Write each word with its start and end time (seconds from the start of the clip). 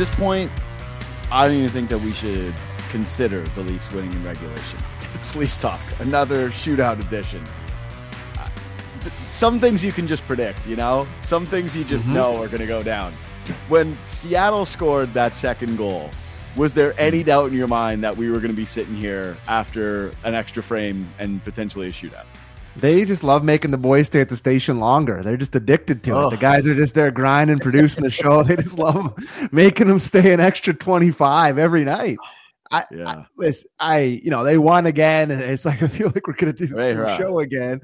this 0.00 0.14
point, 0.14 0.50
I 1.30 1.46
don't 1.46 1.56
even 1.58 1.68
think 1.68 1.90
that 1.90 1.98
we 1.98 2.14
should 2.14 2.54
consider 2.90 3.42
the 3.54 3.60
Leafs 3.60 3.92
winning 3.92 4.12
in 4.12 4.24
regulation. 4.24 4.78
It's 5.14 5.36
Leafs 5.36 5.58
talk, 5.58 5.80
another 5.98 6.48
shootout 6.50 6.98
edition. 7.00 7.44
Some 9.30 9.60
things 9.60 9.84
you 9.84 9.92
can 9.92 10.06
just 10.06 10.24
predict, 10.26 10.66
you 10.66 10.76
know. 10.76 11.06
Some 11.20 11.44
things 11.44 11.76
you 11.76 11.84
just 11.84 12.06
Mhm. 12.06 12.14
know 12.14 12.42
are 12.42 12.46
going 12.46 12.60
to 12.60 12.66
go 12.66 12.82
down. 12.82 13.12
When 13.68 13.98
Seattle 14.06 14.64
scored 14.64 15.12
that 15.12 15.34
second 15.34 15.76
goal, 15.76 16.10
was 16.56 16.72
there 16.72 16.94
any 16.98 17.22
doubt 17.22 17.50
in 17.50 17.58
your 17.58 17.68
mind 17.68 18.02
that 18.04 18.16
we 18.16 18.30
were 18.30 18.38
going 18.38 18.52
to 18.52 18.56
be 18.56 18.64
sitting 18.64 18.96
here 18.96 19.36
after 19.48 20.12
an 20.24 20.34
extra 20.34 20.62
frame 20.62 21.08
and 21.18 21.44
potentially 21.44 21.88
a 21.88 21.92
shootout? 21.92 22.24
They 22.76 23.04
just 23.04 23.22
love 23.24 23.44
making 23.44 23.72
the 23.72 23.78
boys 23.78 24.06
stay 24.06 24.20
at 24.20 24.28
the 24.28 24.36
station 24.36 24.78
longer. 24.78 25.22
They're 25.22 25.36
just 25.36 25.54
addicted 25.54 26.02
to 26.04 26.26
it. 26.26 26.30
The 26.30 26.36
guys 26.36 26.66
are 26.68 26.74
just 26.74 26.94
there 26.94 27.10
grinding, 27.10 27.58
producing 27.58 28.04
the 28.04 28.10
show. 28.10 28.42
They 28.42 28.56
just 28.56 28.78
love 28.78 29.12
making 29.52 29.88
them 29.88 29.98
stay 29.98 30.32
an 30.32 30.40
extra 30.40 30.72
25 30.72 31.58
every 31.58 31.84
night. 31.84 32.18
I, 32.70 32.84
Yeah. 32.92 33.24
I, 33.40 33.52
I, 33.80 33.98
you 34.00 34.30
know, 34.30 34.44
they 34.44 34.56
won 34.56 34.86
again, 34.86 35.30
and 35.32 35.42
it's 35.42 35.64
like 35.64 35.82
I 35.82 35.88
feel 35.88 36.06
like 36.14 36.26
we're 36.26 36.34
gonna 36.34 36.52
do 36.52 36.66
the 36.68 36.76
Right, 36.76 36.84
same 36.84 36.98
right. 36.98 37.18
show 37.18 37.40
again. 37.40 37.80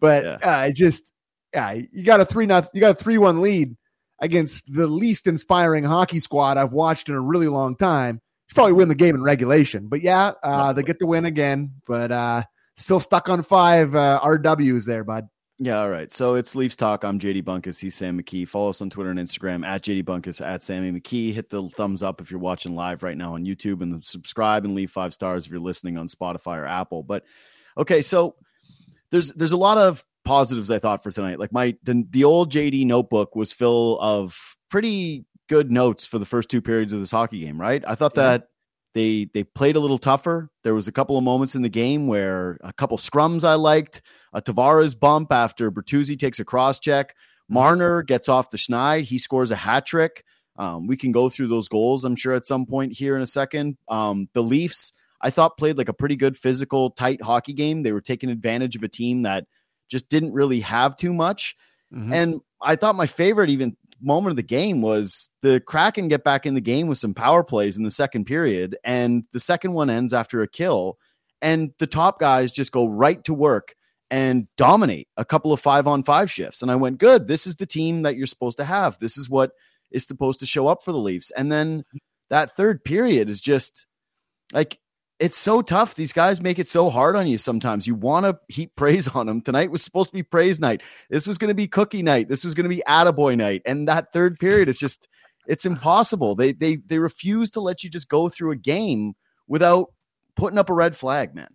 But 0.00 0.24
Yeah. 0.24 0.38
uh, 0.44 0.50
I 0.50 0.72
just, 0.72 1.10
yeah, 1.54 1.72
you 1.72 2.04
got 2.04 2.20
a 2.20 2.26
three 2.26 2.46
not, 2.46 2.68
you 2.74 2.80
got 2.82 2.90
a 3.00 3.02
three 3.02 3.18
one 3.18 3.40
lead 3.40 3.74
against 4.20 4.64
the 4.72 4.86
least 4.86 5.26
inspiring 5.26 5.84
hockey 5.84 6.20
squad 6.20 6.58
I've 6.58 6.72
watched 6.72 7.08
in 7.08 7.14
a 7.14 7.20
really 7.20 7.48
long 7.48 7.76
time. 7.76 8.20
You 8.50 8.54
probably 8.54 8.74
win 8.74 8.88
the 8.88 8.94
game 8.94 9.14
in 9.14 9.22
regulation, 9.22 9.88
but 9.88 10.02
yeah, 10.02 10.32
uh, 10.42 10.72
they 10.74 10.82
get 10.82 10.98
the 10.98 11.06
win 11.06 11.24
again. 11.24 11.72
But 11.86 12.12
uh, 12.12 12.42
still 12.76 13.00
stuck 13.00 13.28
on 13.28 13.42
five 13.42 13.94
uh, 13.94 14.20
RWs 14.22 14.84
there, 14.84 15.04
bud. 15.04 15.28
Yeah, 15.58 15.80
all 15.80 15.88
right. 15.88 16.12
So 16.12 16.34
it's 16.34 16.54
Leafs 16.54 16.76
Talk. 16.76 17.02
I'm 17.02 17.18
JD 17.18 17.42
Bunkis. 17.44 17.78
He's 17.78 17.94
Sam 17.94 18.20
McKee. 18.20 18.46
Follow 18.46 18.68
us 18.68 18.82
on 18.82 18.90
Twitter 18.90 19.08
and 19.10 19.18
Instagram 19.18 19.64
at 19.64 19.82
JD 19.82 20.04
Bunkis, 20.04 20.44
at 20.44 20.62
Sammy 20.62 20.92
McKee. 20.92 21.32
Hit 21.32 21.48
the 21.48 21.70
thumbs 21.70 22.02
up 22.02 22.20
if 22.20 22.30
you're 22.30 22.38
watching 22.40 22.74
live 22.74 23.02
right 23.02 23.16
now 23.16 23.34
on 23.34 23.44
YouTube 23.46 23.80
and 23.80 24.04
subscribe 24.04 24.66
and 24.66 24.74
leave 24.74 24.90
five 24.90 25.14
stars 25.14 25.46
if 25.46 25.50
you're 25.50 25.58
listening 25.60 25.96
on 25.96 26.08
Spotify 26.08 26.58
or 26.58 26.66
Apple. 26.66 27.02
But 27.02 27.24
okay, 27.78 28.02
so 28.02 28.36
there's 29.10 29.32
there's 29.32 29.52
a 29.52 29.56
lot 29.56 29.78
of 29.78 30.04
positives 30.26 30.70
I 30.70 30.78
thought 30.78 31.02
for 31.02 31.10
tonight. 31.10 31.38
Like 31.38 31.52
my 31.52 31.74
the, 31.84 32.04
the 32.10 32.24
old 32.24 32.52
JD 32.52 32.84
notebook 32.84 33.34
was 33.34 33.50
full 33.50 33.98
of 34.00 34.36
pretty 34.68 35.24
good 35.48 35.70
notes 35.70 36.04
for 36.04 36.18
the 36.18 36.26
first 36.26 36.50
two 36.50 36.60
periods 36.60 36.92
of 36.92 37.00
this 37.00 37.10
hockey 37.12 37.40
game, 37.40 37.58
right? 37.58 37.82
I 37.88 37.94
thought 37.94 38.12
Yeah. 38.14 38.22
that 38.24 38.48
they 38.96 39.28
they 39.34 39.44
played 39.44 39.76
a 39.76 39.80
little 39.80 39.98
tougher. 39.98 40.48
There 40.64 40.74
was 40.74 40.88
a 40.88 40.92
couple 40.92 41.18
of 41.18 41.22
moments 41.22 41.54
in 41.54 41.60
the 41.60 41.68
game 41.68 42.06
where 42.06 42.56
a 42.62 42.72
couple 42.72 42.96
scrums 42.96 43.44
I 43.44 43.54
liked 43.54 44.00
a 44.32 44.40
Tavares 44.40 44.98
bump 44.98 45.30
after 45.32 45.70
Bertuzzi 45.70 46.18
takes 46.18 46.40
a 46.40 46.46
cross 46.46 46.80
check. 46.80 47.14
Marner 47.46 48.02
gets 48.02 48.26
off 48.26 48.48
the 48.48 48.56
schneid. 48.56 49.04
He 49.04 49.18
scores 49.18 49.50
a 49.50 49.56
hat 49.56 49.84
trick. 49.84 50.24
Um, 50.58 50.86
we 50.86 50.96
can 50.96 51.12
go 51.12 51.28
through 51.28 51.48
those 51.48 51.68
goals, 51.68 52.06
I'm 52.06 52.16
sure, 52.16 52.32
at 52.32 52.46
some 52.46 52.64
point 52.64 52.94
here 52.94 53.14
in 53.16 53.22
a 53.22 53.26
second. 53.26 53.76
Um, 53.86 54.30
the 54.32 54.42
Leafs, 54.42 54.92
I 55.20 55.28
thought, 55.28 55.58
played 55.58 55.76
like 55.76 55.90
a 55.90 55.92
pretty 55.92 56.16
good 56.16 56.34
physical, 56.34 56.90
tight 56.90 57.20
hockey 57.20 57.52
game. 57.52 57.82
They 57.82 57.92
were 57.92 58.00
taking 58.00 58.30
advantage 58.30 58.76
of 58.76 58.82
a 58.82 58.88
team 58.88 59.22
that 59.22 59.44
just 59.90 60.08
didn't 60.08 60.32
really 60.32 60.60
have 60.60 60.96
too 60.96 61.12
much. 61.12 61.54
Mhm. 61.94 62.12
And 62.14 62.40
I 62.62 62.76
thought 62.76 62.96
my 62.96 63.06
favorite 63.06 63.50
even 63.50 63.76
moment 64.00 64.32
of 64.32 64.36
the 64.36 64.42
game 64.42 64.82
was 64.82 65.28
the 65.42 65.60
Kraken 65.60 66.08
get 66.08 66.24
back 66.24 66.46
in 66.46 66.54
the 66.54 66.60
game 66.60 66.86
with 66.86 66.98
some 66.98 67.14
power 67.14 67.42
plays 67.42 67.76
in 67.76 67.84
the 67.84 67.90
second 67.90 68.24
period, 68.24 68.76
and 68.84 69.24
the 69.32 69.40
second 69.40 69.72
one 69.72 69.90
ends 69.90 70.12
after 70.12 70.42
a 70.42 70.48
kill, 70.48 70.98
and 71.40 71.72
the 71.78 71.86
top 71.86 72.18
guys 72.18 72.52
just 72.52 72.72
go 72.72 72.86
right 72.86 73.22
to 73.24 73.34
work 73.34 73.74
and 74.10 74.46
dominate 74.56 75.08
a 75.16 75.24
couple 75.24 75.52
of 75.52 75.60
five 75.60 75.86
on 75.86 76.02
five 76.02 76.30
shifts. 76.30 76.62
And 76.62 76.70
I 76.70 76.76
went, 76.76 76.98
good. 76.98 77.26
This 77.26 77.46
is 77.46 77.56
the 77.56 77.66
team 77.66 78.02
that 78.02 78.16
you're 78.16 78.26
supposed 78.26 78.56
to 78.58 78.64
have. 78.64 78.98
This 79.00 79.18
is 79.18 79.28
what 79.28 79.52
is 79.90 80.06
supposed 80.06 80.40
to 80.40 80.46
show 80.46 80.68
up 80.68 80.84
for 80.84 80.92
the 80.92 80.98
Leafs. 80.98 81.30
And 81.32 81.50
then 81.50 81.84
that 82.30 82.56
third 82.56 82.84
period 82.84 83.28
is 83.28 83.40
just 83.40 83.86
like 84.52 84.78
it's 85.18 85.38
so 85.38 85.62
tough. 85.62 85.94
These 85.94 86.12
guys 86.12 86.40
make 86.40 86.58
it 86.58 86.68
so 86.68 86.90
hard 86.90 87.16
on 87.16 87.26
you 87.26 87.38
sometimes. 87.38 87.86
You 87.86 87.94
want 87.94 88.26
to 88.26 88.38
heap 88.48 88.76
praise 88.76 89.08
on 89.08 89.26
them. 89.26 89.40
Tonight 89.40 89.70
was 89.70 89.82
supposed 89.82 90.10
to 90.10 90.14
be 90.14 90.22
praise 90.22 90.60
night. 90.60 90.82
This 91.10 91.26
was 91.26 91.38
going 91.38 91.48
to 91.48 91.54
be 91.54 91.68
cookie 91.68 92.02
night. 92.02 92.28
This 92.28 92.44
was 92.44 92.54
going 92.54 92.68
to 92.68 92.74
be 92.74 92.82
attaboy 92.86 93.36
night. 93.36 93.62
And 93.64 93.88
that 93.88 94.12
third 94.12 94.38
period 94.38 94.68
is 94.68 94.78
just 94.78 95.08
it's 95.46 95.64
impossible. 95.64 96.34
They 96.34 96.52
they 96.52 96.76
they 96.76 96.98
refuse 96.98 97.50
to 97.50 97.60
let 97.60 97.82
you 97.82 97.90
just 97.90 98.08
go 98.08 98.28
through 98.28 98.50
a 98.50 98.56
game 98.56 99.14
without 99.46 99.92
putting 100.36 100.58
up 100.58 100.70
a 100.70 100.74
red 100.74 100.96
flag, 100.96 101.34
man. 101.34 101.48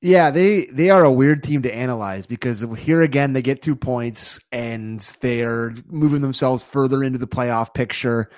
Yeah, 0.00 0.30
they 0.30 0.66
they 0.66 0.90
are 0.90 1.04
a 1.04 1.12
weird 1.12 1.42
team 1.42 1.62
to 1.62 1.74
analyze 1.74 2.26
because 2.26 2.64
here 2.76 3.02
again 3.02 3.32
they 3.32 3.42
get 3.42 3.62
two 3.62 3.74
points 3.74 4.38
and 4.52 5.00
they're 5.20 5.74
moving 5.86 6.22
themselves 6.22 6.62
further 6.62 7.02
into 7.02 7.18
the 7.18 7.26
playoff 7.26 7.74
picture. 7.74 8.30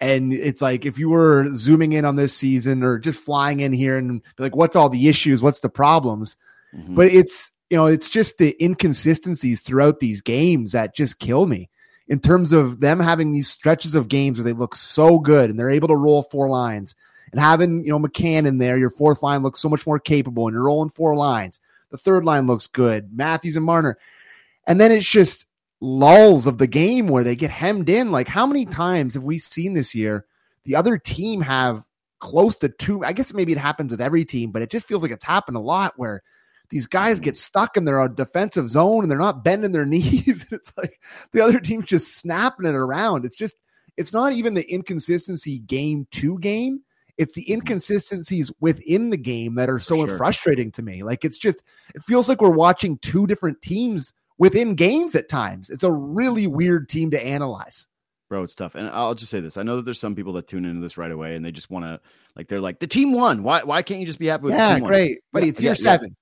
And 0.00 0.32
it's 0.32 0.60
like 0.60 0.84
if 0.84 0.98
you 0.98 1.08
were 1.08 1.48
zooming 1.54 1.94
in 1.94 2.04
on 2.04 2.16
this 2.16 2.34
season 2.34 2.82
or 2.82 2.98
just 2.98 3.18
flying 3.18 3.60
in 3.60 3.72
here 3.72 3.96
and 3.96 4.22
be 4.36 4.42
like, 4.42 4.56
what's 4.56 4.76
all 4.76 4.88
the 4.88 5.08
issues? 5.08 5.42
What's 5.42 5.60
the 5.60 5.70
problems? 5.70 6.36
Mhm. 6.74 6.94
But 6.94 7.06
it's 7.08 7.50
you 7.70 7.76
know, 7.76 7.86
it's 7.86 8.08
just 8.08 8.38
the 8.38 8.56
inconsistencies 8.62 9.60
throughout 9.60 9.98
these 9.98 10.20
games 10.20 10.72
that 10.72 10.94
just 10.94 11.18
kill 11.18 11.46
me. 11.46 11.68
In 12.08 12.20
terms 12.20 12.52
of 12.52 12.80
them 12.80 13.00
having 13.00 13.32
these 13.32 13.48
stretches 13.48 13.96
of 13.96 14.06
games 14.08 14.38
where 14.38 14.44
they 14.44 14.52
look 14.52 14.76
so 14.76 15.18
good 15.18 15.50
and 15.50 15.58
they're 15.58 15.70
able 15.70 15.88
to 15.88 15.96
roll 15.96 16.22
four 16.22 16.48
lines 16.48 16.94
and 17.32 17.40
having, 17.40 17.84
you 17.84 17.90
know, 17.90 17.98
McCann 17.98 18.46
in 18.46 18.58
there, 18.58 18.78
your 18.78 18.90
fourth 18.90 19.24
line 19.24 19.42
looks 19.42 19.58
so 19.58 19.68
much 19.68 19.84
more 19.84 19.98
capable 19.98 20.46
and 20.46 20.54
you're 20.54 20.62
rolling 20.62 20.90
four 20.90 21.16
lines. 21.16 21.58
The 21.90 21.98
third 21.98 22.24
line 22.24 22.46
looks 22.46 22.68
good, 22.68 23.10
Matthews 23.12 23.56
and 23.56 23.64
Marner. 23.64 23.98
And 24.68 24.80
then 24.80 24.92
it's 24.92 25.08
just 25.08 25.46
lulls 25.80 26.46
of 26.46 26.58
the 26.58 26.66
game 26.66 27.08
where 27.08 27.24
they 27.24 27.36
get 27.36 27.50
hemmed 27.50 27.88
in. 27.88 28.12
Like, 28.12 28.28
how 28.28 28.46
many 28.46 28.64
mm-hmm. 28.64 28.74
times 28.74 29.14
have 29.14 29.24
we 29.24 29.38
seen 29.38 29.74
this 29.74 29.94
year 29.94 30.26
the 30.64 30.76
other 30.76 30.98
team 30.98 31.40
have 31.40 31.84
close 32.18 32.56
to 32.56 32.68
two? 32.68 33.04
I 33.04 33.12
guess 33.12 33.34
maybe 33.34 33.52
it 33.52 33.58
happens 33.58 33.90
with 33.90 34.00
every 34.00 34.24
team, 34.24 34.50
but 34.50 34.62
it 34.62 34.70
just 34.70 34.86
feels 34.86 35.02
like 35.02 35.12
it's 35.12 35.24
happened 35.24 35.56
a 35.56 35.60
lot 35.60 35.94
where 35.96 36.22
these 36.70 36.86
guys 36.86 37.16
mm-hmm. 37.16 37.24
get 37.24 37.36
stuck 37.36 37.76
in 37.76 37.84
their 37.84 38.00
uh, 38.00 38.08
defensive 38.08 38.68
zone 38.68 39.02
and 39.02 39.10
they're 39.10 39.18
not 39.18 39.44
bending 39.44 39.72
their 39.72 39.86
knees. 39.86 40.46
it's 40.50 40.72
like 40.76 41.00
the 41.32 41.40
other 41.40 41.60
team's 41.60 41.86
just 41.86 42.16
snapping 42.16 42.66
it 42.66 42.74
around. 42.74 43.24
It's 43.24 43.36
just, 43.36 43.56
it's 43.96 44.12
not 44.12 44.32
even 44.32 44.54
the 44.54 44.70
inconsistency 44.70 45.60
game 45.60 46.06
to 46.12 46.38
game. 46.38 46.80
It's 47.18 47.32
the 47.32 47.42
mm-hmm. 47.42 47.54
inconsistencies 47.54 48.52
within 48.60 49.10
the 49.10 49.16
game 49.16 49.54
that 49.54 49.70
are 49.70 49.80
so 49.80 50.06
sure. 50.06 50.18
frustrating 50.18 50.70
to 50.72 50.82
me. 50.82 51.02
Like 51.02 51.24
it's 51.24 51.38
just, 51.38 51.62
it 51.94 52.02
feels 52.02 52.28
like 52.28 52.40
we're 52.40 52.50
watching 52.50 52.98
two 52.98 53.26
different 53.26 53.62
teams 53.62 54.12
within 54.38 54.74
games 54.74 55.14
at 55.14 55.28
times. 55.28 55.70
It's 55.70 55.82
a 55.82 55.92
really 55.92 56.46
weird 56.46 56.88
team 56.88 57.10
to 57.12 57.24
analyze. 57.24 57.86
Bro, 58.28 58.42
it's 58.42 58.54
tough. 58.56 58.74
And 58.74 58.88
I'll 58.88 59.14
just 59.14 59.30
say 59.30 59.40
this. 59.40 59.56
I 59.56 59.62
know 59.62 59.76
that 59.76 59.84
there's 59.84 60.00
some 60.00 60.16
people 60.16 60.32
that 60.34 60.48
tune 60.48 60.64
into 60.64 60.80
this 60.80 60.98
right 60.98 61.12
away 61.12 61.36
and 61.36 61.44
they 61.44 61.52
just 61.52 61.70
want 61.70 61.84
to 61.84 62.00
like 62.34 62.48
they're 62.48 62.60
like, 62.60 62.80
the 62.80 62.86
team 62.88 63.12
won. 63.12 63.42
Why 63.44 63.62
why 63.62 63.82
can't 63.82 64.00
you 64.00 64.06
just 64.06 64.18
be 64.18 64.26
happy 64.26 64.44
with 64.44 64.52
the 64.52 64.58
yeah, 64.58 64.74
team 64.74 64.82
won?" 64.82 64.90
great. 64.90 65.18
But 65.32 65.44
Yeah, 65.44 65.48
it's 65.50 65.60
year 65.60 65.70
yeah, 65.70 65.76
yeah. 65.78 65.82
seven. 65.92 66.16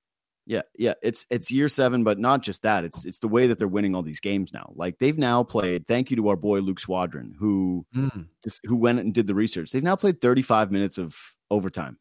Yeah, 0.47 0.62
yeah, 0.76 0.92
it's 1.02 1.25
it's 1.30 1.50
year 1.50 1.70
seven, 1.70 2.04
but 2.04 2.19
not 2.19 2.42
just 2.42 2.60
that. 2.62 2.84
It's 2.84 3.06
it's 3.06 3.20
the 3.20 3.28
way 3.28 3.47
that 3.47 3.58
they're 3.58 3.66
winning 3.66 3.94
all 3.94 4.02
these 4.02 4.20
games 4.20 4.52
now. 4.52 4.75
Like 4.76 4.98
they've 4.98 5.16
now 5.16 5.42
played. 5.42 5.86
Thank 5.88 6.10
you 6.10 6.16
to 6.19 6.28
our 6.28 6.36
boy 6.36 6.58
Luke 6.60 6.78
Squadron, 6.81 7.34
who 7.38 7.86
Mm. 7.96 8.26
just, 8.42 8.60
who 8.64 8.76
went 8.76 8.98
and 9.00 9.14
did 9.14 9.26
the 9.26 9.34
research. 9.34 9.70
They've 9.70 9.82
now 9.82 9.96
played 9.96 10.20
35 10.20 10.70
minutes 10.70 10.98
of 10.98 11.16
overtime. 11.50 11.96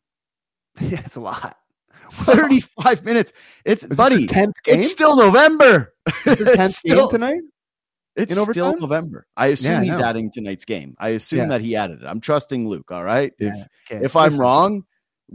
Yeah, 0.81 0.99
it's 1.05 1.15
a 1.15 1.21
lot. 1.21 1.55
35 2.11 3.03
minutes. 3.05 3.33
It's 3.65 3.83
Is 3.83 3.97
buddy. 3.97 4.25
their 4.25 4.47
10th 4.47 4.53
game? 4.63 4.79
It's 4.81 4.91
still 4.91 5.15
November. 5.15 5.93
Their 6.25 6.35
10th 6.35 6.65
it's 6.65 6.77
still, 6.77 7.07
game 7.07 7.19
tonight? 7.19 7.41
it's 8.15 8.35
in 8.37 8.45
still? 8.45 8.77
November. 8.77 9.25
I 9.37 9.47
assume 9.47 9.83
Yeah, 9.83 9.91
he's 9.93 9.99
adding 10.03 10.31
tonight's 10.31 10.65
game. 10.65 10.95
I 10.99 11.09
assume 11.09 11.39
Yeah. 11.39 11.47
that 11.47 11.61
he 11.61 11.75
added 11.75 12.01
it. 12.01 12.05
I'm 12.05 12.21
trusting 12.21 12.67
Luke. 12.67 12.91
All 12.91 13.03
right. 13.03 13.33
If 13.39 13.53
okay. 13.91 14.03
if 14.05 14.15
I'm 14.15 14.25
Listen, 14.25 14.39
wrong, 14.39 14.83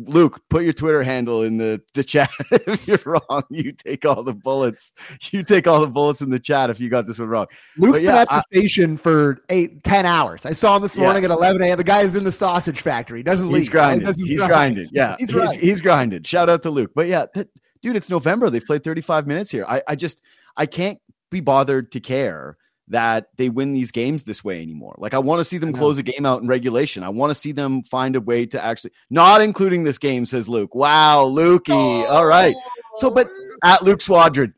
Luke, 0.06 0.40
put 0.48 0.62
your 0.64 0.72
Twitter 0.72 1.02
handle 1.02 1.42
in 1.42 1.56
the, 1.58 1.82
the 1.94 2.04
chat. 2.04 2.30
if 2.52 2.86
you're 2.86 2.98
wrong, 3.04 3.42
you 3.50 3.72
take 3.72 4.04
all 4.04 4.22
the 4.22 4.32
bullets. 4.32 4.92
You 5.32 5.42
take 5.42 5.66
all 5.66 5.80
the 5.80 5.88
bullets 5.88 6.20
in 6.22 6.30
the 6.30 6.38
chat 6.38 6.70
if 6.70 6.78
you 6.78 6.88
got 6.88 7.06
this 7.06 7.18
one 7.18 7.28
wrong. 7.28 7.46
Luke's 7.76 7.92
But 7.92 7.96
been 7.98 8.04
yeah, 8.04 8.16
at 8.22 8.28
the 8.28 8.34
I- 8.36 8.40
station 8.40 8.96
for 8.96 9.40
eight, 9.48 9.82
ten 9.82 10.06
hours. 10.06 10.46
I 10.46 10.52
saw 10.52 10.76
him 10.76 10.82
this 10.82 10.96
Yeah. 10.96 11.02
morning 11.04 11.24
at 11.24 11.30
11 11.30 11.60
a.m. 11.62 11.76
The 11.76 11.84
guy's 11.84 12.14
in 12.14 12.24
the 12.24 12.32
sausage 12.32 12.80
factory. 12.80 13.18
He 13.18 13.22
doesn't 13.24 13.48
leave. 13.48 13.62
He's 13.62 13.68
grinding. 13.68 14.06
Does 14.06 14.18
his 14.18 14.28
He's 14.28 14.38
grind. 14.38 14.52
grinding. 14.52 14.88
Yeah, 14.92 15.16
He's 15.18 15.30
he's, 15.30 15.34
right. 15.34 15.58
he's 15.60 15.80
grinding. 15.80 16.22
Shout 16.22 16.48
out 16.48 16.62
to 16.62 16.70
Luke. 16.70 16.92
But 16.94 17.08
yeah, 17.08 17.26
that, 17.34 17.48
dude, 17.82 17.96
it's 17.96 18.08
November. 18.10 18.50
They've 18.50 18.64
played 18.64 18.84
35 18.84 19.26
minutes 19.26 19.50
here. 19.50 19.64
I, 19.68 19.82
I 19.88 19.96
just 19.96 20.20
I 20.56 20.66
can't 20.66 20.98
be 21.30 21.40
bothered 21.40 21.90
to 21.92 22.00
care 22.00 22.56
that 22.90 23.28
they 23.36 23.48
win 23.48 23.72
these 23.72 23.90
games 23.90 24.22
this 24.22 24.42
way 24.42 24.62
anymore. 24.62 24.94
Like 24.98 25.14
I 25.14 25.18
want 25.18 25.40
to 25.40 25.44
see 25.44 25.58
them 25.58 25.72
close 25.72 25.98
a 25.98 26.02
game 26.02 26.24
out 26.26 26.42
in 26.42 26.48
regulation. 26.48 27.02
I 27.02 27.08
want 27.08 27.30
to 27.30 27.34
see 27.34 27.52
them 27.52 27.82
find 27.82 28.16
a 28.16 28.20
way 28.20 28.46
to 28.46 28.64
actually 28.64 28.92
not 29.10 29.40
including 29.40 29.84
this 29.84 29.98
game, 29.98 30.26
says 30.26 30.48
Luke. 30.48 30.74
Wow, 30.74 31.26
Lukey. 31.26 32.08
All 32.08 32.26
right. 32.26 32.54
So 32.96 33.10
but 33.10 33.28
at 33.64 33.82
Luke 33.82 34.00
Swadron. 34.00 34.52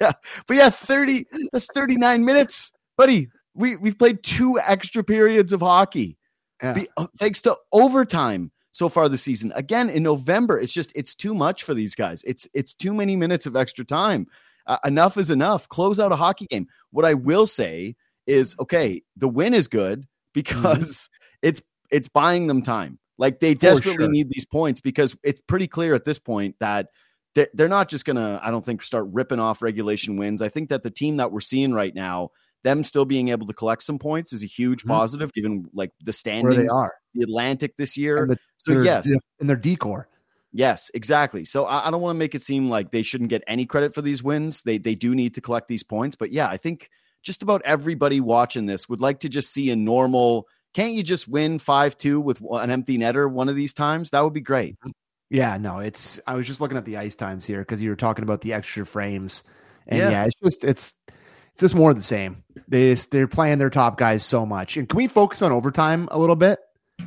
Yeah. 0.00 0.12
But 0.46 0.56
yeah, 0.56 0.70
30 0.70 1.26
that's 1.52 1.66
39 1.74 2.24
minutes. 2.24 2.72
Buddy, 2.96 3.28
we 3.54 3.76
we've 3.76 3.98
played 3.98 4.22
two 4.22 4.58
extra 4.60 5.02
periods 5.04 5.52
of 5.52 5.60
hockey 5.60 6.16
Yeah. 6.62 6.72
be, 6.72 6.88
uh, 6.96 7.06
thanks 7.18 7.42
to 7.42 7.56
overtime 7.72 8.50
so 8.72 8.88
far 8.88 9.08
this 9.08 9.22
season. 9.22 9.52
Again, 9.54 9.90
in 9.90 10.02
November, 10.02 10.58
it's 10.58 10.72
just 10.72 10.92
it's 10.94 11.14
too 11.14 11.34
much 11.34 11.62
for 11.64 11.74
these 11.74 11.94
guys. 11.94 12.22
It's 12.26 12.48
it's 12.54 12.74
too 12.74 12.94
many 12.94 13.16
minutes 13.16 13.46
of 13.46 13.56
extra 13.56 13.84
time. 13.84 14.26
Uh, 14.66 14.78
enough 14.84 15.16
is 15.16 15.30
enough. 15.30 15.68
Close 15.68 15.98
out 15.98 16.12
a 16.12 16.16
hockey 16.16 16.46
game. 16.46 16.66
What 16.90 17.04
I 17.04 17.14
will 17.14 17.46
say 17.46 17.96
is, 18.26 18.54
okay, 18.60 19.02
the 19.16 19.28
win 19.28 19.54
is 19.54 19.68
good 19.68 20.06
because 20.32 21.08
it's 21.42 21.62
it's 21.90 22.08
buying 22.08 22.46
them 22.46 22.62
time. 22.62 22.98
Like 23.18 23.40
they 23.40 23.54
desperately 23.54 24.04
sure. 24.04 24.08
need 24.08 24.28
these 24.30 24.46
points 24.46 24.80
because 24.80 25.14
it's 25.22 25.40
pretty 25.40 25.68
clear 25.68 25.94
at 25.94 26.04
this 26.04 26.18
point 26.18 26.56
that 26.60 26.88
they're, 27.34 27.48
they're 27.54 27.68
not 27.68 27.88
just 27.88 28.04
going 28.04 28.16
to, 28.16 28.40
I 28.42 28.50
don't 28.50 28.64
think, 28.64 28.82
start 28.82 29.06
ripping 29.12 29.38
off 29.38 29.62
regulation 29.62 30.16
wins. 30.16 30.42
I 30.42 30.48
think 30.48 30.70
that 30.70 30.82
the 30.82 30.90
team 30.90 31.18
that 31.18 31.30
we're 31.32 31.40
seeing 31.40 31.72
right 31.72 31.94
now, 31.94 32.30
them 32.64 32.84
still 32.84 33.04
being 33.04 33.28
able 33.28 33.46
to 33.46 33.52
collect 33.52 33.82
some 33.82 33.98
points 33.98 34.32
is 34.32 34.42
a 34.42 34.46
huge 34.46 34.84
Mhm. 34.84 34.88
positive 34.88 35.32
given 35.32 35.68
like 35.72 35.90
the 36.00 36.08
Where 36.08 36.12
standings, 36.12 36.56
they 36.56 36.68
are. 36.68 36.92
the 37.14 37.22
Atlantic 37.22 37.76
this 37.76 37.96
year. 37.96 38.26
The, 38.28 38.38
so 38.58 38.82
yes, 38.82 39.08
and 39.40 39.48
their 39.48 39.56
decor. 39.56 40.08
Yes, 40.52 40.90
exactly. 40.94 41.44
So 41.44 41.64
I, 41.64 41.88
I 41.88 41.90
don't 41.90 42.02
want 42.02 42.14
to 42.14 42.18
make 42.18 42.34
it 42.34 42.42
seem 42.42 42.68
like 42.68 42.90
they 42.90 43.02
shouldn't 43.02 43.30
get 43.30 43.42
any 43.46 43.64
credit 43.66 43.94
for 43.94 44.02
these 44.02 44.22
wins. 44.22 44.62
They 44.62 44.78
they 44.78 44.94
do 44.94 45.14
need 45.14 45.34
to 45.34 45.40
collect 45.40 45.68
these 45.68 45.82
points, 45.82 46.16
but 46.16 46.30
yeah, 46.30 46.48
I 46.48 46.56
think 46.56 46.90
just 47.22 47.42
about 47.42 47.62
everybody 47.64 48.20
watching 48.20 48.66
this 48.66 48.88
would 48.88 49.00
like 49.00 49.20
to 49.20 49.28
just 49.28 49.52
see 49.52 49.70
a 49.70 49.76
normal. 49.76 50.46
Can't 50.74 50.92
you 50.92 51.02
just 51.02 51.28
win 51.28 51.58
five 51.58 51.96
two 51.96 52.20
with 52.20 52.40
an 52.50 52.70
empty 52.70 52.98
netter 52.98 53.30
one 53.30 53.48
of 53.48 53.56
these 53.56 53.72
times? 53.74 54.10
That 54.10 54.24
would 54.24 54.32
be 54.34 54.40
great. 54.40 54.78
Mm-hmm. 54.80 54.90
Yeah, 55.30 55.56
no, 55.56 55.78
it's. 55.78 56.20
I 56.26 56.34
was 56.34 56.46
just 56.46 56.60
looking 56.60 56.76
at 56.76 56.84
the 56.84 56.98
ice 56.98 57.14
times 57.14 57.46
here 57.46 57.60
because 57.60 57.80
you 57.80 57.88
were 57.88 57.96
talking 57.96 58.22
about 58.22 58.42
the 58.42 58.52
extra 58.52 58.84
frames, 58.84 59.42
and 59.86 59.98
Yeah. 59.98 60.10
yeah. 60.10 60.24
it's 60.26 60.34
just 60.44 60.64
it's 60.64 60.94
it's 61.08 61.60
just 61.60 61.74
more 61.74 61.90
of 61.90 61.96
the 61.96 62.02
same. 62.02 62.44
They 62.68 62.90
just 62.90 63.10
they're 63.10 63.26
playing 63.28 63.58
their 63.58 63.70
top 63.70 63.96
guys 63.96 64.24
so 64.24 64.44
much. 64.44 64.76
And 64.76 64.86
can 64.86 64.96
we 64.98 65.06
focus 65.08 65.40
on 65.40 65.50
overtime 65.50 66.08
a 66.10 66.18
little 66.18 66.36
bit? 66.36 66.58
I 67.00 67.04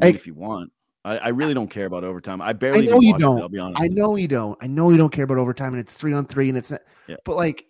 mean, 0.00 0.14
if 0.14 0.26
you 0.26 0.34
want, 0.34 0.70
I, 1.04 1.18
I 1.18 1.28
really 1.30 1.54
don't 1.54 1.68
care 1.68 1.86
about 1.86 2.04
overtime. 2.04 2.40
I 2.40 2.52
barely. 2.52 2.88
I 2.88 2.90
know 2.90 3.00
you 3.00 3.18
don't. 3.18 3.38
It, 3.38 3.42
I'll 3.42 3.48
be 3.48 3.58
honest. 3.58 3.80
I 3.80 3.88
know 3.88 4.16
you 4.16 4.28
don't. 4.28 4.56
I 4.60 4.66
know 4.66 4.90
you 4.90 4.96
don't 4.96 5.12
care 5.12 5.24
about 5.24 5.38
overtime, 5.38 5.72
and 5.72 5.80
it's 5.80 5.94
three 5.94 6.12
on 6.12 6.26
three, 6.26 6.48
and 6.48 6.56
it's 6.56 6.70
not. 6.70 6.82
Yeah. 7.08 7.16
But 7.24 7.36
like, 7.36 7.64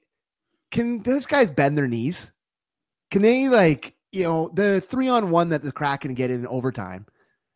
can 0.70 1.02
those 1.02 1.26
guys 1.26 1.50
bend 1.50 1.78
their 1.78 1.88
knees? 1.88 2.30
Can 3.10 3.22
they 3.22 3.48
like 3.48 3.94
you 4.10 4.24
know 4.24 4.50
the 4.52 4.80
three 4.80 5.08
on 5.08 5.30
one 5.30 5.50
that 5.50 5.62
the 5.62 5.72
Kraken 5.72 6.14
get 6.14 6.30
in 6.30 6.46
overtime? 6.46 7.06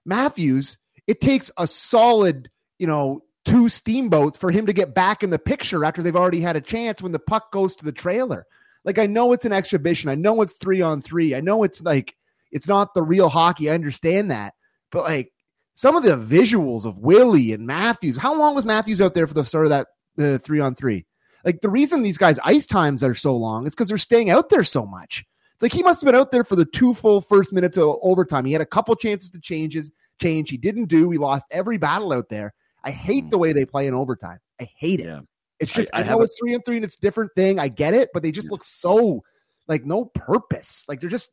Matthews, 0.07 0.79
it 1.07 1.21
takes 1.21 1.51
a 1.59 1.67
solid 1.67 2.51
you 2.79 2.87
know 2.87 3.23
two 3.45 3.69
steamboats 3.69 4.39
for 4.39 4.51
him 4.51 4.67
to 4.67 4.73
get 4.73 4.95
back 4.95 5.23
in 5.23 5.31
the 5.31 5.39
picture 5.39 5.85
after 5.85 6.03
they've 6.03 6.17
already 6.17 6.41
had 6.41 6.57
a 6.57 6.61
chance 6.61 7.01
when 7.01 7.13
the 7.13 7.19
puck 7.19 7.53
goes 7.53 7.77
to 7.77 7.85
the 7.85 7.93
trailer. 7.93 8.47
Like 8.85 8.99
I 8.99 9.07
know 9.07 9.33
it's 9.33 9.45
an 9.45 9.53
exhibition. 9.53 10.09
I 10.09 10.15
know 10.15 10.41
it's 10.41 10.55
three 10.55 10.81
on 10.81 11.03
three. 11.03 11.35
I 11.35 11.41
know 11.41 11.65
it's 11.65 11.83
like 11.83 12.15
it's 12.51 12.67
not 12.67 12.95
the 12.95 13.03
real 13.03 13.29
hockey. 13.29 13.69
I 13.69 13.75
understand 13.75 14.31
that, 14.31 14.55
but 14.91 15.05
like 15.05 15.33
some 15.77 15.95
of 15.95 16.03
the 16.03 16.17
visuals 16.17 16.85
of 16.87 16.99
Willie 16.99 17.53
and 17.53 17.67
Matthews. 17.67 18.17
How 18.17 18.35
long 18.37 18.55
was 18.55 18.65
Matthews 18.65 19.01
out 19.01 19.15
there 19.15 19.27
for 19.27 19.35
the 19.35 19.45
start 19.45 19.67
of 19.67 19.71
that 19.71 19.87
the 20.17 20.39
three 20.41 20.59
on 20.59 20.75
three? 20.75 21.05
Like 21.45 21.61
the 21.61 21.69
reason 21.71 22.03
these 22.03 22.19
guys' 22.19 22.41
ice 22.43 22.67
times 22.67 23.05
are 23.05 23.15
so 23.15 23.37
long 23.37 23.67
is 23.67 23.75
because 23.75 23.87
they're 23.89 23.99
staying 23.99 24.31
out 24.31 24.49
there 24.49 24.65
so 24.65 24.85
much. 24.87 25.25
It's 25.55 25.63
like 25.63 25.73
he 25.73 25.83
must 25.83 26.01
have 26.01 26.07
been 26.07 26.19
out 26.19 26.33
there 26.33 26.45
for 26.45 26.57
the 26.57 26.65
two 26.65 26.93
full 26.95 27.21
first 27.21 27.53
minutes 27.53 27.77
of 27.77 27.99
overtime. 28.03 28.45
He 28.47 28.53
had 28.53 28.63
a 28.63 28.67
couple 28.67 28.97
chances 28.97 29.31
to 29.31 29.39
change 29.41 29.75
his 29.75 29.93
change. 30.21 30.51
He 30.51 30.57
didn't 30.57 30.87
do. 30.87 31.09
He 31.11 31.19
lost 31.19 31.47
every 31.51 31.77
battle 31.79 32.13
out 32.13 32.29
there. 32.31 32.53
I 32.85 32.91
hate 32.91 33.25
Mm. 33.25 33.31
the 33.31 33.39
way 33.39 33.53
they 33.53 33.65
play 33.67 33.87
in 33.87 33.95
overtime. 33.95 34.39
I 34.61 34.69
hate 34.79 35.01
it. 35.01 35.07
Yeah. 35.07 35.21
It's 35.61 35.73
just 35.73 35.89
I- 35.93 35.99
I, 35.99 36.05
I 36.05 36.09
know 36.09 36.23
it's 36.23 36.39
three 36.39 36.55
and 36.55 36.65
three 36.65 36.77
and 36.77 36.85
it's 36.85 36.97
a 36.97 37.01
different 37.01 37.31
thing. 37.37 37.59
I 37.59 37.69
get 37.69 37.95
it, 37.95 38.11
but 38.15 38.23
they 38.23 38.33
just 38.33 38.47
Yeah. 38.49 38.53
look 38.53 38.65
so 38.65 39.21
like 39.69 39.85
no 39.85 40.07
purpose. 40.15 40.85
Like 40.89 41.01
they're 41.01 41.11
just 41.11 41.31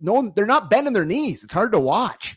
no. 0.00 0.32
They're 0.36 0.46
not 0.46 0.68
bending 0.70 0.92
their 0.92 1.04
knees. 1.04 1.42
It's 1.44 1.52
hard 1.52 1.72
to 1.72 1.80
watch. 1.80 2.36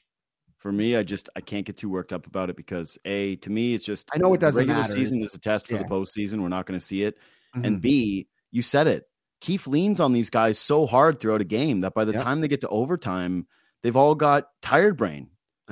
For 0.59 0.71
me, 0.71 0.95
I 0.95 1.03
just 1.03 1.29
I 1.35 1.41
can't 1.41 1.65
get 1.65 1.77
too 1.77 1.89
worked 1.89 2.11
up 2.11 2.25
about 2.25 2.49
it 2.49 2.55
because 2.55 2.97
a 3.05 3.35
to 3.37 3.49
me 3.51 3.73
it's 3.75 3.85
just 3.85 4.09
I 4.13 4.17
know 4.17 4.33
it 4.33 4.39
doesn't 4.41 4.59
regular 4.59 4.81
matter. 4.81 4.93
season 4.93 5.19
It's- 5.19 5.31
is 5.31 5.35
a 5.35 5.39
test 5.39 5.67
for 5.67 5.73
yeah. 5.75 5.83
the 5.83 5.85
postseason. 5.89 6.41
We're 6.41 6.47
not 6.49 6.65
going 6.65 6.79
to 6.79 6.85
see 6.85 7.03
it. 7.03 7.17
Mhm. 7.55 7.65
And 7.67 7.81
B, 7.81 8.27
you 8.51 8.61
said 8.61 8.87
it. 8.87 9.07
Keefe 9.39 9.67
leans 9.67 9.99
on 9.99 10.13
these 10.13 10.31
guys 10.31 10.57
so 10.57 10.87
hard 10.87 11.19
throughout 11.19 11.41
a 11.41 11.45
game 11.45 11.81
that 11.81 11.93
by 11.93 12.05
the 12.05 12.13
Yep. 12.13 12.23
time 12.23 12.41
they 12.41 12.47
get 12.47 12.61
to 12.61 12.69
overtime, 12.69 13.45
they've 13.83 13.95
all 13.95 14.15
got 14.15 14.47
tired 14.63 14.97
brain. 14.97 15.29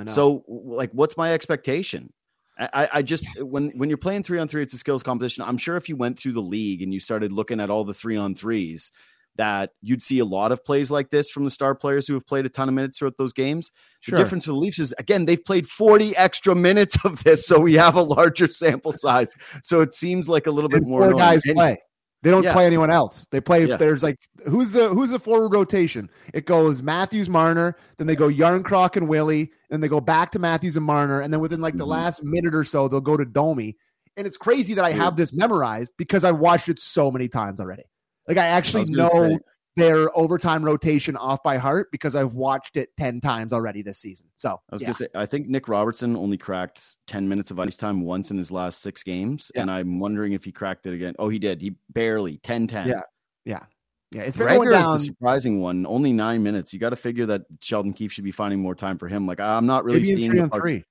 So, 0.08 0.44
like, 0.46 0.92
what's 0.92 1.16
my 1.16 1.32
expectation? 1.32 2.12
I, 2.58 2.68
I- 2.72 2.88
I 2.98 3.02
just 3.02 3.24
when 3.40 3.70
when 3.70 3.88
you're 3.88 3.98
playing 3.98 4.22
three 4.22 4.38
on 4.38 4.46
three, 4.46 4.62
it's 4.62 4.72
a 4.74 4.78
skills 4.78 5.02
competition. 5.02 5.42
I'm 5.44 5.58
sure 5.58 5.76
if 5.76 5.88
you 5.88 5.96
went 5.96 6.18
through 6.18 6.32
the 6.34 6.40
league 6.42 6.80
and 6.82 6.94
you 6.94 7.00
started 7.00 7.32
looking 7.32 7.58
at 7.60 7.70
all 7.70 7.84
the 7.84 7.92
three 7.94 8.16
on 8.16 8.34
threes, 8.36 8.92
that 9.36 9.70
you'd 9.82 10.02
see 10.02 10.18
a 10.18 10.24
lot 10.24 10.52
of 10.52 10.64
plays 10.64 10.90
like 10.90 11.10
this 11.10 11.30
from 11.30 11.44
the 11.44 11.50
star 11.50 11.74
players 11.74 12.06
who 12.06 12.14
have 12.14 12.26
played 12.26 12.46
a 12.46 12.48
ton 12.48 12.68
of 12.68 12.74
minutes 12.74 12.98
throughout 12.98 13.16
those 13.18 13.32
games. 13.32 13.70
sure. 14.00 14.16
The 14.16 14.22
difference 14.24 14.44
for 14.44 14.52
the 14.52 14.56
Leafs 14.58 14.78
is 14.78 14.94
again 14.98 15.24
they've 15.24 15.44
played 15.44 15.66
40 15.66 16.16
extra 16.16 16.54
minutes 16.54 16.96
of 17.04 17.22
this, 17.24 17.46
so 17.46 17.58
we 17.60 17.74
have 17.74 17.94
a 17.94 18.02
larger 18.02 18.48
sample 18.48 18.92
size. 18.92 19.32
So 19.62 19.80
it 19.80 19.94
seems 19.94 20.28
like 20.28 20.46
a 20.46 20.50
little 20.50 20.68
bit 20.70 20.82
And 20.82 20.88
more. 20.90 21.00
four 21.00 21.08
annoying. 21.08 21.18
guys 21.18 21.42
play. 21.54 21.78
They 22.22 22.30
don't 22.30 22.42
Yeah. 22.42 22.54
play 22.54 22.66
anyone 22.66 22.90
else. 22.90 23.26
They 23.30 23.40
play. 23.40 23.66
Yeah. 23.66 23.76
There's 23.76 24.02
like 24.02 24.16
who's 24.48 24.72
the 24.72 24.88
who's 24.88 25.10
the 25.10 25.18
forward 25.18 25.52
rotation? 25.52 26.10
It 26.34 26.44
goes 26.46 26.82
Matthews, 26.82 27.28
Marner, 27.28 27.76
then 27.98 28.06
they 28.06 28.16
go 28.16 28.28
Järnkrok 28.28 28.96
and 28.96 29.06
Willie, 29.06 29.52
and 29.70 29.82
they 29.82 29.86
go 29.88 30.00
back 30.00 30.32
to 30.32 30.38
Matthews 30.38 30.76
and 30.76 30.84
Marner, 30.86 31.20
and 31.20 31.32
then 31.32 31.40
within 31.40 31.60
like 31.60 31.76
the 31.76 31.84
Mhm. 31.84 31.88
last 31.88 32.24
minute 32.24 32.54
or 32.54 32.64
so, 32.64 32.88
they'll 32.88 33.00
go 33.00 33.16
to 33.16 33.24
Domi. 33.24 33.76
And 34.16 34.26
it's 34.26 34.38
crazy 34.38 34.72
that 34.74 34.84
I 34.84 34.92
have 34.92 35.14
this 35.14 35.32
memorized 35.34 35.92
because 35.98 36.24
I 36.24 36.32
watched 36.32 36.68
it 36.70 36.78
so 36.78 37.10
many 37.10 37.28
times 37.28 37.60
already. 37.60 37.84
Like 38.28 38.38
I 38.38 38.44
I 38.44 38.48
actually 38.48 38.84
gonna 38.84 38.96
know 38.96 39.28
say, 39.28 39.38
their 39.76 40.16
overtime 40.18 40.64
rotation 40.64 41.16
off 41.16 41.42
by 41.42 41.58
heart 41.58 41.88
because 41.92 42.14
I've 42.16 42.34
watched 42.34 42.76
it 42.76 42.90
ten 42.98 43.20
times 43.20 43.52
already 43.52 43.82
this 43.82 43.98
season. 43.98 44.26
So 44.36 44.50
I 44.50 44.74
was 44.74 44.82
yeah. 44.82 44.86
gonna 44.86 44.94
say, 44.94 45.08
I 45.14 45.26
think 45.26 45.48
Nick 45.48 45.68
Robertson 45.68 46.16
only 46.16 46.38
cracked 46.38 46.96
10 47.06 47.28
minutes 47.28 47.50
of 47.50 47.60
ice 47.60 47.76
time 47.76 48.02
once 48.02 48.30
in 48.30 48.38
his 48.38 48.50
last 48.50 48.80
six 48.80 49.02
games, 49.02 49.52
Yeah. 49.54 49.62
and 49.62 49.70
I'm 49.70 49.98
wondering 50.00 50.32
if 50.32 50.44
he 50.44 50.52
cracked 50.52 50.86
it 50.86 50.94
again. 50.94 51.14
Oh, 51.18 51.28
he 51.28 51.38
did. 51.38 51.60
He 51.60 51.74
barely 51.90 52.38
10 52.38 52.66
10. 52.66 52.88
Yeah. 52.88 53.00
yeah, 53.44 54.22
it's 54.22 54.36
been 54.36 54.46
going 54.46 54.68
Gregor 54.68 54.78
is 54.78 54.86
the 54.86 54.98
surprising 54.98 55.60
one. 55.60 55.86
Only 55.86 56.12
nine 56.12 56.42
minutes. 56.42 56.72
You 56.72 56.78
got 56.78 56.90
to 56.90 56.96
figure 56.96 57.26
that 57.26 57.42
Sheldon 57.60 57.92
Keefe 57.92 58.12
should 58.12 58.24
be 58.24 58.32
finding 58.32 58.60
more 58.60 58.74
time 58.74 58.98
for 58.98 59.08
him. 59.08 59.26
Like 59.26 59.40
I'm 59.40 59.66
not 59.66 59.84
really 59.84 60.04
seeing 60.04 60.30
three 60.30 60.40
the 60.40 60.48
three. 60.48 60.84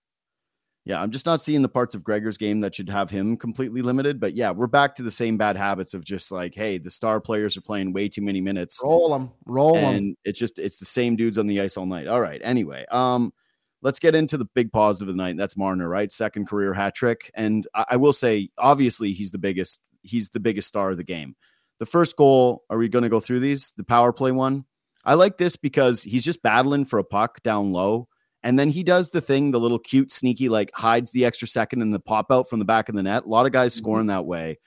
Yeah, 0.86 1.02
I'm 1.02 1.10
just 1.10 1.26
not 1.26 1.42
seeing 1.42 1.64
the 1.64 1.68
parts 1.70 1.96
of 1.96 2.04
Gregor's 2.04 2.38
game 2.38 2.60
that 2.60 2.76
should 2.76 2.90
have 2.90 3.10
him 3.10 3.38
completely 3.38 3.82
limited. 3.82 4.20
But 4.20 4.36
yeah, 4.36 4.52
we're 4.52 4.68
back 4.68 4.94
to 4.96 5.04
the 5.04 5.10
same 5.10 5.36
bad 5.36 5.58
habits 5.58 5.96
of 5.96 6.06
just 6.06 6.32
like, 6.32 6.54
hey, 6.54 6.78
the 6.78 6.92
star 6.92 7.20
players 7.20 7.58
are 7.58 7.62
playing 7.62 7.92
way 7.92 8.08
too 8.08 8.22
many 8.22 8.40
minutes. 8.40 8.80
Roll 8.84 9.10
them, 9.10 9.32
roll 9.48 9.74
them. 9.74 9.96
and 9.96 10.18
it's 10.26 10.38
just 10.38 10.60
it's 10.60 10.78
the 10.78 10.86
same 10.86 11.16
dudes 11.16 11.40
on 11.40 11.48
the 11.48 11.60
ice 11.60 11.76
all 11.76 11.88
night. 11.88 12.06
All 12.06 12.22
right. 12.22 12.40
Anyway, 12.44 12.86
um, 12.92 13.34
let's 13.82 14.00
get 14.00 14.14
into 14.14 14.38
the 14.38 14.46
big 14.46 14.72
positive 14.72 15.10
of 15.10 15.16
the 15.16 15.18
night. 15.18 15.32
and 15.32 15.40
That's 15.40 15.58
Marner, 15.58 15.90
right? 15.90 16.12
Second 16.12 16.48
career 16.48 16.72
hat 16.72 16.94
trick, 16.94 17.32
and 17.34 17.68
I, 17.74 17.86
I 17.92 17.96
will 17.98 18.14
say, 18.14 18.50
obviously, 18.60 19.12
he's 19.14 19.32
the 19.32 19.40
biggest. 19.40 19.82
He's 20.04 20.30
the 20.30 20.40
biggest 20.40 20.68
star 20.68 20.92
of 20.92 20.98
the 20.98 21.04
game. 21.04 21.36
The 21.80 21.88
first 21.88 22.16
goal. 22.16 22.64
Are 22.70 22.78
we 22.78 22.90
going 22.90 23.04
to 23.04 23.10
go 23.10 23.20
through 23.20 23.40
these? 23.40 23.74
The 23.76 23.84
power 23.84 24.14
play 24.14 24.32
one. 24.32 24.66
I 25.04 25.16
like 25.16 25.38
this 25.38 25.56
because 25.56 26.04
he's 26.04 26.24
just 26.24 26.44
battling 26.44 26.86
for 26.86 27.00
a 27.00 27.04
puck 27.04 27.42
down 27.42 27.74
low. 27.74 28.08
And 28.46 28.58
then 28.58 28.70
he 28.70 28.84
does 28.84 29.10
the 29.10 29.20
thing, 29.22 29.52
the 29.52 29.60
little 29.60 29.80
cute, 29.80 30.12
sneaky, 30.12 30.48
like 30.50 30.72
hides 30.74 31.12
the 31.12 31.26
extra 31.26 31.48
second 31.48 31.82
and 31.82 31.94
the 31.94 32.00
pop 32.00 32.32
out 32.32 32.48
from 32.50 32.60
the 32.60 32.66
back 32.66 32.88
of 32.88 32.96
the 32.96 33.04
net. 33.04 33.26
A 33.26 33.28
lot 33.28 33.46
of 33.48 33.52
guys 33.52 33.74
Mhm. 33.74 33.78
scoring 33.80 34.08
that 34.08 34.26
way. 34.26 34.60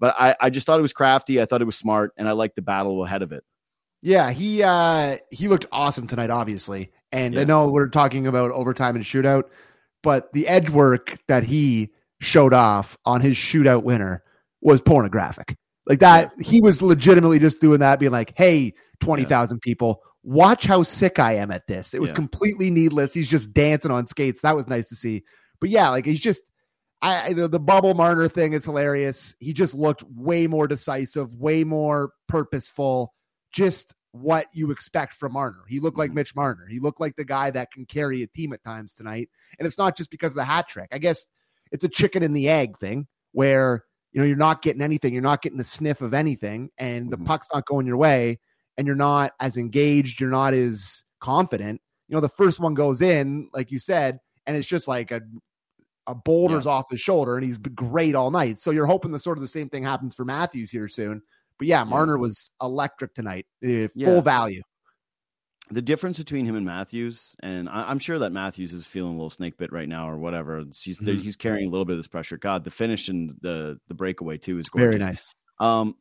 But 0.00 0.14
I, 0.18 0.36
I 0.40 0.50
just 0.50 0.66
thought 0.66 0.78
it 0.78 0.82
was 0.82 0.92
crafty. 0.92 1.40
I 1.40 1.44
thought 1.44 1.60
it 1.60 1.66
was 1.66 1.76
smart, 1.76 2.12
and 2.16 2.28
I 2.28 2.32
like 2.32 2.54
the 2.54 2.62
battle 2.62 3.04
ahead 3.04 3.22
of 3.22 3.32
it. 3.32 3.42
Yeah, 4.02 4.30
he 4.30 4.62
uh 4.62 5.16
he 5.30 5.48
looked 5.48 5.66
awesome 5.72 6.06
tonight, 6.06 6.30
obviously. 6.30 6.92
And 7.10 7.38
I 7.38 7.44
know 7.44 7.68
we're 7.70 7.88
talking 7.88 8.26
about 8.26 8.50
overtime 8.52 8.96
and 8.96 9.04
shootout, 9.04 9.44
but 10.02 10.32
the 10.32 10.46
edge 10.48 10.68
work 10.70 11.16
that 11.28 11.44
he 11.44 11.90
showed 12.20 12.52
off 12.54 12.96
on 13.04 13.20
his 13.20 13.36
shootout 13.36 13.82
winner 13.84 14.22
was 14.60 14.80
pornographic. 14.80 15.56
Like 15.86 16.00
that, 16.00 16.32
he 16.40 16.60
was 16.60 16.82
legitimately 16.82 17.38
just 17.38 17.60
doing 17.60 17.80
that, 17.80 17.98
being 17.98 18.12
like, 18.12 18.32
"Hey, 18.36 18.74
twenty 19.00 19.24
thousand 19.24 19.60
people, 19.60 20.02
watch 20.24 20.64
how 20.64 20.82
sick 20.82 21.18
I 21.18 21.34
am 21.34 21.50
at 21.50 21.66
this." 21.68 21.94
It 21.94 22.00
was 22.00 22.10
Yeah. 22.10 22.16
completely 22.16 22.70
needless. 22.70 23.14
He's 23.14 23.28
just 23.28 23.52
dancing 23.52 23.90
on 23.90 24.06
skates. 24.06 24.40
That 24.40 24.56
was 24.56 24.66
nice 24.66 24.88
to 24.88 24.96
see. 24.96 25.22
But 25.60 25.70
yeah, 25.70 25.88
like 25.90 26.04
he's 26.06 26.20
just, 26.20 26.42
I 27.02 27.32
the, 27.32 27.46
the 27.48 27.60
bubble 27.60 27.94
Marner 27.94 28.28
thing 28.28 28.52
is 28.54 28.64
hilarious. 28.64 29.34
He 29.38 29.52
just 29.52 29.74
looked 29.74 30.02
way 30.04 30.46
more 30.46 30.66
decisive, 30.66 31.34
way 31.36 31.62
more 31.64 32.10
purposeful. 32.28 33.12
Just 33.52 33.94
what 34.12 34.46
you 34.54 34.70
expect 34.70 35.14
from 35.14 35.32
Marner. 35.32 35.64
He 35.68 35.80
looked 35.80 35.98
like 35.98 36.10
Mhm. 36.12 36.14
Mitch 36.14 36.36
Marner. 36.36 36.66
He 36.68 36.78
looked 36.78 37.00
like 37.00 37.16
the 37.16 37.24
guy 37.24 37.50
that 37.50 37.72
can 37.72 37.84
carry 37.84 38.22
a 38.22 38.26
team 38.28 38.52
at 38.52 38.62
times 38.64 38.94
tonight. 38.94 39.28
And 39.58 39.66
it's 39.66 39.76
not 39.78 39.96
just 39.96 40.10
because 40.10 40.32
of 40.32 40.36
the 40.36 40.44
hat 40.44 40.68
trick. 40.68 40.88
I 40.92 40.98
guess 40.98 41.26
it's 41.72 41.84
a 41.84 41.88
chicken 41.88 42.22
and 42.22 42.36
the 42.36 42.48
egg 42.48 42.78
thing 42.78 43.06
where 43.32 43.84
you 44.12 44.20
know 44.20 44.26
you're 44.26 44.36
not 44.36 44.62
getting 44.62 44.82
anything, 44.82 45.12
you're 45.12 45.22
not 45.22 45.42
getting 45.42 45.58
a 45.58 45.64
sniff 45.64 46.00
of 46.00 46.14
anything, 46.14 46.70
and 46.78 47.10
the 47.10 47.18
Mhm. 47.18 47.26
puck's 47.26 47.48
not 47.52 47.66
going 47.66 47.84
your 47.86 47.96
way, 47.96 48.38
and 48.76 48.86
you're 48.86 48.96
not 48.96 49.32
as 49.40 49.56
engaged, 49.56 50.20
you're 50.20 50.30
not 50.30 50.54
as 50.54 51.04
confident. 51.20 51.80
You 52.08 52.14
know, 52.14 52.20
the 52.20 52.28
first 52.28 52.60
one 52.60 52.74
goes 52.74 53.00
in, 53.02 53.48
like 53.52 53.70
you 53.70 53.78
said, 53.78 54.18
and 54.46 54.56
it's 54.56 54.68
just 54.68 54.88
like 54.88 55.10
a 55.10 55.20
a 56.06 56.14
boulder's 56.14 56.66
off 56.66 56.84
the 56.90 56.98
shoulder, 56.98 57.36
and 57.36 57.44
he's 57.44 57.56
great 57.56 58.14
all 58.14 58.30
night. 58.30 58.58
So 58.58 58.70
you're 58.72 58.84
hoping 58.84 59.10
the 59.10 59.18
sort 59.18 59.38
of 59.38 59.42
the 59.42 59.48
same 59.48 59.70
thing 59.70 59.82
happens 59.84 60.14
for 60.14 60.26
Matthews 60.26 60.70
here 60.70 60.86
soon. 60.86 61.22
But 61.58 61.66
yeah, 61.66 61.82
Marner 61.82 62.18
was 62.18 62.50
electric 62.60 63.14
tonight, 63.14 63.46
uh, 63.64 63.88
full 63.88 63.90
Yeah. 63.94 64.20
value. 64.20 64.62
the 65.70 65.80
difference 65.80 66.18
between 66.18 66.44
him 66.44 66.56
and 66.56 66.66
Matthews, 66.66 67.34
and 67.42 67.70
I, 67.70 67.88
I'm 67.88 67.98
sure 67.98 68.18
that 68.18 68.32
Matthews 68.32 68.74
is 68.74 68.84
feeling 68.84 69.12
a 69.12 69.16
little 69.16 69.30
snake 69.30 69.56
bit 69.56 69.72
right 69.72 69.88
now 69.88 70.10
or 70.10 70.18
whatever. 70.18 70.58
He's 70.74 71.00
Mhm. 71.00 71.22
he's 71.22 71.36
carrying 71.36 71.68
a 71.68 71.70
little 71.70 71.86
bit 71.86 71.94
of 71.94 72.00
this 72.00 72.06
pressure. 72.06 72.36
God, 72.36 72.64
the 72.64 72.70
finish 72.70 73.08
and 73.08 73.30
the 73.40 73.80
the 73.88 73.94
breakaway 73.94 74.36
too 74.36 74.58
is 74.58 74.68
gorgeous. 74.68 74.90
Very 74.90 74.98
nice. 74.98 75.34
Um, 75.60 75.96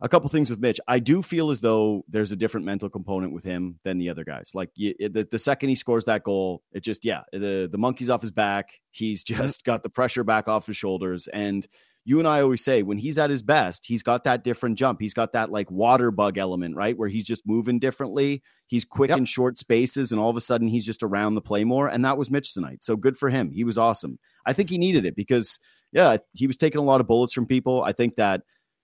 a 0.00 0.08
couple 0.08 0.28
things 0.30 0.50
with 0.50 0.60
Mitch. 0.60 0.80
I 0.88 0.98
do 0.98 1.22
feel 1.22 1.50
as 1.50 1.60
though 1.60 2.04
there's 2.08 2.32
a 2.32 2.36
different 2.36 2.66
mental 2.66 2.88
component 2.88 3.32
with 3.32 3.44
him 3.44 3.78
than 3.84 3.98
the 3.98 4.08
other 4.08 4.24
guys. 4.24 4.50
Like 4.54 4.70
you, 4.74 4.94
the, 4.98 5.28
the 5.30 5.38
second 5.38 5.68
he 5.68 5.74
scores 5.74 6.04
that 6.06 6.22
goal, 6.24 6.62
it 6.72 6.80
just 6.80 7.04
yeah, 7.04 7.22
the 7.32 7.68
the 7.70 7.78
monkey's 7.78 8.10
off 8.10 8.22
his 8.22 8.30
back. 8.30 8.70
He's 8.90 9.22
Mm-hmm. 9.24 9.42
just 9.42 9.64
got 9.64 9.82
the 9.82 9.90
pressure 9.90 10.24
back 10.24 10.48
off 10.48 10.66
his 10.66 10.76
shoulders. 10.76 11.28
And 11.28 11.66
you 12.06 12.18
and 12.18 12.26
I 12.26 12.40
always 12.40 12.64
say 12.64 12.82
when 12.82 12.96
he's 12.96 13.18
at 13.18 13.28
his 13.28 13.42
best, 13.42 13.84
he's 13.84 14.02
got 14.02 14.24
that 14.24 14.42
different 14.42 14.78
jump. 14.78 15.00
He's 15.00 15.12
got 15.12 15.32
that 15.34 15.50
like 15.50 15.70
water 15.70 16.10
bug 16.10 16.38
element, 16.38 16.74
right, 16.74 16.96
where 16.96 17.10
he's 17.10 17.24
just 17.24 17.46
moving 17.46 17.78
differently. 17.78 18.42
He's 18.68 18.86
quick 18.86 19.10
Yep. 19.10 19.18
in 19.18 19.24
short 19.26 19.58
spaces, 19.58 20.10
and 20.10 20.20
all 20.20 20.30
of 20.30 20.36
a 20.36 20.40
sudden 20.40 20.66
he's 20.66 20.86
just 20.86 21.02
around 21.02 21.34
the 21.34 21.42
play 21.42 21.62
more. 21.64 21.88
And 21.88 22.02
that 22.06 22.16
was 22.16 22.30
Mitch 22.30 22.54
tonight. 22.54 22.82
So 22.82 22.96
good 22.96 23.18
for 23.18 23.28
him. 23.28 23.50
He 23.50 23.64
was 23.64 23.76
awesome. 23.76 24.18
I 24.46 24.54
think 24.54 24.70
he 24.70 24.78
needed 24.78 25.04
it 25.04 25.14
because 25.14 25.58
yeah, 25.92 26.16
he 26.32 26.46
was 26.46 26.56
taking 26.56 26.78
a 26.80 26.84
lot 26.84 27.00
of 27.02 27.06
bullets 27.06 27.34
from 27.34 27.46
people. 27.46 27.82
I 27.82 27.92
think 27.92 28.16
that 28.16 28.42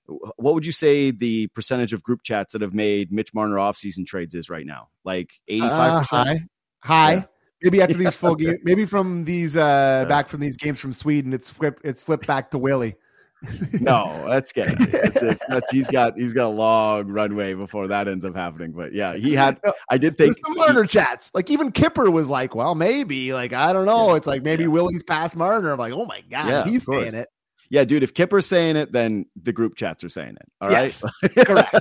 what 0.09 0.55
would 0.55 0.67
you 0.67 0.73
say 0.73 1.11
the 1.11 1.49
percentage 1.49 1.93
of 1.93 2.03
group 2.03 2.23
chats 2.23 2.53
that 2.53 2.63
have 2.63 2.75
made 2.75 3.13
Mitch 3.13 3.35
Marner 3.35 3.57
offseason 3.57 4.07
trades 4.07 4.35
is 4.35 4.49
right 4.49 4.67
now? 4.67 4.89
Like 5.05 5.31
85%? 5.51 5.63
Uh, 5.63 6.03
high, 6.03 6.41
high. 6.81 7.13
Yeah. 7.13 7.25
Maybe 7.63 7.83
after 7.83 7.95
these 7.99 8.15
full 8.15 8.35
games, 8.35 8.59
maybe 8.63 8.85
from 8.85 9.25
these 9.25 9.57
uh 9.57 10.05
back 10.09 10.29
from 10.29 10.41
these 10.41 10.57
games 10.57 10.81
from 10.81 10.93
Sweden, 10.93 11.33
it's 11.33 11.51
flipped. 11.51 11.85
It's 11.85 12.03
flipped 12.03 12.27
back 12.27 12.51
to 12.53 12.59
Willie. 12.59 12.97
no, 13.81 14.25
that's 14.29 14.51
getting 14.51 14.77
it's, 14.81 15.23
it's, 15.23 15.43
that's 15.49 15.71
he's 15.71 15.89
got 15.89 16.17
he's 16.17 16.33
got 16.33 16.47
a 16.47 16.49
long 16.49 17.07
runway 17.09 17.53
before 17.53 17.87
that 17.87 18.09
ends 18.09 18.25
up 18.25 18.35
happening. 18.35 18.73
But 18.73 18.93
yeah, 18.93 19.15
he 19.15 19.35
had 19.35 19.61
I 19.91 19.99
did 19.99 20.17
think 20.17 20.37
some 20.43 20.57
Marner 20.57 20.87
chats. 20.87 21.31
Like 21.35 21.51
even 21.51 21.71
Kipper 21.71 22.11
was 22.11 22.31
like, 22.31 22.55
"Well, 22.55 22.75
maybe." 22.75 23.35
Like 23.35 23.53
I 23.53 23.75
don't 23.75 23.85
know. 23.85 24.09
Yeah. 24.09 24.17
It's 24.17 24.27
like 24.27 24.43
maybe 24.43 24.65
Yeah. 24.65 24.71
Willie's 24.71 25.03
past 25.03 25.37
Marner. 25.37 25.71
I'm 25.73 25.79
like, 25.79 25.93
"Oh 25.93 26.07
my 26.07 26.23
god, 26.31 26.49
Yeah, 26.49 26.65
he's 26.65 26.87
saying 26.87 27.15
it." 27.15 27.29
Yeah, 27.71 27.85
dude, 27.85 28.03
if 28.03 28.15
Kipper's 28.15 28.47
saying 28.47 28.77
it, 28.77 28.93
then 28.93 29.27
the 29.43 29.53
group 29.53 29.75
chats 29.77 30.05
are 30.05 30.09
saying 30.09 30.37
it. 30.41 30.49
All 30.61 30.71
right. 30.71 30.85
Yes, 30.85 31.05
correct. 31.47 31.75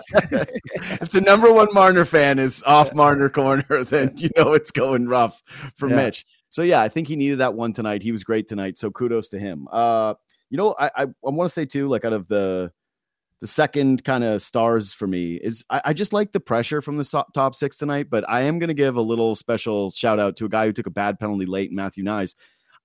if 1.02 1.12
the 1.12 1.22
number 1.22 1.52
one 1.52 1.68
Marner 1.74 2.06
fan 2.06 2.40
is 2.40 2.64
off 2.64 2.94
Marner 2.94 3.30
corner, 3.30 3.84
then 3.84 4.14
you 4.16 4.30
know 4.38 4.54
it's 4.54 4.72
going 4.72 5.08
rough 5.08 5.42
for 5.76 5.90
Yeah. 5.90 5.96
Mitch. 5.96 6.26
So 6.50 6.62
yeah, 6.62 6.82
I 6.82 6.90
think 6.90 7.08
he 7.08 7.16
needed 7.16 7.40
that 7.40 7.54
one 7.54 7.74
tonight. 7.74 8.02
He 8.02 8.12
was 8.12 8.24
great 8.24 8.48
tonight. 8.48 8.78
So 8.78 8.90
kudos 8.90 9.30
to 9.30 9.40
him. 9.40 9.68
Uh, 9.72 10.16
you 10.50 10.58
know, 10.58 10.76
I 10.80 10.86
I, 10.96 11.04
I 11.04 11.08
want 11.22 11.50
to 11.50 11.54
say 11.54 11.66
too, 11.66 11.88
like 11.88 12.06
out 12.06 12.14
of 12.14 12.28
the 12.28 12.72
the 13.42 13.48
second 13.48 14.04
kind 14.04 14.24
of 14.24 14.42
stars 14.42 14.94
for 14.94 15.06
me 15.06 15.36
is 15.36 15.64
I, 15.70 15.82
I 15.86 15.94
just 15.94 16.14
like 16.14 16.32
the 16.32 16.40
pressure 16.40 16.82
from 16.82 16.98
the 16.98 17.24
top 17.34 17.54
six 17.54 17.78
tonight, 17.78 18.08
but 18.10 18.28
I 18.28 18.42
am 18.44 18.58
going 18.60 18.70
to 18.70 18.74
give 18.74 18.96
a 18.96 19.02
little 19.02 19.36
special 19.36 19.92
shout 19.92 20.20
out 20.20 20.38
to 20.38 20.46
a 20.46 20.50
guy 20.50 20.66
who 20.66 20.72
took 20.74 20.88
a 20.88 20.92
bad 20.92 21.20
penalty 21.20 21.46
late, 21.46 21.72
Matthew 21.72 22.04
Knies. 22.04 22.34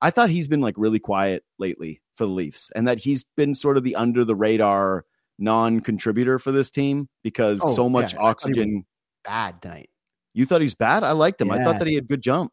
I 0.02 0.10
thought 0.10 0.28
he's 0.30 0.48
been 0.48 0.60
like 0.60 0.74
really 0.76 0.98
quiet 0.98 1.44
lately 1.58 2.02
for 2.20 2.26
the 2.26 2.32
Leafs 2.32 2.70
and 2.76 2.86
that 2.86 2.98
he's 2.98 3.24
been 3.38 3.54
sort 3.54 3.78
of 3.78 3.82
the 3.82 3.96
under 3.96 4.24
the 4.26 4.34
radar 4.34 5.06
non 5.38 5.80
contributor 5.80 6.38
for 6.38 6.52
this 6.52 6.70
team 6.70 7.08
because 7.22 7.60
Oh, 7.62 7.74
so 7.74 7.88
much 7.88 8.12
yeah, 8.12 8.20
I 8.20 8.22
thought 8.34 8.42
he 8.44 8.48
was- 8.50 8.58
oxygen. 8.58 8.86
Bad 9.24 9.62
tonight. 9.62 9.88
You 10.34 10.44
thought 10.44 10.60
he's 10.60 10.74
bad? 10.74 11.02
I 11.02 11.12
liked 11.12 11.40
him. 11.40 11.50
I 11.50 11.64
thought 11.64 11.78
that 11.78 11.88
he 11.88 11.94
had 11.94 12.06
good 12.08 12.20
jump. 12.22 12.52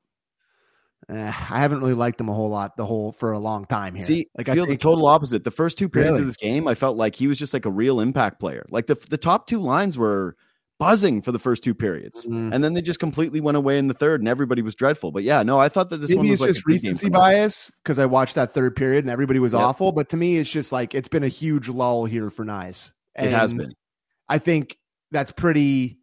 Eh, 1.10 1.14
I 1.28 1.60
haven't 1.60 1.80
really 1.80 1.94
liked 1.94 2.20
him 2.20 2.28
a 2.30 2.34
whole 2.34 2.50
lot 2.50 2.76
the 2.78 2.86
whole 2.86 3.12
for 3.12 3.34
a 3.34 3.40
long 3.40 3.66
time 3.66 3.96
here. 3.96 4.06
See, 4.06 4.28
like 4.38 4.50
I 4.50 4.54
feel 4.56 4.66
think, 4.66 4.80
the 4.80 4.84
total 4.84 5.06
opposite. 5.06 5.44
The 5.44 5.52
first 5.52 5.78
two 5.78 5.88
periods 5.90 6.12
Really? 6.14 6.22
of 6.22 6.28
this 6.28 6.38
game, 6.38 6.68
I 6.68 6.76
felt 6.76 6.98
like 6.98 7.16
he 7.16 7.28
was 7.28 7.38
just 7.38 7.54
like 7.54 7.66
a 7.66 7.70
real 7.70 8.00
impact 8.00 8.40
player. 8.40 8.66
Like 8.70 8.88
the 8.88 8.96
the 9.10 9.18
top 9.18 9.48
two 9.48 9.60
lines 9.62 9.98
were 9.98 10.36
buzzing 10.80 11.22
for 11.22 11.32
the 11.32 11.40
first 11.40 11.64
two 11.64 11.74
periods, 11.74 12.26
Mm. 12.28 12.54
and 12.54 12.64
then 12.64 12.74
they 12.74 12.82
just 12.82 13.00
completely 13.00 13.40
went 13.42 13.58
away 13.58 13.78
in 13.80 13.88
the 13.88 13.94
third, 13.94 14.22
and 14.22 14.28
everybody 14.28 14.62
was 14.62 14.76
dreadful. 14.76 15.12
But 15.12 15.24
yeah, 15.24 15.42
no, 15.44 15.60
I 15.60 15.70
thought 15.70 15.90
that 15.90 15.98
this 15.98 16.14
one 16.14 16.26
maybe 16.26 16.32
was 16.32 16.42
it's 16.42 16.42
like 16.42 16.50
just 16.50 16.60
a 16.60 16.64
good 16.64 16.82
game 16.82 16.92
recency 16.92 17.10
bias 17.10 17.72
because 17.84 17.98
I 18.00 18.06
watched 18.06 18.36
that 18.36 18.54
third 18.54 18.76
period 18.76 19.04
and 19.04 19.10
everybody 19.12 19.40
was 19.40 19.54
Yep. 19.54 19.62
awful. 19.62 19.92
But 19.92 20.10
to 20.10 20.18
me, 20.18 20.38
it's 20.38 20.50
just 20.50 20.72
like 20.72 20.94
it's 20.94 21.08
been 21.08 21.24
a 21.24 21.28
huge 21.30 21.68
lull 21.68 22.06
here 22.06 22.30
for 22.30 22.46
Nice. 22.46 22.94
It 23.16 23.32
has 23.32 23.52
And 23.52 23.62
been. 23.62 23.70
I 24.30 24.38
think 24.38 24.78
that's 25.12 25.32
pretty. 25.32 26.00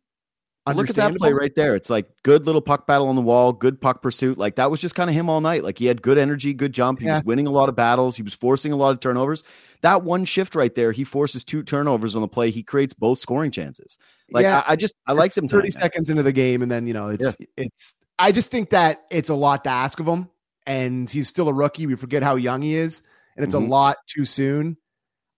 Look 0.66 0.88
at 0.88 0.96
that 0.96 1.14
play 1.16 1.34
right 1.34 1.54
there. 1.54 1.76
It's 1.76 1.90
like 1.90 2.08
good 2.22 2.46
little 2.46 2.62
puck 2.62 2.86
battle 2.86 3.08
on 3.08 3.16
the 3.16 3.20
wall, 3.22 3.52
good 3.52 3.78
puck 3.82 4.00
pursuit. 4.00 4.38
Like 4.38 4.56
that 4.56 4.70
was 4.70 4.80
just 4.80 4.94
kind 4.94 5.10
of 5.10 5.14
him 5.14 5.28
all 5.28 5.42
night. 5.42 5.62
Like 5.62 5.78
he 5.78 5.84
had 5.84 6.00
good 6.00 6.16
energy, 6.16 6.54
good 6.54 6.72
jump. 6.72 7.00
He 7.00 7.04
Yeah. 7.04 7.16
was 7.16 7.24
winning 7.24 7.46
a 7.46 7.50
lot 7.50 7.68
of 7.68 7.76
battles. 7.76 8.16
He 8.16 8.22
was 8.22 8.32
forcing 8.32 8.72
a 8.72 8.76
lot 8.76 8.92
of 8.92 9.00
turnovers. 9.00 9.44
That 9.82 10.04
one 10.04 10.24
shift 10.24 10.54
right 10.54 10.74
there, 10.74 10.92
he 10.92 11.04
forces 11.04 11.44
two 11.44 11.62
turnovers 11.64 12.16
on 12.16 12.22
the 12.22 12.28
play. 12.28 12.50
He 12.50 12.62
creates 12.62 12.94
both 12.94 13.18
scoring 13.18 13.50
chances. 13.50 13.98
Like 14.34 14.42
Yeah, 14.42 14.64
I, 14.66 14.72
I 14.72 14.76
just 14.76 14.94
I 15.06 15.12
liked 15.12 15.36
It's 15.36 15.38
him. 15.38 15.48
Thirty 15.48 15.70
seconds 15.70 16.10
into 16.10 16.24
the 16.24 16.32
game, 16.32 16.60
and 16.60 16.70
then 16.70 16.86
you 16.86 16.92
know 16.92 17.08
it's 17.08 17.36
it's. 17.56 17.94
I 18.18 18.32
just 18.32 18.50
think 18.50 18.70
that 18.70 19.04
it's 19.10 19.28
a 19.28 19.34
lot 19.34 19.64
to 19.64 19.70
ask 19.70 19.98
of 20.00 20.06
him, 20.06 20.28
and 20.66 21.08
he's 21.08 21.28
still 21.28 21.48
a 21.48 21.52
rookie. 21.54 21.86
We 21.86 21.94
forget 21.94 22.22
how 22.22 22.34
young 22.34 22.60
he 22.60 22.74
is, 22.74 23.02
and 23.36 23.44
it's 23.44 23.54
Mhm. 23.54 23.64
a 23.64 23.68
lot 23.68 23.96
too 24.08 24.24
soon. 24.24 24.76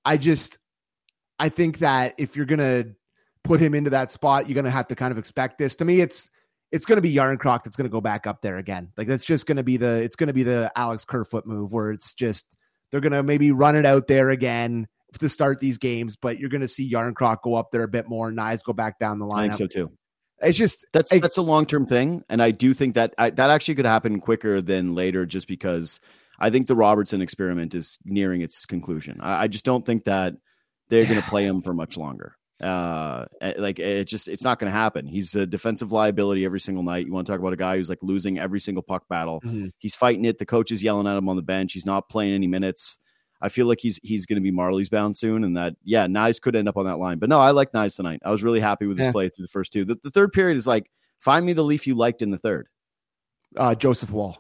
I 0.05 0.17
just, 0.17 0.59
I 1.39 1.49
think 1.51 1.79
that 1.81 2.15
if 2.19 2.37
you're 2.37 2.47
gonna 2.47 2.87
put 3.45 3.61
him 3.61 3.75
into 3.75 3.91
that 3.91 4.11
spot, 4.11 4.49
you're 4.49 4.55
gonna 4.55 4.71
have 4.71 4.89
to 4.89 4.97
kind 4.97 5.13
of 5.13 5.19
expect 5.19 5.59
this. 5.59 5.75
To 5.77 5.85
me, 5.85 6.01
it's 6.01 6.29
it's 6.73 6.87
gonna 6.87 7.01
be 7.03 7.15
Järnkrok 7.15 7.65
that's 7.65 7.77
gonna 7.77 7.89
go 7.91 8.01
back 8.01 8.27
up 8.27 8.41
there 8.41 8.57
again. 8.57 8.91
Like 8.97 9.09
that's 9.09 9.25
just 9.25 9.47
gonna 9.47 9.63
be 9.63 9.77
the 9.77 10.03
it's 10.03 10.17
gonna 10.17 10.33
be 10.33 10.43
the 10.43 10.73
Alex 10.75 11.05
Kerfoot 11.05 11.47
move 11.47 11.73
where 11.73 11.91
it's 11.91 12.15
just 12.15 12.47
they're 12.91 13.01
gonna 13.03 13.23
maybe 13.23 13.53
run 13.53 13.77
it 13.77 13.85
out 13.85 14.07
there 14.07 14.31
again 14.31 14.89
to 15.19 15.29
start 15.29 15.59
these 15.61 15.79
games, 15.79 16.17
but 16.17 16.39
you're 16.39 16.51
gonna 16.51 16.69
see 16.69 16.91
Järnkrok 16.91 17.43
go 17.43 17.55
up 17.55 17.71
there 17.73 17.83
a 17.83 17.89
bit 17.89 18.09
more, 18.09 18.31
Knies 18.31 18.63
go 18.65 18.73
back 18.73 18.99
down 18.99 19.19
the 19.19 19.27
line. 19.27 19.51
I 19.51 19.55
think 19.57 19.73
so 19.73 19.81
too. 19.87 19.93
It's 20.43 20.59
just 20.59 20.85
That's 20.93 21.13
I- 21.13 21.19
that's 21.19 21.39
a 21.39 21.43
long 21.43 21.65
term 21.67 21.87
thing, 21.87 22.23
and 22.29 22.43
I 22.43 22.51
do 22.51 22.75
think 22.75 22.95
that 22.95 23.15
I, 23.19 23.31
that 23.31 23.51
actually 23.51 23.77
could 23.77 23.87
happen 23.87 24.21
quicker 24.21 24.61
than 24.61 24.95
later, 24.95 25.25
just 25.25 25.49
because 25.49 25.99
I 26.39 26.51
think 26.51 26.67
the 26.67 26.77
Robertson 26.77 27.23
experiment 27.23 27.75
is 27.75 27.99
nearing 28.05 28.43
its 28.43 28.67
conclusion. 28.67 29.19
I, 29.23 29.45
I 29.45 29.49
just 29.49 29.65
don't 29.65 29.87
think 29.87 30.05
that 30.05 30.35
they're 30.91 31.07
going 31.07 31.21
to 31.21 31.27
play 31.29 31.47
him 31.47 31.63
for 31.63 31.73
much 31.73 31.97
longer. 31.97 32.37
Uh, 32.63 33.25
eh, 33.41 33.55
like 33.59 33.79
it 33.79 34.05
just 34.05 34.29
it's 34.29 34.43
not 34.43 34.59
going 34.59 34.71
to 34.71 34.77
happen. 34.79 35.07
He's 35.07 35.35
a 35.35 35.47
defensive 35.47 35.93
liability 35.93 36.45
every 36.45 36.61
single 36.61 36.83
night. 36.85 37.07
You 37.07 37.13
want 37.13 37.27
to 37.27 37.33
talk 37.33 37.41
about 37.41 37.53
a 37.55 37.57
guy 37.57 37.77
who's 37.79 37.89
like 37.89 37.99
losing 38.03 38.39
every 38.39 38.61
single 38.61 38.83
puck 38.83 39.09
battle. 39.09 39.41
Mhm. 39.45 39.71
He's 39.79 39.95
fighting 39.95 40.25
it. 40.27 40.39
The 40.39 40.47
coach 40.47 40.71
is 40.71 40.83
yelling 40.83 41.07
at 41.07 41.17
him 41.17 41.29
on 41.29 41.37
the 41.37 41.43
bench. 41.43 41.73
He's 41.73 41.87
not 41.87 42.09
playing 42.11 42.35
any 42.35 42.47
minutes. 42.47 42.99
I 43.41 43.49
feel 43.49 43.67
like 43.67 43.81
he's 43.81 43.99
he's 44.03 44.27
going 44.27 44.37
to 44.37 44.43
be 44.43 44.53
Marlies 44.57 44.91
bound 44.91 45.17
soon, 45.17 45.45
and 45.45 45.57
that 45.57 45.75
yeah, 45.85 46.07
Knies 46.07 46.41
could 46.41 46.57
end 46.57 46.69
up 46.69 46.77
on 46.77 46.87
that 46.87 46.97
line. 46.99 47.19
But 47.19 47.29
no, 47.29 47.39
I 47.41 47.51
like 47.51 47.73
Knies 47.73 47.97
tonight. 47.97 48.21
I 48.25 48.31
was 48.31 48.43
really 48.43 48.61
happy 48.61 48.87
with 48.87 48.99
his 48.99 49.07
Yeah. 49.07 49.13
play 49.13 49.29
through 49.29 49.45
the 49.45 49.51
first 49.51 49.73
two. 49.73 49.85
The, 49.85 49.99
the 50.03 50.11
third 50.11 50.33
period 50.33 50.57
is 50.57 50.67
like 50.67 50.91
find 51.21 51.45
me 51.45 51.53
the 51.53 51.63
Leaf 51.65 51.87
you 51.87 51.95
liked 51.95 52.23
in 52.23 52.31
the 52.31 52.39
third. 52.39 52.69
uh, 53.57 53.75
Joseph 53.75 54.11
Woll. 54.11 54.37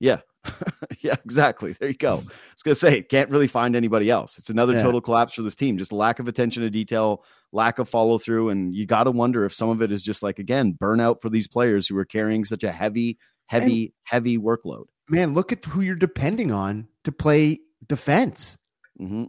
Yeah, 0.00 0.20
yeah, 1.00 1.14
exactly. 1.24 1.72
There 1.72 1.88
you 1.88 1.94
go. 1.96 2.14
I 2.18 2.30
was 2.54 2.62
gonna 2.64 2.74
say 2.74 3.02
can't 3.02 3.30
really 3.30 3.46
find 3.48 3.74
anybody 3.74 4.10
else. 4.10 4.38
It's 4.38 4.50
another 4.50 4.74
Yeah. 4.74 4.82
total 4.82 5.00
collapse 5.00 5.34
for 5.34 5.42
this 5.42 5.56
team. 5.56 5.78
Just 5.78 5.92
lack 5.92 6.18
of 6.18 6.28
attention 6.28 6.62
to 6.62 6.70
detail, 6.70 7.24
lack 7.52 7.78
of 7.78 7.88
follow 7.88 8.18
through, 8.18 8.50
and 8.50 8.74
you 8.74 8.86
got 8.86 9.04
to 9.04 9.10
wonder 9.10 9.44
if 9.44 9.54
some 9.54 9.70
of 9.70 9.80
it 9.82 9.90
is 9.90 10.02
just 10.02 10.22
like 10.22 10.38
again 10.38 10.76
burnout 10.80 11.20
for 11.22 11.30
these 11.30 11.48
players 11.48 11.88
who 11.88 11.96
are 11.96 12.04
carrying 12.04 12.44
such 12.44 12.62
a 12.62 12.70
heavy, 12.72 13.18
heavy, 13.46 13.94
heavy 14.04 14.38
workload. 14.38 14.84
Man, 15.08 15.34
look 15.34 15.52
at 15.52 15.64
who 15.64 15.80
you're 15.80 15.94
depending 15.96 16.52
on 16.52 16.88
to 17.04 17.12
play 17.12 17.60
defense. 17.86 18.56
hmm 18.98 19.24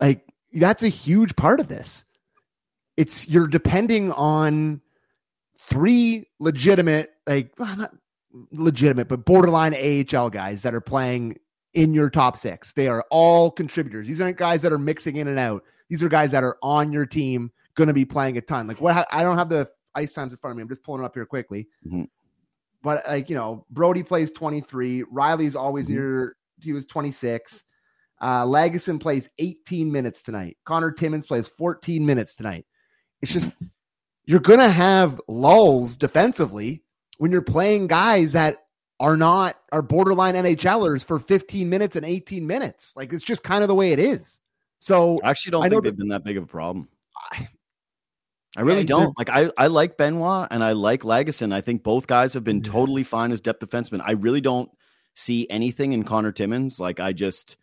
Like 0.00 0.26
that's 0.52 0.82
a 0.82 0.88
huge 0.88 1.34
part 1.36 1.60
of 1.60 1.68
this. 1.68 2.04
It's 2.96 3.26
you're 3.28 3.48
depending 3.48 4.12
on 4.12 4.80
three 5.58 6.26
legitimate, 6.40 7.12
like 7.26 7.52
well, 7.58 7.76
not 7.76 7.94
legitimate, 8.50 9.08
but 9.08 9.24
borderline 9.24 9.74
AHL 9.74 10.30
guys 10.30 10.62
that 10.62 10.74
are 10.74 10.80
playing 10.80 11.38
in 11.74 11.94
your 11.94 12.10
top 12.10 12.36
six. 12.36 12.72
They 12.74 12.88
are 12.88 13.04
all 13.10 13.50
contributors. 13.50 14.08
These 14.08 14.20
aren't 14.20 14.36
guys 14.36 14.62
that 14.62 14.72
are 14.72 14.78
mixing 14.78 15.16
in 15.16 15.28
and 15.28 15.38
out. 15.38 15.64
These 15.88 16.02
are 16.02 16.08
guys 16.08 16.30
that 16.32 16.44
are 16.44 16.56
on 16.62 16.92
your 16.92 17.06
team, 17.06 17.50
going 17.74 17.88
to 17.88 17.94
be 17.94 18.04
playing 18.04 18.36
a 18.36 18.40
ton. 18.42 18.66
Like 18.66 18.80
what? 18.80 19.06
I 19.10 19.22
don't 19.22 19.38
have 19.38 19.48
the 19.48 19.70
ice 19.94 20.10
times 20.12 20.32
in 20.32 20.38
front 20.38 20.52
of 20.52 20.56
me. 20.58 20.62
I'm 20.62 20.68
just 20.68 20.82
pulling 20.82 21.02
it 21.02 21.04
up 21.06 21.14
here 21.14 21.26
quickly. 21.26 21.68
Mhm. 21.86 22.08
But 22.82 23.06
like 23.06 23.30
you 23.30 23.36
know, 23.36 23.64
Brodie 23.70 24.02
plays 24.02 24.32
23. 24.32 25.04
Rielly's 25.04 25.56
always 25.56 25.86
Mhm. 25.86 25.90
near. 25.90 26.36
He 26.62 26.72
was 26.72 26.86
26. 26.86 27.64
Uh, 28.20 28.44
Lagesson 28.44 29.00
plays 29.00 29.28
18 29.38 29.90
minutes 29.90 30.22
tonight. 30.22 30.56
Connor 30.64 30.92
Timmins 30.92 31.26
plays 31.26 31.48
14 31.48 32.04
minutes 32.06 32.34
tonight. 32.36 32.64
It's 33.20 33.32
just 33.32 33.50
you're 34.24 34.40
gonna 34.40 34.68
have 34.68 35.20
lulls 35.28 35.96
defensively 35.96 36.82
when 37.18 37.30
you're 37.32 37.42
playing 37.42 37.88
guys 37.88 38.32
that 38.32 38.58
are 39.00 39.16
not 39.16 39.56
are 39.72 39.82
borderline 39.82 40.34
NHLers 40.34 41.04
for 41.04 41.18
15 41.18 41.68
minutes 41.68 41.96
and 41.96 42.04
18 42.06 42.46
minutes. 42.46 42.92
Like 42.94 43.12
it's 43.12 43.24
just 43.24 43.42
kind 43.42 43.62
of 43.62 43.68
the 43.68 43.74
way 43.74 43.92
it 43.92 43.98
is. 43.98 44.40
So 44.78 45.20
I 45.24 45.30
actually 45.30 45.52
don't 45.52 45.64
I 45.64 45.68
think 45.68 45.82
they've 45.84 45.96
been 45.96 46.08
that 46.08 46.24
big 46.24 46.36
of 46.36 46.44
a 46.44 46.48
problem. 46.48 46.88
I- 47.32 47.48
I 48.54 48.60
really 48.60 48.80
Yeah, 48.82 48.86
don't. 48.88 49.18
Like 49.18 49.30
I, 49.30 49.50
I 49.56 49.68
like 49.68 49.96
Benoit 49.96 50.46
and 50.50 50.62
I 50.62 50.72
like 50.72 51.04
Lagesson. 51.04 51.54
I 51.54 51.62
think 51.62 51.82
both 51.82 52.06
guys 52.06 52.34
have 52.34 52.44
been 52.44 52.58
Yeah. 52.58 52.70
totally 52.70 53.02
fine 53.02 53.32
as 53.32 53.40
depth 53.40 53.60
defensemen. 53.66 54.02
I 54.04 54.12
really 54.12 54.42
don't 54.42 54.70
see 55.14 55.46
anything 55.50 55.92
in 55.92 56.04
Connor 56.04 56.32
Timmins. 56.32 56.78
Like 56.80 57.00
I 57.00 57.12
just, 57.12 57.56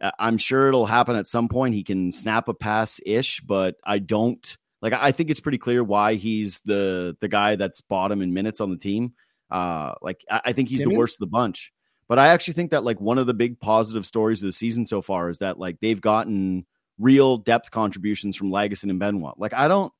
I- 0.00 0.12
I'm 0.18 0.38
sure 0.38 0.68
it'll 0.68 0.86
happen 0.86 1.16
at 1.16 1.26
some 1.26 1.48
point. 1.48 1.74
He 1.74 1.84
can 1.84 2.12
snap 2.12 2.48
a 2.48 2.54
pass 2.54 3.00
ish, 3.04 3.40
but 3.40 3.76
I 3.84 3.98
don't 3.98 4.56
like. 4.82 4.92
I 4.92 5.12
think 5.12 5.30
it's 5.30 5.40
pretty 5.40 5.58
clear 5.58 5.82
why 5.84 6.14
he's 6.14 6.60
the 6.62 7.16
the 7.20 7.28
guy 7.28 7.56
that's 7.56 7.80
bottom 7.80 8.22
in 8.22 8.32
minutes 8.32 8.60
on 8.60 8.70
the 8.70 8.78
team. 8.78 9.14
Uh, 9.50 9.94
like 10.02 10.24
I, 10.30 10.40
I 10.46 10.52
think 10.52 10.68
he's 10.68 10.80
the 10.90 10.90
worst 10.98 11.16
of 11.16 11.20
the 11.20 11.26
bunch. 11.26 11.72
But 12.08 12.18
I 12.18 12.28
actually 12.28 12.54
think 12.54 12.72
that 12.72 12.82
like 12.82 13.00
one 13.00 13.18
of 13.18 13.26
the 13.26 13.34
big 13.34 13.60
positive 13.60 14.04
stories 14.04 14.42
of 14.42 14.48
the 14.48 14.52
season 14.52 14.84
so 14.84 15.00
far 15.00 15.30
is 15.30 15.38
that 15.38 15.58
like 15.58 15.78
they've 15.80 16.00
gotten 16.00 16.66
real 16.98 17.36
depth 17.38 17.70
contributions 17.70 18.36
from 18.36 18.50
Lagesson 18.50 18.90
and 18.90 18.98
Benoit. 18.98 19.38
Like 19.38 19.54
I 19.54 19.68
don't 19.68 19.92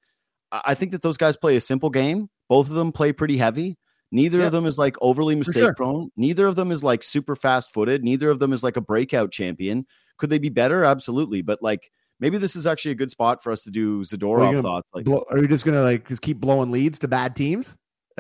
I 0.51 0.75
think 0.75 0.93
that 0.93 1.03
those 1.03 1.17
guys 1.17 1.37
play 1.37 1.57
a 1.57 1.61
simple 1.61 1.91
game. 1.91 2.29
Both 2.49 2.69
of 2.69 2.75
them 2.75 2.91
play 2.91 3.13
pretty 3.13 3.37
heavy. 3.37 3.77
Neither 4.13 4.43
of 4.43 4.53
them 4.53 4.67
is 4.67 4.77
like 4.77 4.97
overly 5.01 5.37
mistake 5.37 5.63
sure. 5.63 5.75
prone. 5.75 6.11
Neither 6.17 6.47
of 6.47 6.57
them 6.57 6.73
is 6.73 6.83
like 6.83 7.03
super 7.03 7.37
fast 7.37 7.73
footed. 7.73 8.03
Neither 8.03 8.29
of 8.31 8.41
them 8.41 8.53
is 8.53 8.63
like 8.63 8.77
a 8.77 8.81
breakout 8.81 9.31
champion. 9.31 9.87
Could 10.19 10.31
they 10.31 10.39
be 10.39 10.49
better? 10.49 10.85
Absolutely. 10.85 11.43
But 11.43 11.63
like 11.63 11.91
maybe 12.19 12.39
this 12.39 12.57
is 12.57 12.67
actually 12.67 12.93
a 12.93 12.97
good 12.97 13.11
spot 13.11 13.43
for 13.43 13.53
us 13.53 13.63
to 13.63 13.71
do 13.71 14.03
Zadorov 14.03 14.59
are 14.59 14.63
thoughts. 14.63 14.91
Like, 14.95 15.05
blow, 15.05 15.25
are 15.31 15.39
you 15.39 15.49
just 15.49 15.65
gonna 15.65 15.83
like 15.83 16.09
just 16.09 16.23
keep 16.23 16.39
blowing 16.39 16.71
leads 16.71 16.99
to 17.01 17.09
bad 17.09 17.37
teams? 17.37 17.77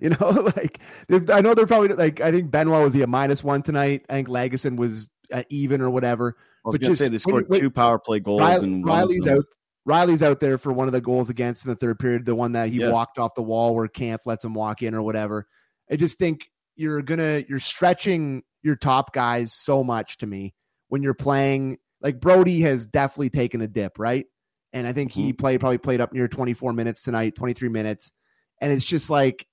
you 0.00 0.10
know, 0.10 0.30
like 0.56 0.80
I 1.28 1.40
know 1.40 1.54
they're 1.54 1.66
probably 1.66 1.88
like 1.88 2.20
I 2.20 2.30
think 2.30 2.50
Benoit 2.50 2.82
was 2.82 2.94
he 2.94 3.02
a 3.02 3.06
minus 3.06 3.44
one 3.44 3.62
tonight. 3.62 4.04
I 4.08 4.14
think 4.14 4.28
Lagesson 4.28 4.76
was 4.76 5.08
uh, 5.32 5.42
even 5.50 5.80
or 5.80 5.90
whatever. 5.90 6.36
I 6.38 6.68
was 6.68 6.74
but 6.74 6.80
gonna 6.82 6.90
just, 6.92 6.98
say 7.00 7.08
they 7.08 7.18
scored 7.18 7.48
when, 7.48 7.60
two 7.60 7.70
power 7.70 7.98
play 7.98 8.20
goals 8.20 8.40
Rielly, 8.40 8.62
and 8.62 8.84
Rielly's 8.84 9.26
out. 9.26 9.44
Rielly's 9.88 10.22
out 10.22 10.40
there 10.40 10.58
for 10.58 10.72
one 10.72 10.86
of 10.86 10.92
the 10.92 11.00
goals 11.00 11.30
against 11.30 11.64
in 11.64 11.70
the 11.70 11.76
third 11.76 11.98
period, 11.98 12.26
the 12.26 12.34
one 12.34 12.52
that 12.52 12.68
he 12.68 12.80
yeah. 12.80 12.90
walked 12.90 13.18
off 13.18 13.34
the 13.34 13.42
wall 13.42 13.74
where 13.74 13.88
Kampf 13.88 14.26
lets 14.26 14.44
him 14.44 14.54
walk 14.54 14.82
in 14.82 14.94
or 14.94 15.02
whatever. 15.02 15.46
I 15.90 15.96
just 15.96 16.18
think 16.18 16.42
you're 16.76 17.02
gonna 17.02 17.44
you're 17.48 17.58
stretching 17.58 18.42
your 18.62 18.76
top 18.76 19.14
guys 19.14 19.52
so 19.52 19.82
much 19.82 20.18
to 20.18 20.26
me 20.26 20.54
when 20.88 21.02
you're 21.02 21.14
playing 21.14 21.78
like 22.00 22.20
Brodie 22.20 22.60
has 22.60 22.86
definitely 22.86 23.30
taken 23.30 23.60
a 23.60 23.66
dip, 23.66 23.98
right? 23.98 24.26
And 24.72 24.86
I 24.86 24.92
think 24.92 25.10
he 25.10 25.30
mm-hmm. 25.30 25.36
played 25.36 25.60
probably 25.60 25.78
played 25.78 26.00
up 26.00 26.12
near 26.12 26.28
24 26.28 26.72
minutes 26.74 27.02
tonight, 27.02 27.34
23 27.34 27.68
minutes. 27.70 28.12
And 28.60 28.70
it's 28.70 28.84
just 28.84 29.08
like 29.08 29.46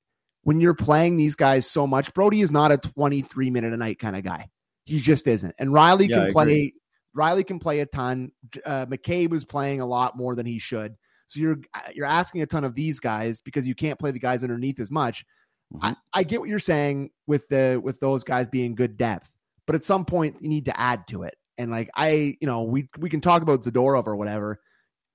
when 0.44 0.60
you're 0.60 0.76
playing 0.76 1.18
these 1.18 1.36
guys 1.36 1.70
so 1.70 1.88
much, 1.88 2.14
Brodie 2.14 2.42
is 2.42 2.52
not 2.52 2.72
a 2.72 2.78
23 2.78 3.50
minute 3.52 3.74
a 3.74 3.78
night 3.78 4.00
kind 4.00 4.16
of 4.16 4.24
guy. 4.24 4.50
He 4.84 5.00
just 5.00 5.28
isn't. 5.28 5.56
And 5.58 5.70
Rielly 5.70 6.10
yeah, 6.10 6.26
can 6.26 6.32
play 6.34 6.74
Rielly 7.16 7.46
can 7.46 7.60
play 7.60 7.80
a 7.80 7.86
ton. 7.86 8.32
Uh, 8.66 8.86
McCabe 8.86 9.34
is 9.34 9.46
playing 9.46 9.82
a 9.82 9.86
lot 9.86 10.18
more 10.18 10.36
than 10.36 10.46
he 10.46 10.60
should. 10.60 10.96
So 11.28 11.40
you're 11.40 11.58
you're 11.94 12.06
asking 12.06 12.42
a 12.42 12.46
ton 12.46 12.64
of 12.64 12.76
these 12.76 13.00
guys 13.00 13.40
because 13.40 13.66
you 13.66 13.76
can't 13.76 14.00
play 14.00 14.12
the 14.12 14.20
guys 14.20 14.44
underneath 14.44 14.80
as 14.80 14.92
much. 14.92 15.26
Mm-hmm. 15.74 15.86
I, 15.86 15.96
I 16.14 16.24
get 16.24 16.40
what 16.40 16.50
you're 16.50 16.60
saying 16.60 17.12
with 17.28 17.48
the 17.50 17.80
with 17.84 18.00
those 18.00 18.24
guys 18.24 18.48
being 18.48 18.76
good 18.76 18.98
depth, 18.98 19.34
but 19.66 19.76
at 19.76 19.84
some 19.84 20.06
point 20.06 20.38
you 20.42 20.50
need 20.50 20.66
to 20.66 20.80
add 20.80 21.08
to 21.08 21.24
it. 21.24 21.36
And 21.58 21.72
like 21.72 21.90
I, 21.96 22.38
you 22.40 22.48
know, 22.48 22.64
we 22.64 22.90
we 23.00 23.10
can 23.10 23.22
talk 23.22 23.42
about 23.42 23.64
Zadorov 23.64 24.08
or 24.08 24.16
whatever. 24.16 24.60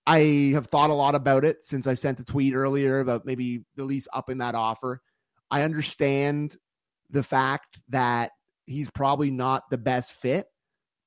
I 0.06 0.50
have 0.54 0.66
thought 0.66 0.90
a 0.90 0.94
lot 0.94 1.14
about 1.14 1.44
it 1.44 1.64
since 1.64 1.86
I 1.86 1.94
sent 1.94 2.18
a 2.18 2.24
tweet 2.24 2.54
earlier 2.54 3.00
about 3.00 3.26
maybe 3.26 3.64
the 3.76 3.84
least 3.84 4.08
up 4.12 4.30
in 4.30 4.38
that 4.38 4.54
offer. 4.54 5.02
I 5.50 5.62
understand 5.62 6.56
the 7.10 7.22
fact 7.22 7.80
that 7.90 8.32
he's 8.66 8.90
probably 8.90 9.30
not 9.30 9.68
the 9.70 9.78
best 9.78 10.12
fit, 10.12 10.46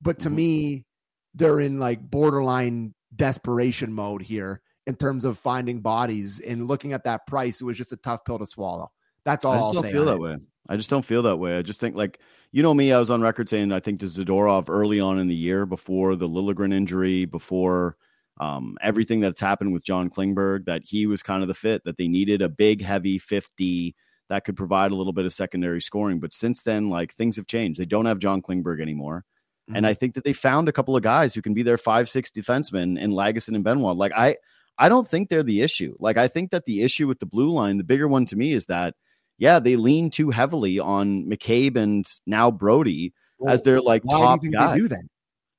but 0.04 0.20
to 0.20 0.28
mm-hmm. 0.28 0.36
me, 0.36 0.86
they're 1.34 1.60
in 1.60 1.80
like 1.80 2.00
borderline 2.00 2.94
desperation 3.16 3.92
mode 3.92 4.22
here 4.22 4.60
in 4.86 4.94
terms 4.94 5.24
of 5.24 5.38
finding 5.38 5.80
bodies 5.80 6.40
and 6.40 6.68
looking 6.68 6.92
at 6.92 7.04
that 7.04 7.26
price. 7.26 7.60
It 7.60 7.64
was 7.64 7.78
just 7.78 7.92
a 7.92 7.96
tough 7.96 8.24
pill 8.24 8.38
to 8.38 8.46
swallow. 8.46 8.90
That's 9.24 9.44
all 9.44 9.52
I 9.52 9.56
just 9.56 9.66
I'll 9.66 9.82
don't 9.82 9.92
feel 9.92 10.04
that 10.04 10.20
way. 10.20 10.36
I 10.68 10.76
just 10.76 10.90
don't 10.90 11.04
feel 11.04 11.22
that 11.22 11.38
way. 11.38 11.58
I 11.58 11.62
just 11.62 11.80
think 11.80 11.96
like 11.96 12.20
you 12.52 12.62
know 12.62 12.74
me, 12.74 12.92
I 12.92 12.98
was 12.98 13.10
on 13.10 13.22
record 13.22 13.48
saying 13.48 13.72
I 13.72 13.80
think 13.80 14.00
to 14.00 14.06
Zadorov 14.06 14.68
early 14.68 15.00
on 15.00 15.18
in 15.18 15.26
the 15.26 15.34
year 15.34 15.66
before 15.66 16.14
the 16.14 16.28
Liljegren 16.28 16.72
injury, 16.72 17.24
before 17.24 17.96
um, 18.38 18.76
everything 18.82 19.20
that's 19.20 19.40
happened 19.40 19.72
with 19.72 19.84
John 19.84 20.10
Klingberg, 20.10 20.66
that 20.66 20.82
he 20.84 21.06
was 21.06 21.22
kind 21.22 21.42
of 21.42 21.48
the 21.48 21.54
fit 21.54 21.82
that 21.84 21.96
they 21.96 22.08
needed 22.08 22.42
a 22.42 22.48
big, 22.48 22.82
heavy 22.82 23.18
50 23.18 23.94
that 24.28 24.44
could 24.44 24.56
provide 24.56 24.90
a 24.90 24.94
little 24.94 25.12
bit 25.12 25.26
of 25.26 25.32
secondary 25.32 25.80
scoring. 25.80 26.20
But 26.20 26.32
since 26.32 26.62
then, 26.62 26.90
like 26.90 27.14
things 27.14 27.36
have 27.36 27.46
changed. 27.46 27.80
They 27.80 27.84
don't 27.84 28.06
have 28.06 28.18
John 28.18 28.42
Klingberg 28.42 28.80
anymore. 28.80 29.24
Mm-hmm. 29.68 29.76
And 29.76 29.86
I 29.86 29.94
think 29.94 30.14
that 30.14 30.24
they 30.24 30.32
found 30.32 30.68
a 30.68 30.72
couple 30.72 30.96
of 30.96 31.02
guys 31.02 31.34
who 31.34 31.42
can 31.42 31.54
be 31.54 31.62
their 31.62 31.78
five, 31.78 32.08
six 32.08 32.30
defensemen 32.30 32.98
in 32.98 33.12
Lagesson 33.12 33.54
and 33.54 33.64
Benoit. 33.64 33.96
Like 33.96 34.12
I 34.12 34.36
I 34.78 34.88
don't 34.88 35.06
think 35.06 35.28
they're 35.28 35.42
the 35.42 35.62
issue. 35.62 35.96
Like 35.98 36.16
I 36.16 36.28
think 36.28 36.50
that 36.50 36.66
the 36.66 36.82
issue 36.82 37.06
with 37.06 37.20
the 37.20 37.26
blue 37.26 37.52
line, 37.52 37.78
the 37.78 37.84
bigger 37.84 38.08
one 38.08 38.26
to 38.26 38.36
me 38.36 38.52
is 38.52 38.66
that 38.66 38.94
yeah, 39.38 39.58
they 39.58 39.76
lean 39.76 40.10
too 40.10 40.30
heavily 40.30 40.78
on 40.78 41.24
McCabe 41.24 41.76
and 41.76 42.06
now 42.26 42.50
Brodie 42.50 43.12
well, 43.38 43.52
as 43.52 43.62
their 43.62 43.80
like 43.80 44.02
top 44.08 44.40
do 44.76 44.88
that? 44.88 45.02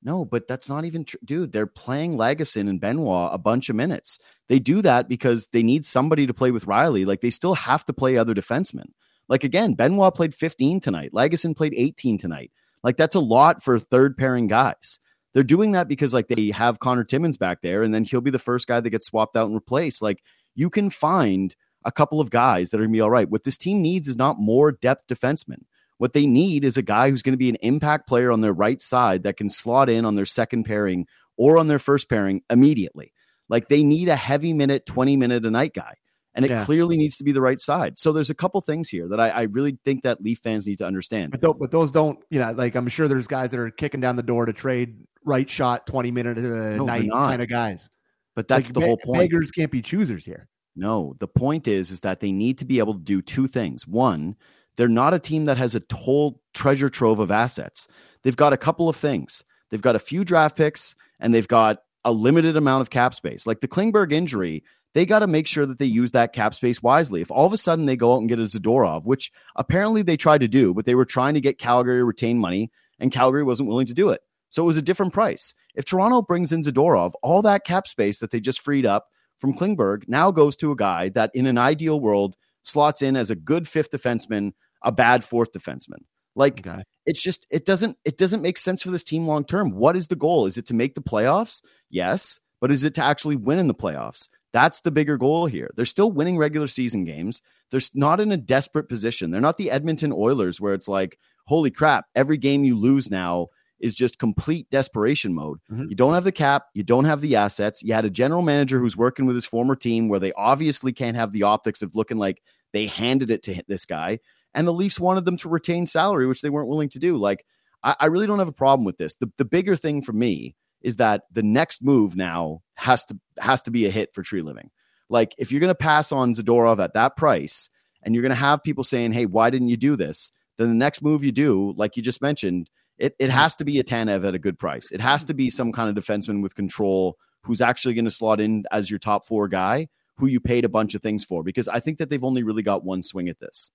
No, 0.04 0.24
but 0.24 0.48
that's 0.48 0.70
not 0.70 0.86
even 0.86 1.04
true. 1.04 1.20
Dude, 1.26 1.52
they're 1.52 1.66
playing 1.66 2.16
Lagesson 2.16 2.70
and 2.70 2.80
Benoit 2.80 3.32
a 3.34 3.40
bunch 3.40 3.70
of 3.70 3.76
minutes. 3.76 4.20
They 4.48 4.60
do 4.60 4.84
that 4.84 5.10
because 5.10 5.48
they 5.48 5.64
need 5.64 5.84
somebody 5.84 6.28
to 6.28 6.34
play 6.34 6.52
with 6.52 6.68
Rielly. 6.68 7.08
Like 7.08 7.22
they 7.22 7.32
still 7.32 7.56
have 7.56 7.84
to 7.86 7.94
play 7.94 8.16
other 8.16 8.36
defensemen. 8.36 8.90
Like 9.28 9.44
again, 9.44 9.74
Benoit 9.74 10.14
played 10.14 10.36
15 10.36 10.80
tonight. 10.80 11.12
Lagesson 11.12 11.58
played 11.58 11.74
18 11.76 12.20
tonight. 12.20 12.52
Like 12.86 12.98
that's 12.98 13.16
a 13.16 13.20
lot 13.20 13.64
for 13.64 13.80
third 13.80 14.16
pairing 14.16 14.48
guys. 14.48 15.00
They're 15.34 15.44
doing 15.44 15.74
that 15.74 15.90
because 15.90 16.14
like 16.14 16.28
they 16.28 16.52
have 16.52 16.80
Connor 16.80 17.04
Timmins 17.04 17.36
back 17.36 17.62
there, 17.62 17.84
and 17.84 17.94
then 17.94 18.06
he'll 18.06 18.22
be 18.22 18.32
the 18.32 18.40
first 18.40 18.68
guy 18.68 18.80
that 18.80 18.90
gets 18.90 19.08
swapped 19.08 19.36
out 19.36 19.48
and 19.48 19.56
replaced. 19.56 20.02
Like 20.02 20.24
you 20.54 20.70
can 20.70 20.90
find 20.90 21.56
a 21.84 21.92
couple 21.92 22.22
of 22.22 22.30
guys 22.30 22.70
that 22.70 22.80
are 22.80 22.84
gonna 22.84 22.94
be 22.94 23.02
all 23.02 23.10
right. 23.10 23.30
What 23.30 23.44
this 23.44 23.58
team 23.58 23.82
needs 23.82 24.08
is 24.08 24.16
not 24.16 24.40
more 24.40 24.72
depth 24.72 25.08
defensemen. 25.08 25.64
What 25.98 26.14
they 26.14 26.26
need 26.26 26.64
is 26.64 26.78
a 26.78 26.82
guy 26.82 27.10
who's 27.10 27.22
going 27.22 27.34
to 27.34 27.38
be 27.38 27.50
an 27.50 27.58
impact 27.62 28.08
player 28.08 28.32
on 28.32 28.42
their 28.42 28.54
right 28.54 28.82
side 28.82 29.24
that 29.24 29.38
can 29.38 29.50
slot 29.50 29.90
in 29.90 30.06
on 30.06 30.16
their 30.16 30.26
second 30.26 30.66
pairing 30.66 31.08
or 31.38 31.58
on 31.58 31.68
their 31.68 31.80
first 31.80 32.10
pairing 32.10 32.42
immediately. 32.50 33.14
Like 33.48 33.70
they 33.70 33.84
need 33.84 34.10
a 34.10 34.16
heavy 34.16 34.52
minute, 34.54 34.86
20 34.86 35.16
minute 35.16 35.46
a 35.46 35.52
night 35.52 35.74
guy. 35.74 35.96
And 36.36 36.44
it 36.44 36.52
yeah. 36.52 36.66
clearly 36.66 36.98
needs 36.98 37.16
to 37.18 37.24
be 37.24 37.32
the 37.32 37.42
right 37.42 37.60
side. 37.60 37.98
So 37.98 38.12
there's 38.12 38.30
a 38.30 38.36
couple 38.36 38.60
things 38.60 38.90
here 38.90 39.08
that 39.08 39.20
I, 39.22 39.30
I 39.30 39.42
really 39.44 39.78
think 39.86 40.04
that 40.04 40.22
Leaf 40.22 40.40
fans 40.40 40.68
need 40.68 40.78
to 40.80 40.86
understand. 40.86 41.32
But, 41.32 41.42
th- 41.42 41.56
but 41.58 41.72
those 41.72 41.92
don't, 41.92 42.20
you 42.30 42.40
know, 42.40 42.52
like 42.52 42.76
I'm 42.76 42.88
sure 42.90 43.08
there's 43.08 43.26
guys 43.26 43.52
that 43.52 43.60
are 43.60 43.72
kicking 43.72 44.02
down 44.02 44.18
the 44.18 44.24
door 44.24 44.46
to 44.46 44.52
trade 44.52 44.98
right 45.24 45.50
shot, 45.50 45.88
20 45.88 46.12
minute 46.12 46.38
a 46.38 46.42
no, 46.42 46.86
night 46.86 47.10
kind 47.10 47.42
of 47.42 47.48
guys. 47.48 47.90
But 48.36 48.50
that's 48.50 48.70
like, 48.70 48.74
the 48.74 48.82
whole 48.82 48.98
point. 48.98 49.22
Beggars 49.22 49.50
can't 49.50 49.72
be 49.72 49.82
choosers 49.82 50.26
here. 50.26 50.50
No, 50.76 51.16
the 51.20 51.28
point 51.28 51.68
is 51.68 51.90
is 51.90 52.02
that 52.02 52.20
they 52.20 52.32
need 52.32 52.58
to 52.60 52.66
be 52.66 52.80
able 52.80 52.94
to 52.94 53.00
do 53.00 53.22
two 53.22 53.48
things. 53.48 53.88
One, 53.88 54.36
they're 54.76 54.88
not 54.88 55.14
a 55.14 55.20
team 55.20 55.46
that 55.46 55.58
has 55.58 55.74
a 55.74 55.82
whole 55.94 56.42
treasure 56.54 56.90
trove 56.90 57.20
of 57.20 57.32
assets. 57.32 57.88
They've 58.24 58.36
got 58.36 58.54
a 58.54 58.58
couple 58.58 58.90
of 58.90 58.98
things. 58.98 59.44
They've 59.70 59.82
got 59.82 59.96
a 59.96 60.00
few 60.00 60.26
draft 60.26 60.58
picks 60.58 60.96
and 61.20 61.34
they've 61.34 61.48
got 61.48 61.80
a 62.04 62.12
limited 62.12 62.58
amount 62.58 62.82
of 62.82 62.90
cap 62.90 63.16
space. 63.16 63.48
Like 63.48 63.62
the 63.62 63.68
Klingberg 63.68 64.12
injury, 64.12 64.64
they 64.96 65.06
got 65.06 65.20
to 65.20 65.28
make 65.28 65.46
sure 65.46 65.66
that 65.66 65.78
they 65.78 65.86
use 65.86 66.12
that 66.12 66.32
cap 66.32 66.56
space 66.56 66.82
wisely. 66.82 67.22
If 67.22 67.30
all 67.30 67.46
of 67.46 67.52
a 67.52 67.58
sudden 67.58 67.86
they 67.86 67.98
go 67.98 68.14
out 68.14 68.20
and 68.22 68.30
get 68.30 68.40
a 68.40 68.44
Zadorov, 68.44 69.04
which 69.04 69.30
apparently 69.58 70.02
they 70.02 70.16
tried 70.16 70.40
to 70.40 70.48
do, 70.48 70.74
but 70.74 70.86
they 70.86 70.96
were 70.96 71.06
trying 71.06 71.34
to 71.34 71.42
get 71.42 71.60
Calgary 71.60 72.00
to 72.00 72.06
retain 72.06 72.40
money 72.40 72.72
and 72.98 73.12
Calgary 73.12 73.44
wasn't 73.44 73.68
willing 73.68 73.88
to 73.88 73.94
do 73.94 74.10
it. 74.10 74.22
So 74.50 74.64
it 74.64 74.68
was 74.68 74.78
a 74.78 74.82
different 74.82 75.12
price. 75.12 75.54
If 75.76 75.84
Toronto 75.84 76.22
brings 76.22 76.54
in 76.54 76.64
Zadorov, 76.64 77.12
all 77.22 77.42
that 77.42 77.66
cap 77.66 77.90
space 77.90 78.20
that 78.20 78.32
they 78.32 78.40
just 78.40 78.62
freed 78.62 78.86
up 78.86 79.08
from 79.38 79.54
Klingberg 79.54 80.08
now 80.08 80.32
goes 80.32 80.56
to 80.58 80.72
a 80.72 80.78
guy 80.78 81.10
that 81.10 81.32
in 81.34 81.46
an 81.46 81.58
ideal 81.58 82.00
world 82.00 82.38
slots 82.64 83.02
in 83.02 83.18
as 83.18 83.30
a 83.30 83.36
good 83.36 83.68
fifth 83.68 83.92
defenseman 83.92 84.54
a 84.82 84.94
bad 84.94 85.26
fourth 85.26 85.52
defenseman. 85.52 86.06
Like 86.38 86.66
okay. 86.66 86.84
it's 87.06 87.22
just 87.22 87.48
it 87.50 87.66
doesn't 87.66 87.98
it 88.06 88.18
doesn't 88.18 88.42
make 88.42 88.58
sense 88.58 88.82
for 88.82 88.92
this 88.92 89.04
team 89.04 89.28
long 89.28 89.44
term. 89.44 89.72
What 89.72 89.98
is 89.98 90.08
the 90.08 90.16
goal? 90.16 90.46
Is 90.46 90.58
it 90.58 90.68
to 90.68 90.74
make 90.74 90.96
the 90.96 91.02
playoffs? 91.02 91.62
Yes, 91.90 92.40
but 92.62 92.72
is 92.72 92.84
it 92.84 92.94
to 92.96 93.04
actually 93.04 93.36
win 93.36 93.60
in 93.60 93.68
the 93.68 93.74
playoffs? 93.74 94.30
That's 94.56 94.80
the 94.80 94.90
bigger 94.90 95.18
goal 95.18 95.48
here. 95.48 95.70
They're 95.76 95.84
still 95.84 96.14
winning 96.14 96.38
regular 96.38 96.68
season 96.68 97.04
games. 97.04 97.42
They're 97.72 97.82
not 97.94 98.22
in 98.22 98.32
a 98.32 98.38
desperate 98.38 98.88
position. 98.88 99.30
They're 99.30 99.42
not 99.42 99.58
the 99.58 99.70
Edmonton 99.70 100.14
Oilers 100.14 100.62
where 100.62 100.74
it's 100.74 100.88
like, 100.88 101.20
holy 101.46 101.70
crap, 101.70 102.06
every 102.16 102.38
game 102.38 102.64
you 102.64 102.80
lose 102.80 103.12
now 103.12 103.48
is 103.82 103.94
just 103.94 104.18
complete 104.18 104.70
desperation 104.70 105.34
mode. 105.34 105.60
Mm-hmm. 105.70 105.90
You 105.90 105.96
don't 105.98 106.14
have 106.14 106.24
the 106.24 106.32
cap, 106.32 106.68
you 106.74 106.84
don't 106.84 107.04
have 107.04 107.20
the 107.20 107.36
assets. 107.36 107.84
You 107.84 107.94
had 107.94 108.06
a 108.06 108.10
general 108.10 108.44
manager 108.44 108.80
who's 108.80 108.96
working 108.96 109.26
with 109.26 109.36
his 109.36 109.44
former 109.44 109.76
team 109.76 110.08
where 110.08 110.22
they 110.22 110.32
obviously 110.38 110.94
can't 110.94 111.18
have 111.18 111.34
the 111.34 111.44
optics 111.44 111.82
of 111.82 111.94
looking 111.94 112.18
like 112.18 112.42
they 112.72 112.86
handed 112.86 113.32
it 113.32 113.44
to 113.44 113.62
this 113.68 113.86
guy 113.86 114.20
and 114.54 114.66
the 114.66 114.72
Leafs 114.72 115.02
wanted 115.02 115.26
them 115.26 115.36
to 115.36 115.50
retain 115.50 115.86
salary, 115.86 116.28
which 116.28 116.40
they 116.40 116.50
weren't 116.50 116.70
willing 116.70 116.88
to 116.92 117.00
do. 117.00 117.18
Like, 117.18 117.46
I, 117.84 117.98
I 118.00 118.06
really 118.06 118.26
don't 118.26 118.40
have 118.40 118.48
a 118.48 118.54
problem 118.54 118.86
with 118.86 118.98
this. 118.98 119.16
The, 119.16 119.30
the 119.38 119.44
bigger 119.44 119.76
thing 119.76 120.02
for 120.02 120.14
me 120.14 120.56
is 120.86 120.98
that 120.98 121.24
the 121.32 121.44
next 121.44 121.84
move 121.84 122.16
now 122.16 122.62
has 122.76 123.04
to 123.06 123.18
has 123.40 123.62
to 123.64 123.72
be 123.72 123.88
a 123.88 123.92
hit 123.92 124.14
for 124.14 124.24
Treliving. 124.24 124.70
Like, 125.10 125.34
if 125.38 125.52
you're 125.52 125.60
going 125.60 125.70
to 125.70 125.76
pass 125.76 126.12
on 126.12 126.34
Zadorov 126.36 126.82
at 126.82 126.94
that 126.94 127.18
price, 127.18 127.70
and 128.04 128.14
you're 128.14 128.22
going 128.22 128.30
to 128.30 128.36
have 128.36 128.64
people 128.64 128.84
saying, 128.84 129.12
"Hey, 129.12 129.26
why 129.26 129.50
didn't 129.50 129.70
you 129.70 129.78
do 129.78 129.96
this?" 129.96 130.32
Then 130.58 130.70
the 130.70 130.76
next 130.76 131.02
move 131.02 131.24
you 131.24 131.32
do, 131.32 131.74
like 131.76 131.98
you 131.98 132.04
just 132.04 132.22
mentioned, 132.22 132.70
it 133.00 133.16
it 133.20 133.32
has 133.32 133.56
to 133.58 133.66
be 133.66 133.80
a 133.80 133.84
Tanev 133.84 134.26
at 134.26 134.36
a 134.36 134.40
good 134.40 134.60
price. 134.60 134.92
It 134.92 135.02
has 135.02 135.24
to 135.26 135.34
be 135.34 135.50
some 135.50 135.72
kind 135.72 135.90
of 135.90 136.02
defenseman 136.02 136.44
with 136.44 136.56
control 136.56 137.18
who's 137.42 137.62
actually 137.62 137.96
going 137.96 138.06
to 138.06 138.12
slot 138.12 138.40
in 138.40 138.64
as 138.72 138.90
your 138.90 139.00
top 139.00 139.26
four 139.26 139.48
guy, 139.48 139.88
who 140.18 140.28
you 140.28 140.40
paid 140.40 140.66
a 140.66 140.70
bunch 140.70 140.94
of 140.94 141.02
things 141.02 141.26
for. 141.26 141.44
Because 141.44 141.68
I 141.68 141.80
think 141.80 141.98
that 141.98 142.10
they've 142.10 142.24
only 142.24 142.44
really 142.44 142.64
got 142.64 142.86
one 142.86 143.02
swing 143.02 143.28
at 143.28 143.40
this. 143.40 143.72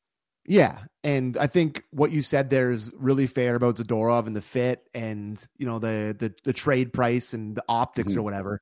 Yeah, 0.50 0.78
and 1.04 1.38
I 1.38 1.46
think 1.46 1.84
what 1.92 2.10
you 2.10 2.22
said 2.22 2.50
there 2.50 2.72
is 2.72 2.90
really 2.96 3.28
fair 3.28 3.54
about 3.54 3.76
Zadorov 3.76 4.26
and 4.26 4.34
the 4.34 4.42
fit, 4.42 4.82
and 4.92 5.40
you 5.56 5.64
know 5.64 5.78
the 5.78 6.16
the, 6.18 6.34
the 6.42 6.52
trade 6.52 6.92
price 6.92 7.34
and 7.34 7.54
the 7.54 7.62
optics 7.68 8.10
mm-hmm. 8.10 8.18
or 8.18 8.22
whatever. 8.24 8.60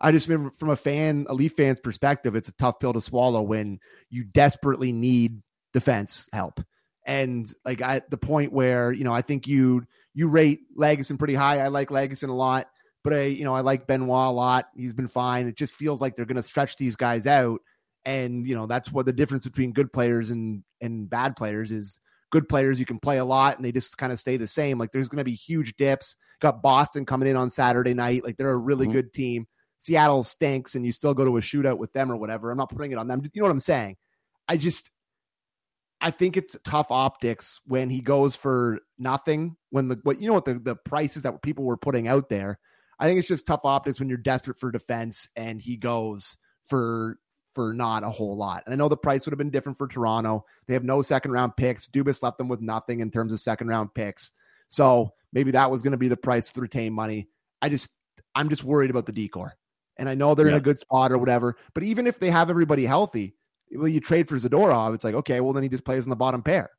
I 0.00 0.12
just 0.12 0.28
remember 0.28 0.54
from 0.56 0.70
a 0.70 0.76
fan, 0.76 1.26
a 1.28 1.34
Leaf 1.34 1.52
fan's 1.52 1.78
perspective, 1.78 2.36
it's 2.36 2.48
a 2.48 2.52
tough 2.52 2.80
pill 2.80 2.94
to 2.94 3.02
swallow 3.02 3.42
when 3.42 3.80
you 4.08 4.24
desperately 4.24 4.92
need 4.94 5.42
defense 5.74 6.26
help, 6.32 6.58
and 7.04 7.46
like 7.66 7.82
at 7.82 8.10
the 8.10 8.16
point 8.16 8.50
where 8.50 8.90
you 8.90 9.04
know 9.04 9.12
I 9.12 9.20
think 9.20 9.46
you 9.46 9.84
you 10.14 10.28
rate 10.28 10.60
Lagesson 10.74 11.18
pretty 11.18 11.34
high. 11.34 11.58
I 11.58 11.68
like 11.68 11.90
Lagesson 11.90 12.30
a 12.30 12.32
lot, 12.32 12.66
but 13.04 13.12
I, 13.12 13.24
you 13.24 13.44
know, 13.44 13.54
I 13.54 13.60
like 13.60 13.86
Benoit 13.86 14.08
a 14.08 14.30
lot. 14.30 14.68
He's 14.74 14.94
been 14.94 15.06
fine. 15.06 15.48
It 15.48 15.56
just 15.58 15.74
feels 15.74 16.00
like 16.00 16.16
they're 16.16 16.24
going 16.24 16.36
to 16.36 16.42
stretch 16.42 16.78
these 16.78 16.96
guys 16.96 17.26
out, 17.26 17.60
and 18.06 18.46
you 18.46 18.54
know 18.54 18.66
that's 18.66 18.90
what 18.90 19.04
the 19.04 19.12
difference 19.12 19.44
between 19.44 19.72
good 19.72 19.92
players 19.92 20.30
and 20.30 20.62
and 20.80 21.10
bad 21.10 21.36
players 21.36 21.70
is. 21.70 22.00
Good 22.32 22.48
players 22.48 22.80
you 22.80 22.84
can 22.84 22.98
play 22.98 23.18
a 23.18 23.24
lot 23.24 23.56
and 23.56 23.64
they 23.64 23.70
just 23.70 23.96
kind 23.98 24.12
of 24.12 24.18
stay 24.18 24.36
the 24.36 24.48
same. 24.48 24.78
Like 24.78 24.90
there's 24.90 25.08
going 25.08 25.20
to 25.20 25.24
be 25.24 25.36
huge 25.36 25.76
dips. 25.76 26.16
Got 26.40 26.60
Boston 26.60 27.06
coming 27.06 27.28
in 27.28 27.36
on 27.36 27.50
Saturday 27.50 27.94
night. 27.94 28.24
Like 28.24 28.36
they're 28.36 28.50
a 28.50 28.56
really 28.56 28.86
mm-hmm. 28.86 28.94
good 28.94 29.12
team. 29.12 29.46
Seattle 29.78 30.24
stinks 30.24 30.74
and 30.74 30.84
you 30.84 30.90
still 30.90 31.14
go 31.14 31.24
to 31.24 31.36
a 31.36 31.40
shootout 31.40 31.78
with 31.78 31.92
them 31.92 32.10
or 32.10 32.16
whatever. 32.16 32.50
I'm 32.50 32.58
not 32.58 32.70
putting 32.70 32.90
it 32.90 32.98
on 32.98 33.06
them. 33.06 33.22
You 33.32 33.40
know 33.40 33.46
what 33.46 33.52
I'm 33.52 33.60
saying? 33.60 33.96
I 34.48 34.56
just 34.56 34.90
I 36.00 36.10
think 36.10 36.36
it's 36.36 36.56
tough 36.64 36.88
optics 36.90 37.60
when 37.64 37.90
he 37.90 38.00
goes 38.00 38.34
for 38.34 38.80
nothing. 38.98 39.56
When 39.70 39.88
the 39.88 40.00
what 40.02 40.20
you 40.20 40.26
know 40.26 40.34
what 40.34 40.44
the, 40.44 40.54
the 40.54 40.76
prices 40.76 41.22
that 41.22 41.40
people 41.42 41.64
were 41.64 41.76
putting 41.76 42.08
out 42.08 42.28
there. 42.28 42.58
I 42.98 43.06
think 43.06 43.20
it's 43.20 43.28
just 43.28 43.46
tough 43.46 43.60
optics 43.64 44.00
when 44.00 44.08
you're 44.08 44.18
desperate 44.18 44.58
for 44.58 44.72
defense 44.72 45.28
and 45.36 45.60
he 45.60 45.76
goes 45.76 46.36
for 46.64 47.18
for 47.56 47.72
not 47.72 48.04
a 48.04 48.10
whole 48.10 48.36
lot. 48.36 48.62
And 48.66 48.74
I 48.74 48.76
know 48.76 48.88
the 48.88 48.96
price 48.96 49.24
would 49.24 49.32
have 49.32 49.38
been 49.38 49.50
different 49.50 49.78
for 49.78 49.88
Toronto. 49.88 50.44
They 50.68 50.74
have 50.74 50.84
no 50.84 51.00
second 51.00 51.32
round 51.32 51.56
picks. 51.56 51.88
Dubas 51.88 52.22
left 52.22 52.36
them 52.36 52.48
with 52.48 52.60
nothing 52.60 53.00
in 53.00 53.10
terms 53.10 53.32
of 53.32 53.40
second 53.40 53.68
round 53.68 53.94
picks. 53.94 54.32
So 54.68 55.10
maybe 55.32 55.50
that 55.52 55.70
was 55.70 55.80
going 55.80 55.92
to 55.92 55.96
be 55.96 56.08
the 56.08 56.16
price 56.16 56.52
to 56.52 56.60
retain 56.60 56.92
money. 56.92 57.28
I 57.62 57.70
just 57.70 57.90
I'm 58.34 58.50
just 58.50 58.62
worried 58.62 58.90
about 58.90 59.06
the 59.06 59.12
decor. 59.12 59.54
And 59.96 60.06
I 60.06 60.14
know 60.14 60.34
they're 60.34 60.48
yeah. 60.48 60.52
in 60.52 60.58
a 60.58 60.62
good 60.62 60.78
spot 60.78 61.10
or 61.10 61.16
whatever. 61.16 61.56
But 61.72 61.82
even 61.82 62.06
if 62.06 62.20
they 62.20 62.30
have 62.30 62.50
everybody 62.50 62.84
healthy, 62.84 63.34
well, 63.74 63.88
you 63.88 63.98
trade 63.98 64.28
for 64.28 64.36
Zadorov, 64.36 64.94
it's 64.94 65.04
like, 65.04 65.14
okay, 65.14 65.40
well, 65.40 65.54
then 65.54 65.62
he 65.62 65.70
just 65.70 65.84
plays 65.84 66.04
in 66.04 66.10
the 66.10 66.16
bottom 66.16 66.42
pair. 66.42 66.70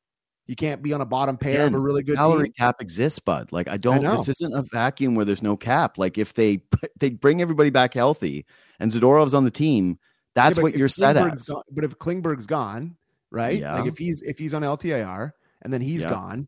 You 0.45 0.55
can't 0.55 0.81
be 0.81 0.93
on 0.93 1.01
a 1.01 1.05
bottom 1.05 1.37
pair 1.37 1.65
of 1.65 1.73
a 1.73 1.79
really 1.79 2.03
good 2.03 2.15
salary 2.15 2.45
team. 2.45 2.53
cap 2.57 2.75
exists, 2.79 3.19
bud. 3.19 3.51
Like 3.51 3.67
I 3.67 3.75
don't. 3.75 4.05
I 4.05 4.15
this 4.15 4.29
isn't 4.29 4.53
a 4.53 4.63
vacuum 4.71 5.15
where 5.15 5.25
there's 5.25 5.41
no 5.41 5.57
cap. 5.57 5.97
Like 5.97 6.17
if 6.17 6.33
they 6.35 6.61
they 6.99 7.09
bring 7.09 7.41
everybody 7.41 7.69
back 7.69 7.93
healthy 7.93 8.45
and 8.79 8.91
Zadorov's 8.91 9.33
on 9.33 9.43
the 9.43 9.51
team, 9.51 9.99
that's 10.37 10.57
yeah, 10.57 10.63
what 10.63 10.77
you're 10.77 10.87
set 10.87 11.17
at. 11.17 11.39
But 11.71 11.83
if 11.83 11.97
Klingberg's 11.97 12.45
gone, 12.45 12.95
right? 13.31 13.59
Yeah. 13.59 13.79
Like 13.79 13.87
if 13.87 13.97
he's 13.97 14.21
if 14.21 14.37
he's 14.37 14.53
on 14.53 14.61
LTIR 14.61 15.31
and 15.63 15.73
then 15.73 15.81
he's 15.81 16.03
yeah. 16.03 16.09
gone, 16.11 16.47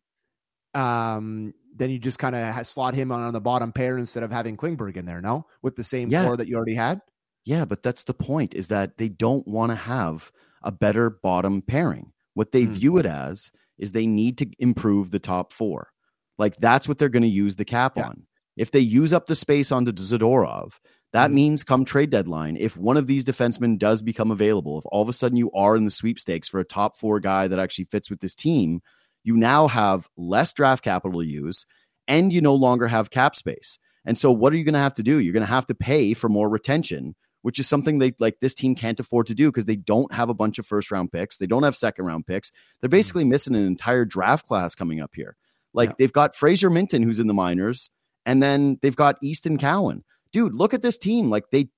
um, 0.74 1.52
then 1.76 1.90
you 1.90 1.98
just 1.98 2.18
kind 2.18 2.36
of 2.36 2.66
slot 2.66 2.94
him 2.94 3.10
on, 3.10 3.20
on 3.20 3.32
the 3.32 3.40
bottom 3.40 3.72
pair 3.72 3.98
instead 3.98 4.22
of 4.22 4.30
having 4.30 4.56
Klingberg 4.56 4.96
in 4.96 5.06
there. 5.06 5.20
No, 5.20 5.44
with 5.62 5.74
the 5.74 5.82
same 5.82 6.08
yeah. 6.08 6.36
that 6.36 6.46
you 6.46 6.56
already 6.56 6.74
had. 6.74 7.00
Yeah, 7.44 7.64
but 7.64 7.82
that's 7.82 8.04
the 8.04 8.14
point 8.14 8.54
is 8.54 8.68
that 8.68 8.96
they 8.96 9.08
don't 9.08 9.46
want 9.48 9.72
to 9.72 9.76
have 9.76 10.30
a 10.62 10.70
better 10.70 11.10
bottom 11.10 11.60
pairing. 11.60 12.12
What 12.34 12.52
they 12.52 12.64
mm. 12.64 12.68
view 12.68 12.98
it 12.98 13.06
as 13.06 13.50
is 13.76 13.90
they 13.90 14.06
need 14.06 14.38
to 14.38 14.46
improve 14.60 15.10
the 15.10 15.18
top 15.18 15.52
four. 15.52 15.88
Like 16.38 16.56
that's 16.58 16.86
what 16.86 16.98
they're 16.98 17.08
going 17.08 17.24
to 17.24 17.28
use 17.28 17.56
the 17.56 17.64
cap 17.64 17.94
yeah. 17.96 18.06
on. 18.06 18.26
If 18.56 18.70
they 18.70 18.80
use 18.80 19.12
up 19.12 19.26
the 19.26 19.34
space 19.34 19.72
on 19.72 19.84
the 19.84 19.92
Zadorov, 19.92 20.72
that 21.12 21.30
mm. 21.30 21.34
means 21.34 21.64
come 21.64 21.84
trade 21.84 22.10
deadline, 22.10 22.56
if 22.56 22.76
one 22.76 22.96
of 22.96 23.06
these 23.06 23.24
defensemen 23.24 23.78
does 23.78 24.02
become 24.02 24.30
available, 24.30 24.78
if 24.78 24.84
all 24.86 25.02
of 25.02 25.08
a 25.08 25.12
sudden 25.12 25.36
you 25.36 25.50
are 25.52 25.76
in 25.76 25.84
the 25.84 25.90
sweepstakes 25.90 26.48
for 26.48 26.60
a 26.60 26.64
top 26.64 26.96
four 26.96 27.20
guy 27.20 27.48
that 27.48 27.58
actually 27.58 27.86
fits 27.86 28.10
with 28.10 28.20
this 28.20 28.34
team, 28.34 28.80
you 29.24 29.36
now 29.36 29.66
have 29.66 30.08
less 30.16 30.52
draft 30.52 30.84
capital 30.84 31.20
to 31.20 31.26
use 31.26 31.66
and 32.08 32.32
you 32.32 32.40
no 32.40 32.54
longer 32.54 32.86
have 32.86 33.10
cap 33.10 33.36
space. 33.36 33.78
And 34.04 34.16
so 34.16 34.32
what 34.32 34.52
are 34.52 34.56
you 34.56 34.64
going 34.64 34.74
to 34.74 34.80
have 34.80 34.94
to 34.94 35.02
do? 35.02 35.18
You're 35.18 35.32
going 35.32 35.42
to 35.42 35.46
have 35.46 35.66
to 35.66 35.74
pay 35.74 36.14
for 36.14 36.28
more 36.28 36.48
retention 36.48 37.14
which 37.42 37.58
is 37.58 37.68
something 37.68 37.98
they 37.98 38.14
like 38.18 38.38
this 38.40 38.54
team 38.54 38.74
can't 38.74 39.00
afford 39.00 39.26
to 39.26 39.34
do 39.34 39.48
because 39.48 39.64
they 39.64 39.76
don't 39.76 40.12
have 40.12 40.28
a 40.28 40.34
bunch 40.34 40.58
of 40.58 40.66
first 40.66 40.90
round 40.90 41.10
picks. 41.12 41.38
They 41.38 41.46
don't 41.46 41.62
have 41.62 41.76
second 41.76 42.04
round 42.04 42.26
picks. 42.26 42.50
They're 42.80 42.88
mm-hmm. 42.88 42.96
basically 42.96 43.24
missing 43.24 43.54
an 43.54 43.66
entire 43.66 44.04
draft 44.04 44.46
class 44.46 44.74
coming 44.74 45.00
up 45.00 45.12
here. 45.14 45.36
Like 45.72 45.90
yeah. 45.90 45.94
they've 45.98 46.12
got 46.12 46.34
Fraser 46.34 46.70
Minten 46.70 47.04
who's 47.04 47.20
in 47.20 47.26
the 47.26 47.34
minors, 47.34 47.90
and 48.26 48.42
then 48.42 48.78
they've 48.82 48.96
got 48.96 49.16
Easton 49.22 49.58
Cowan. 49.58 50.04
Dude, 50.32 50.54
look 50.54 50.74
at 50.74 50.82
this 50.82 50.98
team. 50.98 51.30
Like 51.30 51.50
they, 51.50 51.68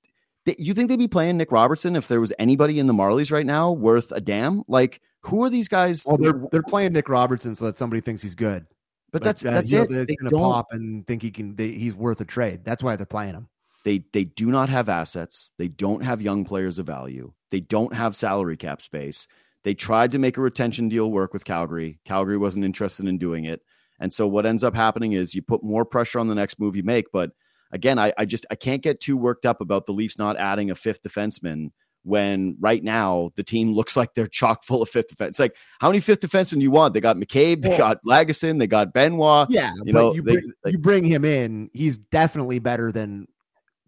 they 0.44 0.56
you 0.58 0.74
think 0.74 0.88
they'd 0.88 0.98
be 0.98 1.08
playing 1.08 1.36
Nick 1.36 1.52
Robertson 1.52 1.96
if 1.96 2.08
there 2.08 2.20
was 2.20 2.32
anybody 2.38 2.78
in 2.78 2.86
the 2.86 2.92
Marlies 2.92 3.32
right 3.32 3.46
now 3.46 3.72
worth 3.72 4.12
a 4.12 4.20
damn? 4.20 4.62
Like 4.68 5.00
who 5.22 5.44
are 5.44 5.50
these 5.50 5.68
guys? 5.68 6.04
Well, 6.04 6.16
they're 6.16 6.40
they're 6.50 6.62
playing 6.62 6.92
Nick 6.92 7.08
Robertson 7.08 7.54
so 7.54 7.66
that 7.66 7.78
somebody 7.78 8.00
thinks 8.00 8.22
he's 8.22 8.34
good. 8.34 8.66
But, 9.12 9.20
but 9.20 9.24
that's 9.24 9.44
uh, 9.44 9.50
that's 9.50 9.72
it. 9.72 9.90
They're 9.90 10.06
going 10.06 10.30
to 10.30 10.30
pop 10.30 10.66
and 10.70 11.06
think 11.06 11.22
he 11.22 11.30
can. 11.30 11.54
They, 11.54 11.72
he's 11.72 11.94
worth 11.94 12.20
a 12.20 12.24
trade. 12.24 12.64
That's 12.64 12.82
why 12.82 12.96
they're 12.96 13.06
playing 13.06 13.34
him. 13.34 13.48
They 13.84 14.04
they 14.12 14.24
do 14.24 14.46
not 14.46 14.68
have 14.68 14.88
assets. 14.88 15.50
They 15.58 15.68
don't 15.68 16.02
have 16.02 16.22
young 16.22 16.44
players 16.44 16.78
of 16.78 16.86
value. 16.86 17.32
They 17.50 17.60
don't 17.60 17.92
have 17.94 18.16
salary 18.16 18.56
cap 18.56 18.82
space. 18.82 19.28
They 19.64 19.74
tried 19.74 20.12
to 20.12 20.18
make 20.18 20.38
a 20.38 20.40
retention 20.40 20.88
deal 20.88 21.10
work 21.10 21.32
with 21.32 21.44
Calgary. 21.44 22.00
Calgary 22.04 22.38
wasn't 22.38 22.64
interested 22.64 23.06
in 23.06 23.18
doing 23.18 23.44
it. 23.44 23.60
And 24.00 24.12
so 24.12 24.26
what 24.26 24.46
ends 24.46 24.64
up 24.64 24.74
happening 24.74 25.12
is 25.12 25.34
you 25.34 25.42
put 25.42 25.62
more 25.62 25.84
pressure 25.84 26.18
on 26.18 26.26
the 26.26 26.34
next 26.34 26.58
move 26.58 26.74
you 26.74 26.82
make. 26.82 27.12
But 27.12 27.30
again, 27.72 27.98
I, 27.98 28.12
I 28.16 28.24
just 28.24 28.46
I 28.50 28.54
can't 28.54 28.82
get 28.82 29.00
too 29.00 29.16
worked 29.16 29.46
up 29.46 29.60
about 29.60 29.86
the 29.86 29.92
Leafs 29.92 30.18
not 30.18 30.36
adding 30.36 30.70
a 30.70 30.74
fifth 30.74 31.02
defenseman 31.02 31.70
when 32.04 32.56
right 32.60 32.82
now 32.82 33.30
the 33.36 33.42
team 33.42 33.72
looks 33.74 33.96
like 33.96 34.14
they're 34.14 34.26
chock 34.26 34.64
full 34.64 34.82
of 34.82 34.88
fifth 34.88 35.08
defense. 35.08 35.30
It's 35.30 35.38
like 35.40 35.56
how 35.80 35.88
many 35.88 36.00
fifth 36.00 36.20
defensemen 36.20 36.58
do 36.58 36.62
you 36.62 36.70
want? 36.70 36.94
They 36.94 37.00
got 37.00 37.16
McCabe, 37.16 37.62
they 37.62 37.70
well, 37.70 37.78
got 37.78 38.04
Lagesson, 38.06 38.58
they 38.58 38.66
got 38.66 38.92
Benoit. 38.92 39.48
Yeah, 39.50 39.72
you 39.84 39.92
know, 39.92 40.14
you 40.14 40.22
bring, 40.22 40.52
they, 40.64 40.72
you 40.72 40.78
bring 40.78 41.04
him 41.04 41.24
in, 41.24 41.70
he's 41.72 41.98
definitely 41.98 42.58
better 42.58 42.92
than 42.92 43.26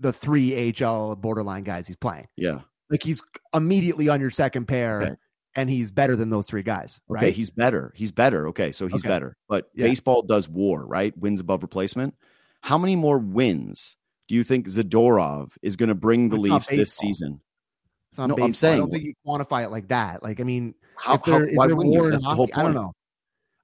the 0.00 0.12
three 0.12 0.72
HL 0.72 1.20
borderline 1.20 1.64
guys 1.64 1.86
he's 1.86 1.96
playing. 1.96 2.26
Yeah. 2.36 2.60
Like 2.90 3.02
he's 3.02 3.22
immediately 3.54 4.08
on 4.08 4.20
your 4.20 4.30
second 4.30 4.66
pair 4.66 5.02
okay. 5.02 5.16
and 5.56 5.70
he's 5.70 5.90
better 5.90 6.16
than 6.16 6.30
those 6.30 6.46
three 6.46 6.62
guys. 6.62 7.00
Right. 7.08 7.24
Okay, 7.24 7.32
he's 7.32 7.50
better. 7.50 7.92
He's 7.96 8.12
better. 8.12 8.48
Okay, 8.48 8.72
so 8.72 8.86
he's 8.86 9.00
okay. 9.00 9.08
better. 9.08 9.36
But 9.48 9.70
yeah. 9.74 9.86
baseball 9.86 10.22
does 10.22 10.48
war, 10.48 10.84
right? 10.84 11.16
Wins 11.16 11.40
above 11.40 11.62
replacement. 11.62 12.14
How 12.64 12.78
many 12.78 12.96
more 12.96 13.18
wins 13.18 13.94
do 14.26 14.34
you 14.34 14.42
think 14.42 14.66
Zadorov 14.68 15.50
is 15.60 15.76
going 15.76 15.90
to 15.90 15.94
bring 15.94 16.30
the 16.30 16.36
it's 16.36 16.44
Leafs 16.44 16.68
this 16.70 16.94
season? 16.94 17.42
It's 18.10 18.18
not 18.18 18.30
no, 18.30 18.36
baseball. 18.36 18.46
I'm 18.46 18.54
saying 18.54 18.74
I 18.74 18.78
don't 18.78 18.90
think 18.90 19.04
you 19.04 19.12
quantify 19.26 19.64
it 19.64 19.70
like 19.70 19.88
that. 19.88 20.22
Like, 20.22 20.40
I 20.40 20.44
mean, 20.44 20.74
how, 20.96 21.16
if 21.16 21.24
there, 21.24 21.40
how, 21.40 21.44
is 21.44 21.56
there 21.56 21.76
war 21.76 22.10
in 22.10 22.22
hockey, 22.22 22.54
I 22.54 22.62
don't 22.62 22.72
know. 22.72 22.94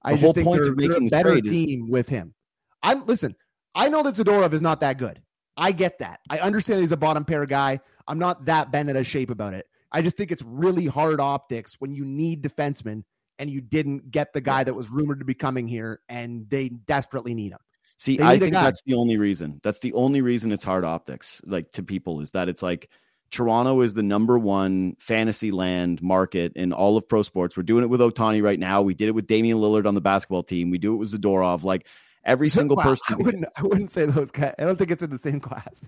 I 0.03 0.15
just 0.15 0.35
think 0.35 0.47
they're, 0.47 0.75
they're 0.75 0.97
a 0.97 1.09
better 1.09 1.41
team 1.41 1.85
is... 1.85 1.91
with 1.91 2.07
him. 2.09 2.35
I'm 2.83 3.03
listen. 3.07 3.35
I 3.73 3.89
know 3.89 4.03
that 4.03 4.13
Zadorov 4.13 4.53
is 4.53 4.61
not 4.61 4.79
that 4.81 4.99
good. 4.99 5.19
I 5.57 5.71
get 5.71 5.97
that. 5.97 6.19
I 6.29 6.37
understand 6.37 6.81
he's 6.81 6.91
a 6.91 6.97
bottom 6.97 7.25
pair 7.25 7.47
guy. 7.47 7.79
I'm 8.07 8.19
not 8.19 8.45
that 8.45 8.71
bent 8.71 8.87
out 8.91 8.97
of 8.97 9.07
shape 9.07 9.31
about 9.31 9.55
it. 9.55 9.65
I 9.91 10.03
just 10.03 10.15
think 10.15 10.31
it's 10.31 10.43
really 10.43 10.85
hard 10.85 11.19
optics 11.19 11.77
when 11.79 11.95
you 11.95 12.05
need 12.05 12.43
defensemen 12.43 13.01
and 13.39 13.49
you 13.49 13.61
didn't 13.61 14.11
get 14.11 14.31
the 14.31 14.41
guy 14.41 14.63
that 14.63 14.75
was 14.75 14.91
rumored 14.91 15.17
to 15.17 15.25
be 15.25 15.33
coming 15.33 15.67
here 15.67 16.01
and 16.07 16.47
they 16.51 16.69
desperately 16.69 17.33
need 17.33 17.51
him. 17.51 17.59
See, 18.01 18.19
I 18.19 18.39
think 18.39 18.53
that's 18.53 18.81
the 18.81 18.95
only 18.95 19.17
reason. 19.17 19.61
That's 19.61 19.77
the 19.77 19.93
only 19.93 20.21
reason 20.21 20.51
it's 20.51 20.63
hard 20.63 20.83
optics, 20.83 21.39
like 21.45 21.71
to 21.73 21.83
people, 21.83 22.21
is 22.21 22.31
that 22.31 22.49
it's 22.49 22.63
like 22.63 22.89
Toronto 23.29 23.81
is 23.81 23.93
the 23.93 24.01
number 24.01 24.39
one 24.39 24.95
fantasy 24.97 25.51
land 25.51 26.01
market 26.01 26.53
in 26.55 26.73
all 26.73 26.97
of 26.97 27.07
pro 27.07 27.21
sports. 27.21 27.55
We're 27.55 27.61
doing 27.61 27.83
it 27.83 27.91
with 27.91 27.99
Ohtani 27.99 28.41
right 28.41 28.57
now. 28.57 28.81
We 28.81 28.95
did 28.95 29.07
it 29.07 29.11
with 29.11 29.27
Damian 29.27 29.59
Lillard 29.59 29.85
on 29.85 29.93
the 29.93 30.01
basketball 30.01 30.41
team. 30.41 30.71
We 30.71 30.79
do 30.79 30.95
it 30.95 30.97
with 30.97 31.11
Zadorov. 31.11 31.61
Like 31.61 31.85
Every 32.23 32.49
single 32.49 32.77
wow, 32.77 32.83
person. 32.83 33.05
I 33.09 33.15
wouldn't. 33.15 33.45
I 33.55 33.63
wouldn't 33.63 33.91
say 33.91 34.05
those 34.05 34.31
guys. 34.31 34.53
I 34.59 34.63
don't 34.63 34.77
think 34.77 34.91
it's 34.91 35.01
in 35.01 35.09
the 35.09 35.17
same 35.17 35.39
class. 35.39 35.83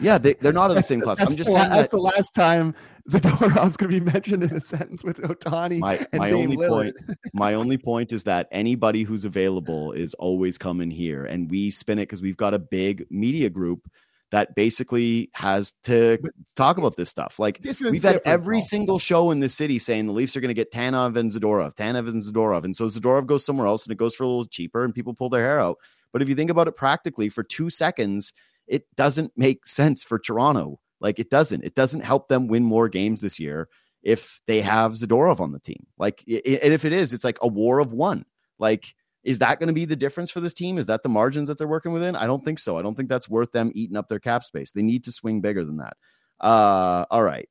Yeah, 0.00 0.18
they, 0.18 0.34
they're 0.34 0.52
not 0.52 0.70
in 0.70 0.76
the 0.76 0.82
same 0.82 1.00
class. 1.02 1.20
I'm 1.20 1.36
just 1.36 1.50
the, 1.50 1.56
saying 1.56 1.70
that's 1.70 1.90
that, 1.90 1.90
the 1.90 2.02
last 2.02 2.34
time 2.34 2.74
Zadorov's 3.08 3.76
going 3.76 3.92
to 3.92 4.00
be 4.00 4.00
mentioned 4.00 4.42
in 4.42 4.54
a 4.54 4.60
sentence 4.60 5.02
with 5.02 5.20
Ohtani. 5.20 5.78
My, 5.78 6.06
my 6.12 6.30
only 6.30 6.56
Lillard. 6.56 6.68
point. 6.68 7.18
My 7.32 7.54
only 7.54 7.78
point 7.78 8.12
is 8.12 8.24
that 8.24 8.48
anybody 8.50 9.02
who's 9.02 9.24
available 9.24 9.92
is 9.92 10.14
always 10.14 10.58
coming 10.58 10.90
here, 10.90 11.24
and 11.24 11.50
we 11.50 11.70
spin 11.70 11.98
it 11.98 12.02
because 12.02 12.22
we've 12.22 12.36
got 12.36 12.54
a 12.54 12.58
big 12.58 13.06
media 13.10 13.48
group 13.50 13.88
that 14.30 14.54
basically 14.54 15.28
has 15.34 15.74
to 15.84 16.18
talk 16.54 16.78
about 16.78 16.96
this 16.96 17.08
stuff. 17.08 17.38
Like 17.38 17.62
this 17.62 17.80
we've 17.80 18.02
had 18.02 18.20
every 18.24 18.60
single 18.60 18.98
show 18.98 19.30
in 19.30 19.40
the 19.40 19.48
city 19.48 19.78
saying 19.78 20.06
the 20.06 20.12
Leafs 20.12 20.36
are 20.36 20.40
going 20.40 20.48
to 20.48 20.54
get 20.54 20.72
Tanev 20.72 21.16
and 21.16 21.32
Zadorov, 21.32 21.74
Tanev 21.74 22.08
and 22.08 22.22
Zadorov, 22.22 22.64
and 22.64 22.76
so 22.76 22.86
Zadorov 22.86 23.26
goes 23.26 23.44
somewhere 23.44 23.66
else 23.66 23.84
and 23.84 23.92
it 23.92 23.98
goes 23.98 24.14
for 24.14 24.24
a 24.24 24.28
little 24.28 24.46
cheaper, 24.46 24.84
and 24.84 24.94
people 24.94 25.14
pull 25.14 25.28
their 25.28 25.42
hair 25.42 25.60
out. 25.60 25.78
But 26.12 26.22
if 26.22 26.28
you 26.28 26.34
think 26.34 26.50
about 26.50 26.68
it 26.68 26.76
practically, 26.76 27.28
for 27.28 27.42
two 27.42 27.70
seconds, 27.70 28.32
it 28.70 28.84
doesn't 28.96 29.32
make 29.36 29.66
sense 29.66 30.02
for 30.02 30.18
Toronto. 30.18 30.80
Like 31.00 31.18
it 31.18 31.28
doesn't. 31.28 31.64
It 31.64 31.74
doesn't 31.74 32.00
help 32.00 32.28
them 32.28 32.48
win 32.48 32.64
more 32.64 32.88
games 32.88 33.20
this 33.20 33.38
year 33.38 33.68
if 34.02 34.40
they 34.46 34.62
have 34.62 34.92
Zadorov 34.92 35.40
on 35.40 35.52
the 35.52 35.60
team. 35.60 35.86
Like, 35.98 36.22
and 36.26 36.72
if 36.72 36.84
it 36.86 36.92
is, 36.92 37.12
it's 37.12 37.24
like 37.24 37.38
a 37.42 37.48
war 37.48 37.78
of 37.78 37.92
one. 37.92 38.24
Like 38.58 38.94
is 39.22 39.38
that 39.40 39.58
going 39.58 39.68
to 39.68 39.74
be 39.74 39.84
the 39.84 39.96
difference 39.96 40.30
for 40.30 40.40
this 40.40 40.54
team? 40.54 40.78
Is 40.78 40.86
that 40.86 41.02
the 41.02 41.08
margins 41.08 41.48
that 41.48 41.58
they're 41.58 41.68
working 41.68 41.92
within? 41.92 42.16
I 42.16 42.26
don't 42.26 42.44
think 42.44 42.58
so. 42.58 42.78
I 42.78 42.82
don't 42.82 42.96
think 42.96 43.08
that's 43.08 43.28
worth 43.28 43.52
them 43.52 43.70
eating 43.74 43.96
up 43.96 44.08
their 44.08 44.18
cap 44.18 44.44
space. 44.44 44.72
They 44.72 44.82
need 44.82 45.04
to 45.04 45.12
swing 45.12 45.40
bigger 45.40 45.64
than 45.64 45.76
that. 45.78 45.96
Uh, 46.40 47.04
all 47.10 47.22
right. 47.22 47.48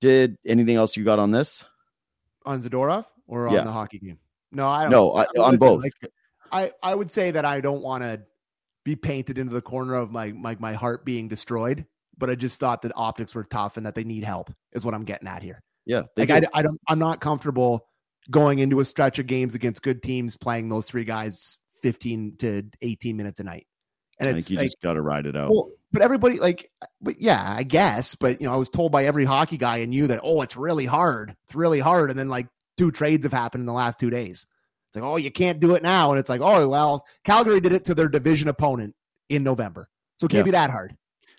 Did 0.00 0.36
anything 0.46 0.76
else 0.76 0.96
you 0.96 1.04
got 1.04 1.18
on 1.18 1.30
this? 1.30 1.64
On 2.46 2.60
Zadorov 2.60 3.04
or 3.26 3.46
on 3.48 3.54
yeah. 3.54 3.64
the 3.64 3.72
hockey 3.72 3.98
game? 3.98 4.18
No, 4.50 4.68
I 4.68 4.82
don't. 4.82 4.90
No, 4.90 5.12
I, 5.12 5.24
on 5.38 5.52
listen, 5.52 5.58
both. 5.58 5.82
Like, 5.82 5.92
I, 6.50 6.72
I 6.82 6.94
would 6.94 7.10
say 7.10 7.30
that 7.30 7.44
I 7.44 7.60
don't 7.60 7.82
want 7.82 8.02
to 8.02 8.22
be 8.84 8.96
painted 8.96 9.38
into 9.38 9.52
the 9.52 9.62
corner 9.62 9.94
of 9.94 10.10
my, 10.10 10.32
my 10.32 10.56
my 10.58 10.72
heart 10.74 11.04
being 11.04 11.28
destroyed, 11.28 11.86
but 12.18 12.30
I 12.30 12.34
just 12.34 12.58
thought 12.58 12.82
that 12.82 12.92
optics 12.96 13.34
were 13.34 13.44
tough 13.44 13.76
and 13.76 13.86
that 13.86 13.94
they 13.94 14.04
need 14.04 14.24
help 14.24 14.52
is 14.72 14.84
what 14.84 14.94
I'm 14.94 15.04
getting 15.04 15.28
at 15.28 15.42
here. 15.42 15.62
Yeah, 15.84 16.02
like 16.16 16.30
I, 16.30 16.42
I 16.54 16.62
don't 16.62 16.80
I'm 16.88 16.98
not 16.98 17.20
comfortable 17.20 17.86
going 18.30 18.58
into 18.58 18.80
a 18.80 18.84
stretch 18.84 19.18
of 19.18 19.26
games 19.26 19.54
against 19.54 19.82
good 19.82 20.02
teams 20.02 20.36
playing 20.36 20.68
those 20.68 20.86
three 20.86 21.04
guys 21.04 21.58
15 21.82 22.36
to 22.38 22.62
18 22.80 23.16
minutes 23.16 23.40
a 23.40 23.44
night. 23.44 23.66
And 24.18 24.28
I 24.28 24.32
it's 24.32 24.44
think 24.44 24.50
you 24.50 24.56
like, 24.58 24.66
just 24.66 24.80
got 24.80 24.92
to 24.92 25.02
ride 25.02 25.26
it 25.26 25.36
out. 25.36 25.50
well, 25.50 25.70
but 25.90 26.02
everybody 26.02 26.38
like, 26.38 26.70
but 27.00 27.20
yeah, 27.20 27.54
I 27.56 27.64
guess. 27.64 28.14
But 28.14 28.40
you 28.40 28.46
know, 28.46 28.54
I 28.54 28.56
was 28.56 28.70
told 28.70 28.92
by 28.92 29.04
every 29.06 29.24
hockey 29.24 29.56
guy 29.56 29.78
I 29.78 29.86
knew 29.86 30.06
that 30.06 30.20
oh, 30.22 30.42
it's 30.42 30.56
really 30.56 30.86
hard. 30.86 31.34
It's 31.44 31.54
really 31.54 31.80
hard. 31.80 32.10
And 32.10 32.18
then 32.18 32.28
like 32.28 32.46
two 32.78 32.92
trades 32.92 33.24
have 33.24 33.32
happened 33.32 33.62
in 33.62 33.66
the 33.66 33.72
last 33.72 33.98
two 33.98 34.10
days. 34.10 34.46
It's 34.92 34.96
like 35.00 35.10
oh, 35.10 35.16
you 35.16 35.30
can't 35.30 35.58
do 35.58 35.74
it 35.74 35.82
now. 35.82 36.10
And 36.10 36.20
it's 36.20 36.28
like 36.28 36.42
oh 36.42 36.68
well, 36.68 37.06
Calgary 37.24 37.60
did 37.60 37.72
it 37.72 37.84
to 37.86 37.94
their 37.94 38.10
division 38.10 38.48
opponent 38.48 38.94
in 39.30 39.42
November, 39.42 39.88
so 40.18 40.26
it 40.26 40.28
can't 40.28 40.40
Yeah. 40.40 40.44
be 40.44 40.50
that 40.50 40.70
hard. 40.70 40.94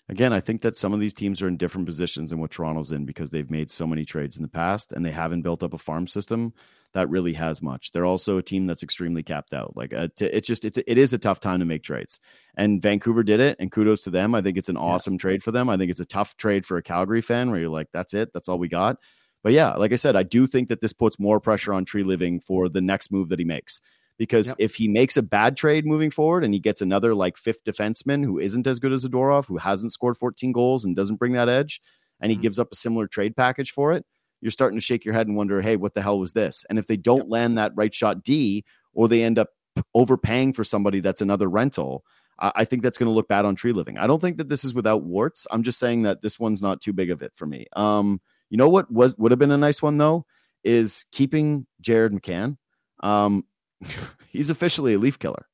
Again, 0.08 0.32
I 0.32 0.40
think 0.40 0.60
that 0.62 0.76
some 0.76 0.92
of 0.92 0.98
these 1.00 1.14
teams 1.14 1.40
are 1.40 1.46
in 1.48 1.56
different 1.56 1.86
positions 1.86 2.30
than 2.30 2.40
what 2.40 2.50
Toronto's 2.50 2.90
in 2.90 3.06
because 3.06 3.30
they've 3.30 3.50
made 3.50 3.70
so 3.70 3.86
many 3.86 4.04
trades 4.04 4.36
in 4.36 4.42
the 4.42 4.48
past 4.48 4.90
and 4.92 5.06
they 5.06 5.12
haven't 5.12 5.42
built 5.42 5.62
up 5.62 5.72
a 5.72 5.78
farm 5.78 6.06
system 6.08 6.52
that 6.92 7.08
really 7.08 7.32
has 7.32 7.62
much. 7.62 7.90
They're 7.90 8.04
also 8.04 8.36
a 8.36 8.42
team 8.42 8.66
that's 8.66 8.82
extremely 8.82 9.22
capped 9.22 9.54
out. 9.54 9.76
Like 9.76 9.94
uh, 9.94 10.08
t- 10.16 10.26
it's 10.26 10.46
just 10.48 10.64
it's 10.64 10.78
it 10.86 10.98
is 10.98 11.12
a 11.12 11.18
tough 11.18 11.38
time 11.40 11.60
to 11.60 11.64
make 11.64 11.84
trades. 11.84 12.18
And 12.56 12.82
Vancouver 12.82 13.22
did 13.22 13.38
it, 13.40 13.56
and 13.60 13.70
kudos 13.72 14.02
to 14.02 14.10
them. 14.10 14.34
I 14.34 14.42
think 14.42 14.58
it's 14.58 14.68
an 14.68 14.76
awesome 14.76 15.16
trade 15.16 15.42
for 15.44 15.52
them. 15.52 15.70
I 15.70 15.76
think 15.76 15.90
it's 15.92 16.00
a 16.00 16.04
tough 16.04 16.36
trade 16.36 16.66
for 16.66 16.76
a 16.76 16.82
Calgary 16.82 17.22
fan 17.22 17.50
where 17.50 17.60
you're 17.60 17.70
like, 17.70 17.88
that's 17.92 18.14
it, 18.14 18.30
that's 18.34 18.48
all 18.48 18.58
we 18.58 18.68
got. 18.68 18.98
But 19.44 19.52
yeah, 19.52 19.74
like 19.74 19.92
I 19.92 19.96
said, 19.96 20.16
I 20.16 20.24
do 20.24 20.48
think 20.48 20.68
that 20.70 20.80
this 20.80 20.92
puts 20.92 21.20
more 21.20 21.38
pressure 21.38 21.72
on 21.72 21.84
Treliving 21.84 22.42
for 22.42 22.68
the 22.68 22.80
next 22.80 23.12
move 23.12 23.28
that 23.28 23.38
he 23.38 23.44
makes. 23.44 23.80
Because 24.16 24.48
Yep. 24.48 24.56
if 24.58 24.74
he 24.76 24.88
makes 24.88 25.16
a 25.16 25.22
bad 25.22 25.56
trade 25.56 25.84
moving 25.86 26.10
forward 26.10 26.44
and 26.44 26.54
he 26.54 26.60
gets 26.60 26.80
another 26.80 27.14
like 27.14 27.36
fifth 27.36 27.62
defenseman 27.64 28.24
who 28.24 28.38
isn't 28.38 28.66
as 28.66 28.78
good 28.80 28.92
as 28.92 29.04
Zadorov, 29.04 29.46
who 29.46 29.58
hasn't 29.58 29.92
scored 29.92 30.16
14 30.16 30.50
goals 30.52 30.84
and 30.84 30.96
doesn't 30.96 31.16
bring 31.16 31.32
that 31.34 31.48
edge, 31.48 31.80
and 32.20 32.32
he 32.32 32.38
Mhm. 32.38 32.42
gives 32.42 32.58
up 32.58 32.72
a 32.72 32.76
similar 32.76 33.06
trade 33.06 33.36
package 33.36 33.70
for 33.72 33.92
it, 33.92 34.06
you're 34.40 34.50
starting 34.50 34.78
to 34.78 34.84
shake 34.84 35.04
your 35.04 35.14
head 35.14 35.26
and 35.26 35.36
wonder, 35.36 35.60
hey, 35.60 35.76
what 35.76 35.94
the 35.94 36.02
hell 36.02 36.18
was 36.18 36.32
this? 36.32 36.64
And 36.70 36.78
if 36.78 36.86
they 36.86 36.96
don't 36.96 37.28
land 37.28 37.58
that 37.58 37.72
right 37.74 37.94
shot 37.94 38.22
D, 38.22 38.64
or 38.94 39.08
they 39.08 39.22
end 39.22 39.38
up 39.38 39.48
overpaying 39.94 40.52
for 40.52 40.64
somebody 40.64 41.00
that's 41.00 41.20
another 41.20 41.48
rental, 41.50 42.04
I 42.38 42.52
I 42.56 42.64
think 42.64 42.82
that's 42.82 42.98
going 42.98 43.08
to 43.08 43.14
look 43.14 43.28
bad 43.28 43.44
on 43.44 43.56
Treliving. 43.56 43.98
I 43.98 44.06
don't 44.06 44.20
think 44.20 44.38
that 44.38 44.48
this 44.48 44.64
is 44.64 44.74
without 44.74 45.02
warts. 45.02 45.46
I'm 45.50 45.62
just 45.64 45.78
saying 45.78 46.02
that 46.02 46.22
this 46.22 46.38
one's 46.38 46.62
not 46.62 46.80
too 46.80 46.92
big 46.92 47.10
of 47.10 47.20
it 47.22 47.32
for 47.34 47.46
me. 47.46 47.66
Um, 47.74 48.20
you 48.54 48.58
know 48.58 48.68
what 48.68 48.88
was 48.88 49.16
would 49.18 49.32
have 49.32 49.38
been 49.40 49.50
a 49.50 49.56
nice 49.56 49.82
one 49.82 49.98
though 49.98 50.24
is 50.62 51.04
keeping 51.10 51.66
Jared 51.80 52.12
McCann. 52.12 52.56
Um, 53.02 53.44
he's 54.30 54.48
officially 54.48 54.94
a 54.94 54.98
leaf 54.98 55.18
killer. 55.18 55.48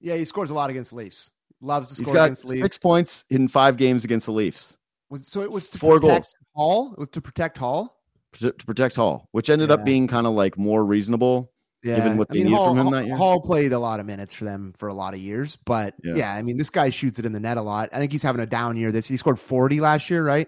Yeah, 0.00 0.14
he 0.14 0.24
scores 0.24 0.50
a 0.50 0.54
lot 0.54 0.70
against 0.70 0.92
Leafs. 0.92 1.32
Loves 1.60 1.88
to 1.88 1.94
He's 1.96 2.06
score 2.06 2.14
got 2.14 2.24
against 2.26 2.44
Leafs. 2.44 2.62
six 2.62 2.78
points 2.78 3.24
in 3.30 3.48
five 3.48 3.76
games 3.76 4.04
against 4.04 4.26
the 4.26 4.32
Leafs. 4.32 4.76
Was, 5.10 5.26
so 5.26 5.40
it 5.40 5.50
was 5.50 5.68
to 5.70 5.78
Four 5.78 5.98
protect 5.98 6.26
goals. 6.26 6.34
Holl. 6.54 6.92
It 6.92 6.98
was 7.00 7.08
to 7.08 7.20
protect 7.20 7.58
Holl. 7.58 7.96
to 8.34 8.52
to 8.52 8.64
protect 8.64 8.94
Holl, 8.94 9.28
which 9.32 9.50
ended 9.50 9.70
Yeah. 9.70 9.74
up 9.74 9.84
being 9.84 10.06
kind 10.06 10.28
of 10.28 10.34
like 10.34 10.56
more 10.56 10.84
reasonable. 10.84 11.52
Yeah, 11.82 11.96
Given 11.96 12.16
what 12.16 12.28
I 12.30 12.34
they 12.34 12.38
mean, 12.38 12.44
needed 12.46 12.56
Holl, 12.58 12.68
from 12.76 12.78
him 12.86 12.92
that 12.92 13.06
year? 13.06 13.16
Holl 13.16 13.40
played 13.40 13.72
a 13.72 13.78
lot 13.80 13.98
of 13.98 14.06
minutes 14.06 14.34
for 14.34 14.44
them 14.44 14.72
for 14.78 14.86
a 14.88 14.94
lot 14.94 15.14
of 15.14 15.20
years, 15.20 15.56
but 15.66 15.94
Yeah. 16.04 16.14
yeah. 16.14 16.32
I 16.34 16.42
mean, 16.42 16.56
this 16.58 16.70
guy 16.70 16.90
shoots 16.90 17.18
it 17.18 17.24
in 17.24 17.32
the 17.32 17.40
net 17.40 17.56
a 17.58 17.62
lot. 17.62 17.88
I 17.92 17.98
think 17.98 18.12
he's 18.12 18.22
having 18.22 18.40
a 18.40 18.46
down 18.46 18.76
year. 18.76 18.92
This 18.92 19.08
he 19.08 19.16
scored 19.16 19.40
forty 19.40 19.80
last 19.80 20.08
year, 20.08 20.24
right? 20.24 20.46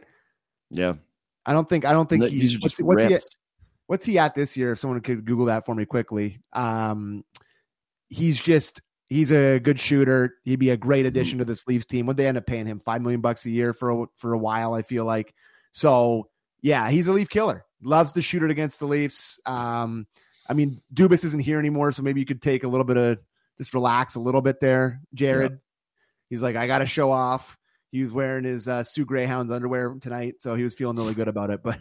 Yeah, 0.71 0.95
I 1.49 1.55
don't 1.55 1.67
think 1.67 1.87
I 1.87 1.93
don't 1.93 2.09
think 2.09 2.25
And 2.25 2.33
he's 2.33 2.61
what's, 2.61 2.79
what's 2.79 3.05
he 3.05 3.15
at, 3.15 3.25
what's 3.87 4.05
he 4.05 4.19
at 4.19 4.35
this 4.35 4.55
year? 4.55 4.73
If 4.73 4.81
someone 4.81 5.01
could 5.01 5.25
Google 5.25 5.47
that 5.47 5.65
for 5.65 5.75
me 5.75 5.87
quickly, 5.87 6.41
um, 6.53 7.25
he's 8.11 8.39
just 8.41 8.83
he's 9.09 9.33
a 9.33 9.59
good 9.59 9.81
shooter. 9.81 10.35
He'd 10.45 10.57
be 10.61 10.71
a 10.71 10.77
great 10.77 11.01
Mm-hmm. 11.01 11.09
addition 11.09 11.39
to 11.39 11.47
the 11.47 11.57
Sleeves 11.57 11.87
team. 11.87 12.05
Would 12.07 12.19
they 12.19 12.27
end 12.27 12.37
up 12.37 12.47
paying 12.47 12.67
him 12.67 12.81
five 12.81 13.01
million 13.01 13.23
bucks 13.23 13.47
a 13.47 13.51
year 13.51 13.73
for 13.73 13.91
a, 13.91 14.07
for 14.19 14.35
a 14.35 14.39
while? 14.39 14.75
I 14.75 14.83
feel 14.83 15.07
like 15.07 15.35
so. 15.73 16.29
Yeah, 16.61 16.91
he's 16.91 17.07
a 17.07 17.13
Leaf 17.13 17.29
killer. 17.31 17.65
Loves 17.83 18.13
to 18.13 18.23
shoot 18.23 18.43
it 18.43 18.51
against 18.51 18.79
the 18.79 18.87
Leafs. 18.87 19.41
Um, 19.47 20.07
I 20.49 20.53
mean, 20.55 20.83
Dubas 20.93 21.25
isn't 21.25 21.41
here 21.41 21.59
anymore, 21.59 21.93
so 21.93 22.03
maybe 22.03 22.21
you 22.21 22.27
could 22.27 22.43
take 22.43 22.65
a 22.65 22.69
little 22.69 22.85
bit 22.85 22.97
of 22.97 23.19
just 23.59 23.75
relax 23.75 24.15
a 24.15 24.21
little 24.21 24.41
bit 24.41 24.61
there, 24.61 25.01
Jared. 25.15 25.59
He's 26.31 26.43
like, 26.43 26.57
I 26.57 26.67
got 26.67 26.79
to 26.79 26.87
show 26.87 27.13
off. 27.13 27.58
He 27.90 28.03
was 28.03 28.12
wearing 28.12 28.44
his 28.44 28.68
uh, 28.68 28.85
Soo 28.85 29.05
Greyhounds 29.05 29.51
underwear 29.51 29.94
tonight, 30.01 30.37
so 30.40 30.55
he 30.55 30.62
was 30.62 30.74
feeling 30.74 30.96
really 30.96 31.14
good 31.14 31.29
about 31.29 31.51
it. 31.51 31.61
But 31.62 31.79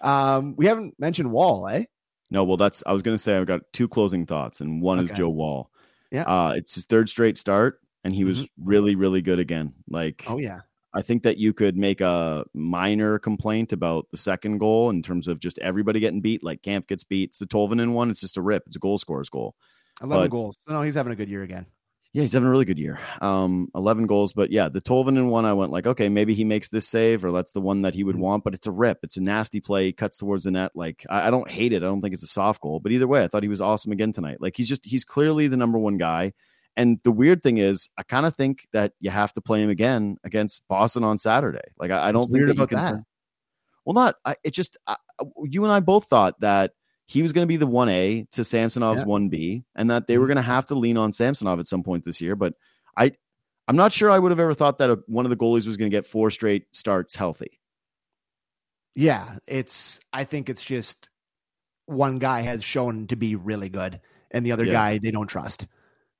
um, 0.00 0.54
we 0.56 0.66
haven't 0.66 0.94
mentioned 0.98 1.30
Woll, 1.30 1.68
eh? 1.68 1.84
No, 2.30 2.44
well, 2.44 2.56
that's 2.56 2.82
I 2.86 2.92
was 2.92 3.02
going 3.02 3.16
to 3.16 3.22
say 3.22 3.36
I've 3.36 3.46
got 3.46 3.60
two 3.72 3.88
closing 3.88 4.26
thoughts, 4.26 4.60
and 4.60 4.82
one 4.82 4.98
is 4.98 5.10
Joe 5.12 5.28
Woll. 5.28 5.70
Yeah. 6.10 6.22
uh, 6.22 6.54
it's 6.56 6.74
his 6.74 6.84
third 6.84 7.08
straight 7.08 7.38
start, 7.38 7.80
and 8.04 8.14
he 8.14 8.24
was 8.24 8.46
really, 8.60 8.94
really 8.96 9.22
good 9.22 9.38
again. 9.38 9.74
Like, 9.88 10.24
Oh 10.26 10.38
yeah, 10.38 10.60
I 10.92 11.02
think 11.02 11.22
that 11.22 11.36
you 11.38 11.52
could 11.52 11.76
make 11.76 12.00
a 12.00 12.44
minor 12.52 13.18
complaint 13.20 13.72
about 13.72 14.06
the 14.10 14.16
second 14.16 14.58
goal 14.58 14.90
in 14.90 15.02
terms 15.02 15.28
of 15.28 15.38
just 15.38 15.58
everybody 15.60 16.00
getting 16.00 16.20
beat. 16.20 16.42
Like 16.42 16.62
Kampf 16.62 16.88
gets 16.88 17.04
beat. 17.04 17.30
It's 17.30 17.38
the 17.38 17.46
Tolvanen 17.46 17.92
one. 17.92 18.10
It's 18.10 18.20
just 18.20 18.36
a 18.36 18.42
rip. 18.42 18.64
It's 18.66 18.76
a 18.76 18.80
goal 18.80 18.98
scorer's 18.98 19.28
goal. 19.30 19.54
eleven 20.02 20.24
But- 20.24 20.30
goals. 20.30 20.58
No, 20.68 20.82
he's 20.82 20.94
having 20.96 21.12
a 21.12 21.16
good 21.16 21.28
year 21.28 21.42
again. 21.44 21.66
Yeah, 22.16 22.22
he's 22.22 22.32
having 22.32 22.46
a 22.46 22.50
really 22.50 22.64
good 22.64 22.78
year. 22.78 22.98
Um, 23.20 23.68
11 23.74 24.06
goals, 24.06 24.32
but 24.32 24.50
yeah, 24.50 24.70
the 24.70 24.80
Tolvanen 24.80 25.28
one, 25.28 25.44
I 25.44 25.52
went 25.52 25.70
like, 25.70 25.86
okay, 25.86 26.08
maybe 26.08 26.32
he 26.32 26.44
makes 26.44 26.70
this 26.70 26.88
save 26.88 27.22
or 27.26 27.30
that's 27.30 27.52
the 27.52 27.60
one 27.60 27.82
that 27.82 27.92
he 27.92 28.04
would 28.04 28.16
Mhm. 28.16 28.20
want, 28.20 28.42
but 28.44 28.54
it's 28.54 28.66
a 28.66 28.70
rip. 28.70 29.00
It's 29.02 29.18
a 29.18 29.20
nasty 29.20 29.60
play. 29.60 29.84
He 29.84 29.92
cuts 29.92 30.16
towards 30.16 30.44
the 30.44 30.50
net. 30.50 30.72
Like, 30.74 31.04
I, 31.10 31.26
I 31.26 31.30
don't 31.30 31.46
hate 31.50 31.74
it. 31.74 31.82
I 31.82 31.86
don't 31.86 32.00
think 32.00 32.14
it's 32.14 32.22
a 32.22 32.26
soft 32.26 32.62
goal, 32.62 32.80
but 32.80 32.90
either 32.90 33.06
way, 33.06 33.22
I 33.22 33.28
thought 33.28 33.42
he 33.42 33.50
was 33.50 33.60
awesome 33.60 33.92
again 33.92 34.12
tonight. 34.12 34.38
Like, 34.40 34.56
he's 34.56 34.66
just, 34.66 34.86
he's 34.86 35.04
clearly 35.04 35.46
the 35.46 35.58
number 35.58 35.78
one 35.78 35.98
guy. 35.98 36.32
And 36.74 36.98
the 37.02 37.12
weird 37.12 37.42
thing 37.42 37.58
is, 37.58 37.90
I 37.98 38.02
kind 38.02 38.24
of 38.24 38.34
think 38.34 38.66
that 38.72 38.94
you 38.98 39.10
have 39.10 39.34
to 39.34 39.42
play 39.42 39.60
him 39.62 39.68
again 39.68 40.16
against 40.24 40.62
Boston 40.68 41.04
on 41.04 41.18
Saturday. 41.18 41.68
Like, 41.78 41.90
I, 41.90 42.08
I 42.08 42.12
don't 42.12 42.30
What's 42.30 42.42
think 42.46 42.50
about 42.58 42.70
that? 42.70 43.04
Well, 43.84 43.92
not, 43.92 44.14
I, 44.24 44.36
it 44.42 44.52
just, 44.52 44.78
I, 44.86 44.96
you 45.44 45.64
and 45.64 45.72
I 45.72 45.80
both 45.80 46.06
thought 46.06 46.40
that 46.40 46.72
he 47.06 47.22
was 47.22 47.32
going 47.32 47.44
to 47.44 47.48
be 47.48 47.56
the 47.56 47.66
1A 47.66 48.28
to 48.32 48.42
Samsonov's 48.44 49.00
Yeah. 49.02 49.06
1B 49.06 49.64
and 49.76 49.90
that 49.90 50.06
they 50.08 50.18
were 50.18 50.24
Mhm. 50.24 50.28
going 50.28 50.36
to 50.36 50.42
have 50.42 50.66
to 50.66 50.74
lean 50.74 50.96
on 50.96 51.12
Samsonov 51.12 51.60
at 51.60 51.68
some 51.68 51.82
point 51.82 52.04
this 52.04 52.20
year. 52.20 52.34
But 52.36 52.54
I, 52.96 53.12
I'm 53.68 53.76
not 53.76 53.92
sure 53.92 54.10
I 54.10 54.18
would 54.18 54.32
have 54.32 54.40
ever 54.40 54.54
thought 54.54 54.78
that 54.78 54.90
a, 54.90 54.98
one 55.06 55.24
of 55.26 55.30
the 55.30 55.36
goalies 55.36 55.66
was 55.66 55.76
going 55.76 55.90
to 55.90 55.96
get 55.96 56.06
four 56.06 56.30
straight 56.30 56.64
starts 56.72 57.14
healthy. 57.14 57.60
Yeah, 58.94 59.38
it's. 59.46 60.00
I 60.12 60.24
think 60.24 60.48
it's 60.48 60.64
just 60.64 61.10
one 61.86 62.18
guy 62.18 62.40
has 62.40 62.64
shown 62.64 63.06
to 63.08 63.16
be 63.16 63.34
really 63.36 63.68
good, 63.68 64.00
and 64.30 64.44
the 64.44 64.52
other 64.52 64.64
Yeah. 64.64 64.72
guy 64.72 64.98
they 64.98 65.10
don't 65.10 65.26
trust. 65.26 65.66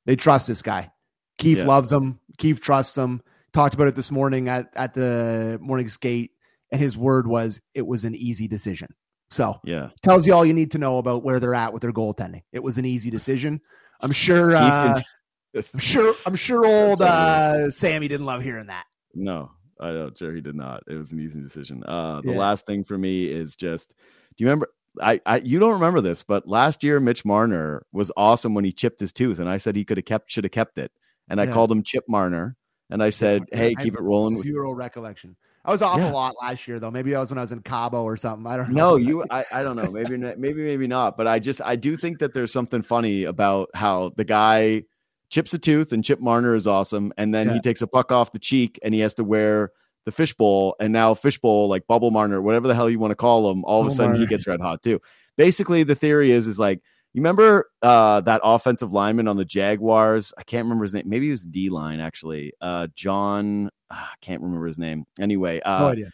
They 0.04 0.14
trust 0.16 0.46
this 0.46 0.62
guy. 0.62 0.90
Keefe 1.38 1.58
Yeah. 1.58 1.66
loves 1.66 1.90
him. 1.90 2.20
Keefe 2.38 2.60
trusts 2.60 2.96
him. 2.96 3.22
Talked 3.52 3.74
about 3.74 3.88
it 3.88 3.96
this 3.96 4.10
morning 4.10 4.48
at 4.48 4.68
at 4.76 4.92
the 4.94 5.58
morning 5.62 5.88
skate, 5.88 6.32
and 6.70 6.80
his 6.80 6.96
word 6.96 7.26
was 7.26 7.60
it 7.74 7.86
was 7.86 8.04
an 8.04 8.14
easy 8.14 8.46
decision. 8.46 8.88
So 9.30 9.60
Yeah. 9.64 9.90
tells 10.02 10.26
you 10.26 10.34
all 10.34 10.44
you 10.44 10.54
need 10.54 10.70
to 10.72 10.78
know 10.78 10.98
about 10.98 11.24
where 11.24 11.40
they're 11.40 11.54
at 11.54 11.72
with 11.72 11.82
their 11.82 11.92
goaltending. 11.92 12.42
It 12.52 12.62
was 12.62 12.78
an 12.78 12.84
easy 12.84 13.10
decision. 13.10 13.60
I'm 14.00 14.12
sure. 14.12 14.54
Uh, 14.54 15.00
I'm 15.54 15.80
sure. 15.80 16.14
I'm 16.26 16.36
sure. 16.36 16.64
Old 16.66 17.00
uh, 17.00 17.70
Sammy 17.70 18.08
didn't 18.08 18.26
love 18.26 18.42
hearing 18.42 18.66
that. 18.66 18.84
No, 19.14 19.50
I 19.80 19.90
don't. 19.90 20.16
Sure, 20.16 20.34
he 20.34 20.40
did 20.40 20.54
not. 20.54 20.82
It 20.86 20.94
was 20.94 21.12
an 21.12 21.20
easy 21.20 21.40
decision. 21.40 21.82
Uh, 21.86 22.20
the 22.20 22.32
Yeah. 22.32 22.38
last 22.38 22.66
thing 22.66 22.84
for 22.84 22.98
me 22.98 23.24
is 23.24 23.56
just, 23.56 23.94
do 24.36 24.44
you 24.44 24.46
remember? 24.46 24.68
I, 25.00 25.20
I, 25.26 25.38
you 25.38 25.58
don't 25.58 25.72
remember 25.72 26.00
this, 26.00 26.22
but 26.22 26.48
last 26.48 26.82
year 26.82 27.00
Mitch 27.00 27.24
Marner 27.24 27.84
was 27.92 28.10
awesome 28.16 28.54
when 28.54 28.64
he 28.64 28.72
chipped 28.72 29.00
his 29.00 29.12
tooth, 29.12 29.38
and 29.38 29.48
I 29.48 29.58
said 29.58 29.76
he 29.76 29.84
could 29.84 29.98
have 29.98 30.06
kept, 30.06 30.30
should 30.30 30.44
have 30.44 30.52
kept 30.52 30.78
it, 30.78 30.90
and 31.28 31.40
I 31.40 31.44
Yeah. 31.44 31.52
called 31.52 31.70
him 31.70 31.82
Chip 31.82 32.04
Marner, 32.08 32.56
and 32.88 33.02
I 33.02 33.10
said, 33.10 33.44
hey, 33.52 33.74
I 33.76 33.82
keep 33.82 33.94
it 33.94 34.00
rolling. 34.00 34.40
Zero 34.42 34.72
recollection. 34.72 35.36
I 35.66 35.70
was 35.72 35.82
off 35.82 35.98
Yeah. 35.98 36.10
a 36.10 36.12
lot 36.12 36.34
last 36.40 36.66
year, 36.68 36.78
though. 36.78 36.90
Maybe 36.90 37.10
that 37.10 37.18
was 37.18 37.30
when 37.30 37.38
I 37.38 37.42
was 37.42 37.52
in 37.52 37.60
Cabo 37.60 38.04
or 38.04 38.16
something. 38.16 38.46
I 38.46 38.56
don't 38.56 38.70
know. 38.70 38.90
No, 38.90 38.96
you. 38.96 39.24
I, 39.30 39.44
I 39.52 39.62
don't 39.62 39.76
know. 39.76 39.90
Maybe 39.90 40.16
maybe 40.16 40.62
maybe 40.62 40.86
not. 40.86 41.16
But 41.16 41.26
I 41.26 41.38
just 41.38 41.60
I 41.60 41.76
do 41.76 41.96
think 41.96 42.18
that 42.20 42.32
there's 42.32 42.52
something 42.52 42.82
funny 42.82 43.24
about 43.24 43.68
how 43.74 44.12
the 44.16 44.24
guy 44.24 44.84
chips 45.28 45.52
a 45.54 45.58
tooth 45.58 45.92
and 45.92 46.04
Chip 46.04 46.20
Marner 46.20 46.54
is 46.54 46.66
awesome, 46.66 47.12
and 47.18 47.34
then 47.34 47.48
Yeah. 47.48 47.54
he 47.54 47.60
takes 47.60 47.82
a 47.82 47.86
puck 47.86 48.12
off 48.12 48.30
the 48.32 48.38
cheek 48.38 48.78
and 48.84 48.94
he 48.94 49.00
has 49.00 49.12
to 49.14 49.24
wear 49.24 49.72
the 50.04 50.12
fishbowl, 50.12 50.76
and 50.78 50.92
now 50.92 51.14
fishbowl 51.14 51.68
like 51.68 51.84
Bubble 51.88 52.12
Marner, 52.12 52.40
whatever 52.40 52.68
the 52.68 52.74
hell 52.76 52.88
you 52.88 53.00
want 53.00 53.10
to 53.10 53.16
call 53.16 53.50
him, 53.50 53.64
all 53.64 53.80
of 53.80 53.88
a 53.88 53.90
sudden 53.90 54.20
he 54.20 54.26
gets 54.26 54.46
red 54.46 54.60
hot 54.60 54.82
too. 54.82 55.00
Basically, 55.36 55.82
the 55.82 55.96
theory 55.96 56.30
is 56.30 56.46
is 56.46 56.58
like. 56.58 56.80
You 57.12 57.20
remember 57.22 57.70
uh, 57.80 58.20
that 58.22 58.42
offensive 58.44 58.92
lineman 58.92 59.26
on 59.26 59.38
the 59.38 59.44
Jaguars? 59.46 60.34
I 60.36 60.42
can't 60.42 60.66
remember 60.66 60.84
his 60.84 60.92
name. 60.92 61.04
Maybe 61.06 61.24
he 61.24 61.30
was 61.30 61.46
D 61.46 61.70
line 61.70 61.98
actually. 61.98 62.52
Uh, 62.60 62.88
John, 62.94 63.70
I 63.90 64.08
can't 64.20 64.42
remember 64.42 64.66
his 64.66 64.78
name. 64.78 65.06
Anyway, 65.20 65.60
uh, 65.60 65.78
no 65.80 65.86
idea. 65.88 66.10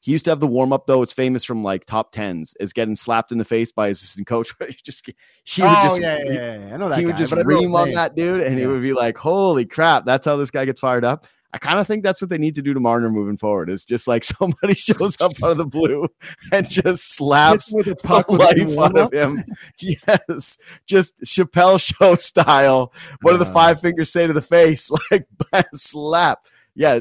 he 0.00 0.12
used 0.12 0.24
to 0.24 0.30
have 0.30 0.40
the 0.40 0.46
warm 0.46 0.72
up 0.72 0.86
though. 0.86 1.02
It's 1.02 1.12
famous 1.12 1.44
from 1.44 1.62
like 1.62 1.84
top 1.84 2.12
tens. 2.12 2.54
Is 2.60 2.72
getting 2.72 2.96
slapped 2.96 3.30
in 3.32 3.38
the 3.38 3.44
face 3.44 3.70
by 3.72 3.88
his 3.88 4.02
assistant 4.02 4.26
coach. 4.26 4.52
He 4.68 4.76
just 4.84 5.06
he 5.44 5.62
would 5.62 5.68
oh 5.70 5.82
just 5.84 6.00
yeah, 6.00 6.18
yeah, 6.24 6.32
yeah. 6.68 6.74
I 6.74 6.76
know 6.76 6.88
that 6.88 6.98
he 6.98 7.02
guy. 7.04 7.06
would 7.08 7.16
just 7.16 7.30
but 7.30 7.40
I 7.40 7.42
don't 7.42 7.52
know 7.52 7.58
his 7.60 7.66
ream 7.68 7.74
on 7.74 7.92
that 7.92 8.14
dude, 8.16 8.40
and 8.42 8.54
he 8.56 8.62
Yeah. 8.62 8.68
would 8.68 8.82
be 8.82 8.92
like, 8.92 9.16
"Holy 9.18 9.66
crap, 9.66 10.04
that's 10.04 10.24
how 10.26 10.36
this 10.36 10.50
guy 10.50 10.64
gets 10.64 10.80
fired 10.80 11.04
up." 11.04 11.26
I 11.52 11.58
kind 11.58 11.80
of 11.80 11.88
think 11.88 12.04
that's 12.04 12.20
what 12.22 12.30
they 12.30 12.38
need 12.38 12.54
to 12.54 12.62
do 12.62 12.74
to 12.74 12.78
Marner 12.78 13.10
moving 13.10 13.36
forward. 13.36 13.70
Is 13.70 13.84
just 13.84 14.06
like 14.06 14.22
somebody 14.38 14.74
shows 14.74 15.20
up 15.20 15.32
out 15.42 15.50
of 15.50 15.56
the 15.56 15.66
blue 15.66 16.06
and 16.52 16.68
just 16.68 17.12
slaps 17.16 17.72
with 17.72 17.88
a 17.88 17.96
puck 17.96 18.28
a 18.28 18.32
life 18.32 18.78
out 18.78 18.96
of 18.96 19.12
him. 19.12 19.42
yes, 19.80 20.58
just 20.86 21.18
Chappelle 21.24 21.80
show 21.80 22.14
style. 22.16 22.92
What 23.22 23.32
do 23.32 23.38
the 23.38 23.46
Uh. 23.46 23.52
five 23.52 23.80
fingers 23.80 24.10
say 24.12 24.26
to 24.28 24.32
the 24.32 24.40
face? 24.40 24.90
Like 25.10 25.26
slap. 25.74 26.46
Yeah, 26.74 27.00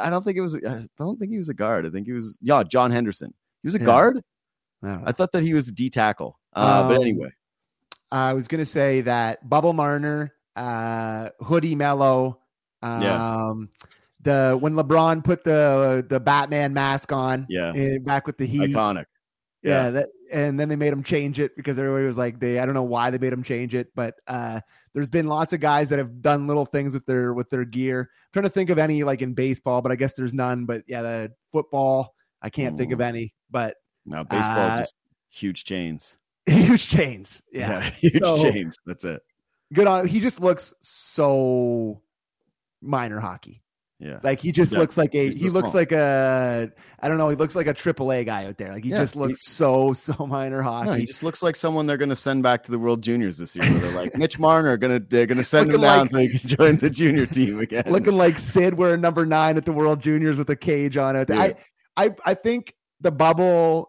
I 0.00 0.10
don't 0.10 0.24
think 0.24 0.36
it 0.36 0.40
was. 0.40 0.54
I 0.56 0.86
don't 0.98 1.18
think 1.18 1.30
he 1.32 1.38
was 1.38 1.48
a 1.48 1.54
guard. 1.54 1.86
I 1.86 1.90
think 1.90 2.06
he 2.06 2.12
was. 2.12 2.38
Yeah, 2.40 2.62
John 2.62 2.90
Henderson. 2.90 3.32
He 3.62 3.66
was 3.66 3.74
a 3.74 3.78
Yeah. 3.78 3.84
guard. 3.86 4.24
No. 4.82 5.02
I 5.04 5.12
thought 5.12 5.32
that 5.32 5.42
he 5.42 5.54
was 5.54 5.68
a 5.68 5.72
D 5.72 5.90
tackle. 5.90 6.38
Uh, 6.54 6.88
but 6.88 6.96
Um, 6.96 7.02
anyway, 7.02 7.30
I 8.10 8.32
was 8.32 8.48
going 8.48 8.58
to 8.58 8.66
say 8.66 9.00
that 9.02 9.48
Bubble 9.48 9.72
Marner 9.72 10.32
uh, 10.56 11.30
Hoodie 11.40 11.74
Melo. 11.74 12.38
Um, 12.82 13.02
Yeah. 13.02 13.54
The 14.24 14.56
when 14.60 14.74
LeBron 14.74 15.24
put 15.24 15.42
the 15.44 16.06
the 16.08 16.20
Batman 16.20 16.72
mask 16.72 17.10
on, 17.12 17.44
Yeah. 17.48 17.72
eh, 17.74 17.98
back 17.98 18.26
with 18.26 18.38
the 18.38 18.46
Heat, 18.46 18.70
Iconic. 18.70 19.06
yeah, 19.62 19.84
Yeah. 19.86 19.90
that, 19.90 20.08
and 20.32 20.60
then 20.60 20.68
they 20.68 20.76
made 20.76 20.92
him 20.92 21.02
change 21.02 21.40
it 21.40 21.56
because 21.56 21.76
everybody 21.78 22.06
was 22.06 22.16
like, 22.16 22.38
they 22.38 22.58
I 22.60 22.64
don't 22.66 22.74
know 22.74 22.84
why 22.84 23.10
they 23.10 23.18
made 23.18 23.32
him 23.32 23.42
change 23.42 23.74
it, 23.74 23.88
but 23.96 24.14
uh, 24.28 24.60
there's 24.94 25.08
been 25.08 25.26
lots 25.26 25.52
of 25.52 25.60
guys 25.60 25.88
that 25.90 25.98
have 25.98 26.20
done 26.20 26.46
little 26.46 26.66
things 26.66 26.92
with 26.94 27.06
their 27.06 27.32
with 27.34 27.48
their 27.50 27.64
gear. 27.64 28.00
I'm 28.00 28.32
trying 28.32 28.42
to 28.44 28.50
think 28.50 28.70
of 28.70 28.78
any 28.78 29.02
like 29.04 29.22
in 29.22 29.32
baseball, 29.34 29.80
but 29.82 29.92
I 29.92 29.96
guess 29.96 30.12
there's 30.14 30.34
none. 30.34 30.64
But 30.66 30.84
yeah, 30.86 31.02
the 31.02 31.32
football, 31.50 32.14
I 32.42 32.50
can't 32.50 32.76
think 32.78 32.92
of 32.92 32.98
Mm. 32.98 33.04
any, 33.06 33.34
but 33.50 33.76
Now 34.04 34.22
baseball 34.24 34.58
Uh, 34.58 34.78
just 34.80 34.94
huge 35.30 35.64
chains. 35.64 36.16
huge 36.46 36.88
chains. 36.88 37.42
Yeah. 37.52 37.80
huge 38.00 38.22
So- 38.22 38.42
chains. 38.42 38.76
That's 38.86 39.04
it. 39.04 39.22
good 39.72 39.86
on. 39.86 40.06
He 40.08 40.20
just 40.20 40.40
looks 40.40 40.74
so 40.80 42.02
minor 42.82 43.20
hockey. 43.20 43.61
Yeah. 44.02 44.18
Like 44.24 44.40
he 44.40 44.50
just 44.50 44.72
Yeah, 44.72 44.80
looks 44.80 44.96
like 44.98 45.14
a 45.14 45.30
he 45.30 45.48
looks 45.48 45.74
like 45.74 45.92
a 45.92 46.70
I 46.98 47.08
don't 47.08 47.18
know. 47.18 47.28
He 47.28 47.36
looks 47.36 47.54
like 47.54 47.68
a 47.68 47.72
triple 47.74 48.12
A 48.12 48.24
guy 48.24 48.46
out 48.46 48.58
there. 48.58 48.72
Like 48.72 48.82
he 48.82 48.90
Yeah, 48.90 48.98
just 48.98 49.14
he- 49.14 49.20
looks 49.20 49.46
so 49.46 49.92
so 49.92 50.26
minor 50.28 50.60
hockey. 50.60 50.86
No, 50.88 50.94
he 50.94 51.06
just 51.06 51.22
looks 51.22 51.40
like 51.40 51.54
someone 51.54 51.86
they're 51.86 51.96
going 51.96 52.08
to 52.08 52.16
send 52.16 52.42
back 52.42 52.64
to 52.64 52.72
the 52.72 52.78
World 52.80 53.00
Juniors 53.00 53.38
this 53.38 53.54
year. 53.54 53.64
They're 53.70 53.92
like 53.92 54.16
Mitch 54.16 54.40
Marner, 54.40 54.76
going 54.76 55.00
to 55.00 55.06
they're 55.08 55.26
going 55.26 55.38
to 55.38 55.44
send 55.44 55.66
him 55.72 55.80
Looking 55.80 55.82
down 55.82 56.00
like- 56.00 56.10
so 56.10 56.18
he 56.18 56.28
can 56.36 56.48
join 56.48 56.76
the 56.78 56.90
junior 56.90 57.26
team 57.26 57.60
again. 57.60 57.84
looking 57.86 58.16
like 58.16 58.40
Sid 58.40 58.74
wearing 58.74 59.00
number 59.00 59.24
nine 59.24 59.56
at 59.56 59.64
the 59.64 59.72
World 59.72 60.00
Juniors 60.02 60.36
with 60.36 60.50
a 60.50 60.56
cage 60.56 60.96
on 60.96 61.14
it. 61.14 61.30
Yeah. 61.30 61.40
I, 61.40 61.54
I, 61.96 62.10
I 62.26 62.34
think 62.34 62.74
the 63.00 63.12
bubble. 63.12 63.88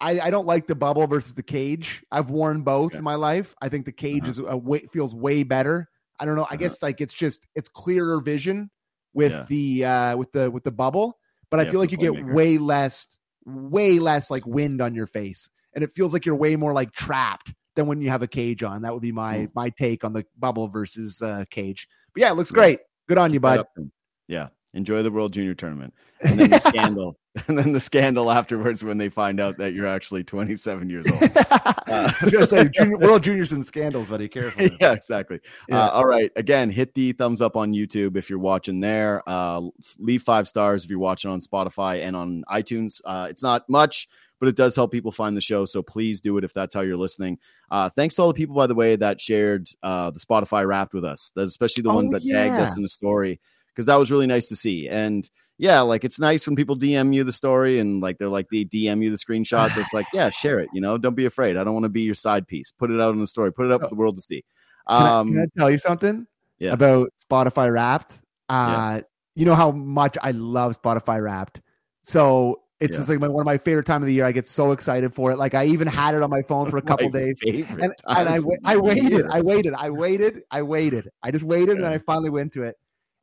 I, 0.00 0.18
I 0.18 0.30
don't 0.30 0.46
like 0.46 0.66
the 0.66 0.74
bubble 0.74 1.06
versus 1.06 1.34
the 1.34 1.42
cage. 1.42 2.02
I've 2.10 2.30
worn 2.30 2.62
both 2.62 2.94
in 2.94 3.04
my 3.04 3.16
life. 3.16 3.54
I 3.60 3.68
think 3.68 3.84
the 3.84 3.92
cage 3.92 4.22
Uh-huh. 4.22 4.30
is 4.30 4.38
a 4.40 4.56
way, 4.56 4.86
feels 4.92 5.14
way 5.14 5.42
better. 5.42 5.88
I 6.18 6.24
don't 6.24 6.36
know. 6.36 6.42
I 6.42 6.46
Uh-huh. 6.46 6.56
guess 6.56 6.82
like 6.82 7.00
it's 7.00 7.14
just 7.14 7.46
it's 7.54 7.68
clearer 7.68 8.20
vision 8.20 8.70
with 9.14 9.32
Yeah. 9.32 9.46
the 9.48 9.84
uh 9.84 10.16
with 10.16 10.32
the 10.32 10.50
with 10.50 10.64
the 10.64 10.70
bubble, 10.72 11.18
but 11.50 11.60
I 11.60 11.70
feel 11.70 11.80
like 11.80 11.90
you 11.92 11.98
get 11.98 12.12
playmaker. 12.12 12.34
way 12.34 12.58
less 12.58 13.18
way 13.46 13.98
less 13.98 14.30
like 14.30 14.46
wind 14.46 14.80
on 14.80 14.94
your 14.94 15.06
face, 15.06 15.48
and 15.74 15.82
it 15.82 15.92
feels 15.94 16.12
like 16.12 16.24
you're 16.26 16.36
way 16.36 16.56
more 16.56 16.72
like 16.72 16.92
trapped 16.92 17.52
than 17.76 17.86
when 17.86 18.00
you 18.00 18.08
have 18.10 18.22
a 18.22 18.26
cage 18.28 18.62
on. 18.62 18.82
That 18.82 18.92
would 18.92 19.02
be 19.02 19.12
my 19.12 19.38
Mm. 19.38 19.50
my 19.54 19.70
take 19.70 20.04
on 20.04 20.12
the 20.12 20.24
bubble 20.38 20.68
versus 20.68 21.22
uh 21.22 21.44
cage. 21.50 21.88
But 22.14 22.20
yeah, 22.22 22.30
it 22.30 22.34
looks 22.34 22.50
Yeah. 22.50 22.54
great. 22.56 22.80
Good 23.08 23.18
on 23.18 23.32
you, 23.32 23.40
bud. 23.40 23.58
up 23.60 23.74
to 23.74 23.82
him. 23.82 23.92
Yeah. 24.28 24.48
Enjoy 24.74 25.02
the 25.02 25.10
World 25.10 25.32
Junior 25.32 25.54
Tournament. 25.54 25.94
And 26.22 26.38
then 26.38 26.50
the 26.50 26.58
scandal. 26.68 27.16
And 27.46 27.56
then 27.56 27.70
the 27.72 27.78
scandal 27.78 28.28
afterwards 28.28 28.82
when 28.82 28.98
they 28.98 29.08
find 29.08 29.38
out 29.38 29.56
that 29.58 29.72
you're 29.72 29.86
actually 29.86 30.24
27 30.24 30.90
years 30.90 31.06
old. 31.06 31.22
I 31.36 32.12
was 32.24 32.32
gonna 32.32 32.44
say 32.44 32.68
junior, 32.68 32.98
world 32.98 33.22
juniors 33.22 33.52
and 33.52 33.64
scandals, 33.64 34.08
buddy. 34.08 34.28
Careful. 34.28 34.66
yeah, 34.80 34.92
exactly. 34.94 35.38
Yeah. 35.68 35.84
Uh, 35.84 35.90
all 35.90 36.06
right. 36.06 36.32
Again, 36.34 36.70
hit 36.70 36.92
the 36.94 37.12
thumbs 37.12 37.40
up 37.40 37.54
on 37.54 37.72
YouTube 37.72 38.16
if 38.16 38.28
you're 38.28 38.40
watching 38.40 38.80
there. 38.80 39.22
Uh, 39.28 39.62
leave 39.98 40.22
five 40.24 40.48
stars 40.48 40.82
if 40.82 40.90
you're 40.90 40.98
watching 40.98 41.30
on 41.30 41.40
Spotify 41.40 42.04
and 42.04 42.16
on 42.16 42.42
iTunes. 42.50 43.00
Uh, 43.04 43.28
it's 43.30 43.44
not 43.44 43.62
much, 43.68 44.08
but 44.40 44.48
it 44.48 44.56
does 44.56 44.74
help 44.74 44.90
people 44.90 45.12
find 45.12 45.36
the 45.36 45.40
show. 45.40 45.64
So 45.64 45.82
please 45.82 46.20
do 46.20 46.36
it 46.36 46.42
if 46.42 46.52
that's 46.52 46.74
how 46.74 46.80
you're 46.80 46.96
listening. 46.96 47.38
Uh, 47.70 47.88
thanks 47.90 48.16
to 48.16 48.22
all 48.22 48.28
the 48.28 48.34
people, 48.34 48.56
by 48.56 48.66
the 48.66 48.74
way, 48.74 48.96
that 48.96 49.20
shared 49.20 49.68
uh, 49.84 50.10
the 50.10 50.18
Spotify 50.18 50.66
Wrapped 50.66 50.94
with 50.94 51.04
us, 51.04 51.30
especially 51.36 51.84
the 51.84 51.90
Oh, 51.90 51.94
ones 51.94 52.10
that 52.10 52.24
tagged 52.24 52.60
us 52.60 52.76
in 52.76 52.82
the 52.82 52.88
story, 52.88 53.40
because 53.80 53.86
that 53.86 53.98
was 53.98 54.10
really 54.10 54.26
nice 54.26 54.46
to 54.48 54.56
see. 54.56 54.88
And 54.90 55.26
yeah, 55.56 55.80
like 55.80 56.04
it's 56.04 56.18
nice 56.18 56.46
when 56.46 56.54
people 56.54 56.76
DM 56.76 57.14
you 57.14 57.24
the 57.24 57.32
story 57.32 57.78
and 57.78 58.02
like 58.02 58.18
they're 58.18 58.28
like 58.28 58.46
they 58.52 58.66
DM 58.66 59.02
you 59.02 59.10
the 59.10 59.16
screenshot. 59.16 59.74
That's 59.76 59.94
like, 59.94 60.04
yeah, 60.12 60.28
share 60.28 60.60
it. 60.60 60.68
You 60.74 60.82
know, 60.82 60.98
don't 60.98 61.14
be 61.14 61.24
afraid. 61.24 61.56
I 61.56 61.64
don't 61.64 61.72
want 61.72 61.84
to 61.84 61.88
be 61.88 62.02
your 62.02 62.14
side 62.14 62.46
piece. 62.46 62.70
Put 62.70 62.90
it 62.90 63.00
out 63.00 63.14
in 63.14 63.20
the 63.20 63.26
story. 63.26 63.50
Put 63.54 63.64
it 63.64 63.72
up 63.72 63.80
for 63.80 63.88
the 63.88 63.94
world 63.94 64.16
to 64.16 64.22
see. 64.22 64.44
Can, 64.86 65.06
I, 65.06 65.18
Um, 65.20 65.32
can 65.32 65.40
I 65.40 65.58
tell 65.58 65.70
you 65.70 65.78
something 65.78 66.26
yeah. 66.58 66.72
about 66.74 67.10
Spotify 67.26 67.72
Wrapped? 67.72 68.18
Uh, 68.50 69.00
You 69.34 69.46
know 69.46 69.54
how 69.54 69.70
much 69.70 70.18
I 70.22 70.32
love 70.32 70.78
Spotify 70.78 71.22
Wrapped. 71.24 71.62
So 72.02 72.62
it's 72.80 72.92
Yeah. 72.92 72.98
just 72.98 73.08
like 73.08 73.20
my, 73.20 73.28
one 73.28 73.42
of 73.42 73.46
my 73.46 73.58
favorite 73.58 73.86
time 73.86 74.02
of 74.02 74.06
the 74.06 74.14
year. 74.14 74.24
I 74.24 74.32
get 74.32 74.48
so 74.48 74.72
excited 74.72 75.14
for 75.14 75.30
it. 75.30 75.36
Like 75.38 75.54
I 75.54 75.64
even 75.66 75.86
had 75.86 76.14
it 76.14 76.22
on 76.22 76.28
my 76.30 76.42
phone 76.42 76.70
for 76.70 76.76
a 76.76 76.82
couple 76.82 77.08
days. 77.10 77.38
And, 77.46 77.70
and 77.80 77.94
I, 78.06 78.38
I 78.64 78.76
waited. 78.76 79.26
I 79.26 79.40
waited, 79.40 79.74
I 79.74 79.90
waited, 79.90 80.42
I 80.50 80.62
waited. 80.62 81.08
I 81.22 81.30
just 81.30 81.44
waited 81.44 81.76
and 81.76 81.86
I 81.86 81.98
finally 81.98 82.30
went 82.30 82.52
to 82.54 82.62
it. 82.62 82.76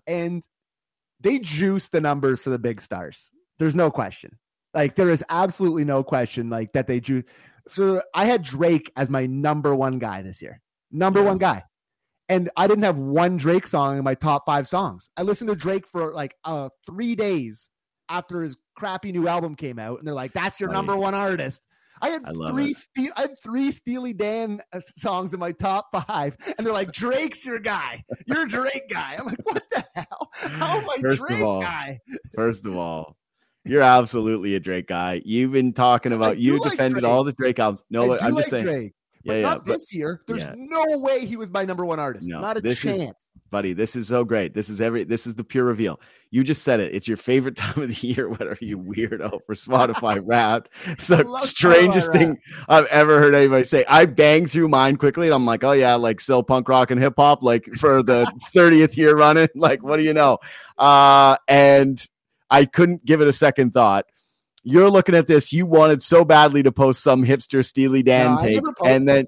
And 0.08 0.44
they 1.20 1.40
juice 1.40 1.90
the 1.90 2.02
numbers 2.02 2.42
for 2.42 2.50
the 2.50 2.60
big 2.60 2.82
stars. 2.82 3.30
There's 3.60 3.76
no 3.76 3.92
question. 3.92 4.38
Like 4.74 4.96
there 4.96 5.10
is 5.10 5.24
absolutely 5.30 5.84
no 5.86 6.04
question 6.04 6.50
like 6.50 6.72
that 6.74 6.88
they 6.88 7.00
juice. 7.00 7.24
So 7.68 8.02
I 8.14 8.26
had 8.26 8.44
Drake 8.44 8.92
as 8.96 9.10
my 9.10 9.26
number 9.26 9.76
one 9.76 10.00
guy 10.00 10.22
this 10.22 10.42
year. 10.42 10.62
Number 10.92 11.20
Yeah. 11.20 11.26
one 11.26 11.38
guy. 11.38 11.64
And 12.30 12.50
I 12.58 12.68
didn't 12.68 12.84
have 12.84 12.98
one 12.98 13.38
Drake 13.38 13.68
song 13.68 13.98
in 13.98 14.04
my 14.04 14.14
top 14.14 14.46
five 14.46 14.68
songs. 14.68 15.10
I 15.18 15.24
listened 15.24 15.50
to 15.50 15.56
Drake 15.56 15.88
for 15.88 16.14
like 16.14 16.36
uh 16.44 16.70
three 16.86 17.16
days 17.16 17.70
after 18.10 18.42
his 18.44 18.56
crappy 18.76 19.12
new 19.12 19.28
album 19.28 19.56
came 19.56 19.80
out, 19.80 20.00
and 20.00 20.08
they're 20.08 20.14
like, 20.14 20.34
"That's 20.34 20.60
your 20.60 20.70
number 20.72 20.96
one 20.96 21.14
artist." 21.14 21.62
I 22.02 22.10
had 22.10 22.24
I 22.26 22.50
three. 22.50 22.74
Ste- 22.74 23.12
I 23.16 23.22
had 23.22 23.36
three 23.44 23.72
Steely 23.72 24.14
Dan 24.14 24.62
uh, 24.74 24.82
songs 24.98 25.34
in 25.34 25.40
my 25.40 25.52
top 25.52 25.88
five, 26.08 26.36
and 26.58 26.66
they're 26.66 26.74
like, 26.74 26.92
"Drake's 26.92 27.46
your 27.46 27.60
guy. 27.60 28.04
You're 28.26 28.44
a 28.44 28.48
Drake 28.48 28.90
guy." 28.90 29.16
I'm 29.20 29.26
like, 29.26 29.40
"What 29.44 29.64
the 29.72 29.84
hell? 29.96 30.30
How 30.34 30.78
am 30.80 30.90
I 30.90 30.98
First 31.02 31.22
of 31.24 31.28
Drake 31.28 31.42
all, 31.44 31.62
guy?" 31.62 32.00
First 32.36 32.66
of 32.66 32.76
all, 32.76 33.16
you're 33.66 33.82
absolutely 33.82 34.56
a 34.56 34.60
Drake 34.60 34.88
guy. 34.88 35.22
You've 35.26 35.52
been 35.52 35.74
talking 35.74 36.14
about 36.14 36.38
you 36.38 36.60
like 36.60 36.72
defended 36.72 37.02
Drake. 37.02 37.12
all 37.12 37.24
the 37.24 37.34
Drake 37.34 37.60
albums. 37.60 37.84
No, 37.90 38.04
I 38.04 38.08
but 38.08 38.20
do 38.20 38.26
I'm 38.26 38.34
like 38.34 38.42
just 38.42 38.50
saying, 38.50 38.66
Drake, 38.66 38.94
but 39.26 39.34
yeah, 39.34 39.40
yeah, 39.40 39.48
not 39.48 39.66
but, 39.66 39.74
this 39.74 39.94
year. 39.94 40.22
There's 40.28 40.42
yeah. 40.42 40.54
no 40.56 40.98
way 41.00 41.26
he 41.26 41.36
was 41.38 41.50
my 41.50 41.66
number 41.66 41.86
one 41.86 42.00
artist. 42.00 42.28
No, 42.28 42.42
not 42.42 42.58
a 42.58 42.62
this 42.62 42.84
is- 42.86 43.00
chance. 43.00 43.27
Buddy, 43.50 43.74
this 43.74 43.96
is 43.96 44.08
so 44.08 44.24
great. 44.24 44.54
This 44.54 44.70
is 44.70 44.82
every. 44.82 45.04
This 45.04 45.28
is 45.28 45.36
the 45.36 45.44
pure 45.44 45.64
reveal. 45.64 46.00
You 46.30 46.44
just 46.44 46.64
said 46.64 46.80
it. 46.80 46.94
It's 46.94 47.08
your 47.08 47.18
favorite 47.18 47.56
time 47.58 47.82
of 47.82 47.90
the 47.90 48.08
year. 48.08 48.30
What 48.30 48.44
are 48.44 48.58
you 48.62 48.78
weirdo 48.78 49.40
for 49.46 49.56
Spotify 49.56 50.22
Wrapped? 50.24 50.70
It's 50.86 51.08
the 51.08 51.40
strangest 51.42 52.12
thing 52.12 52.40
I've 52.68 52.86
ever 52.88 53.20
heard 53.20 53.34
anybody 53.34 53.64
say. 53.64 53.86
I 53.88 54.06
bang 54.06 54.48
through 54.48 54.70
mine 54.70 54.98
quickly, 54.98 55.28
and 55.28 55.34
I'm 55.34 55.46
like, 55.46 55.64
oh 55.64 55.72
yeah, 55.72 55.96
like 55.96 56.20
still 56.20 56.44
punk 56.44 56.68
rock 56.70 56.92
and 56.92 57.02
hip 57.02 57.14
hop, 57.18 57.44
like 57.44 57.66
for 57.76 58.04
the 58.04 58.32
30th 58.56 58.98
year 58.98 59.16
running. 59.16 59.50
Like, 59.56 59.84
what 59.84 59.98
do 59.98 60.04
you 60.04 60.14
know? 60.14 60.38
Uh, 60.78 61.36
and 61.48 62.02
I 62.50 62.66
couldn't 62.66 63.06
give 63.06 63.22
it 63.22 63.28
a 63.28 63.34
second 63.34 63.74
thought. 63.74 64.06
You're 64.64 64.90
looking 64.90 65.16
at 65.16 65.28
this. 65.28 65.52
You 65.52 65.66
wanted 65.66 66.02
so 66.04 66.24
badly 66.24 66.64
to 66.64 66.72
post 66.72 67.02
some 67.02 67.26
hipster 67.26 67.66
Steely 67.66 68.04
Dan 68.04 68.36
No, 68.36 68.40
I 68.40 68.46
take, 68.46 68.64
and 68.86 69.08
then 69.08 69.28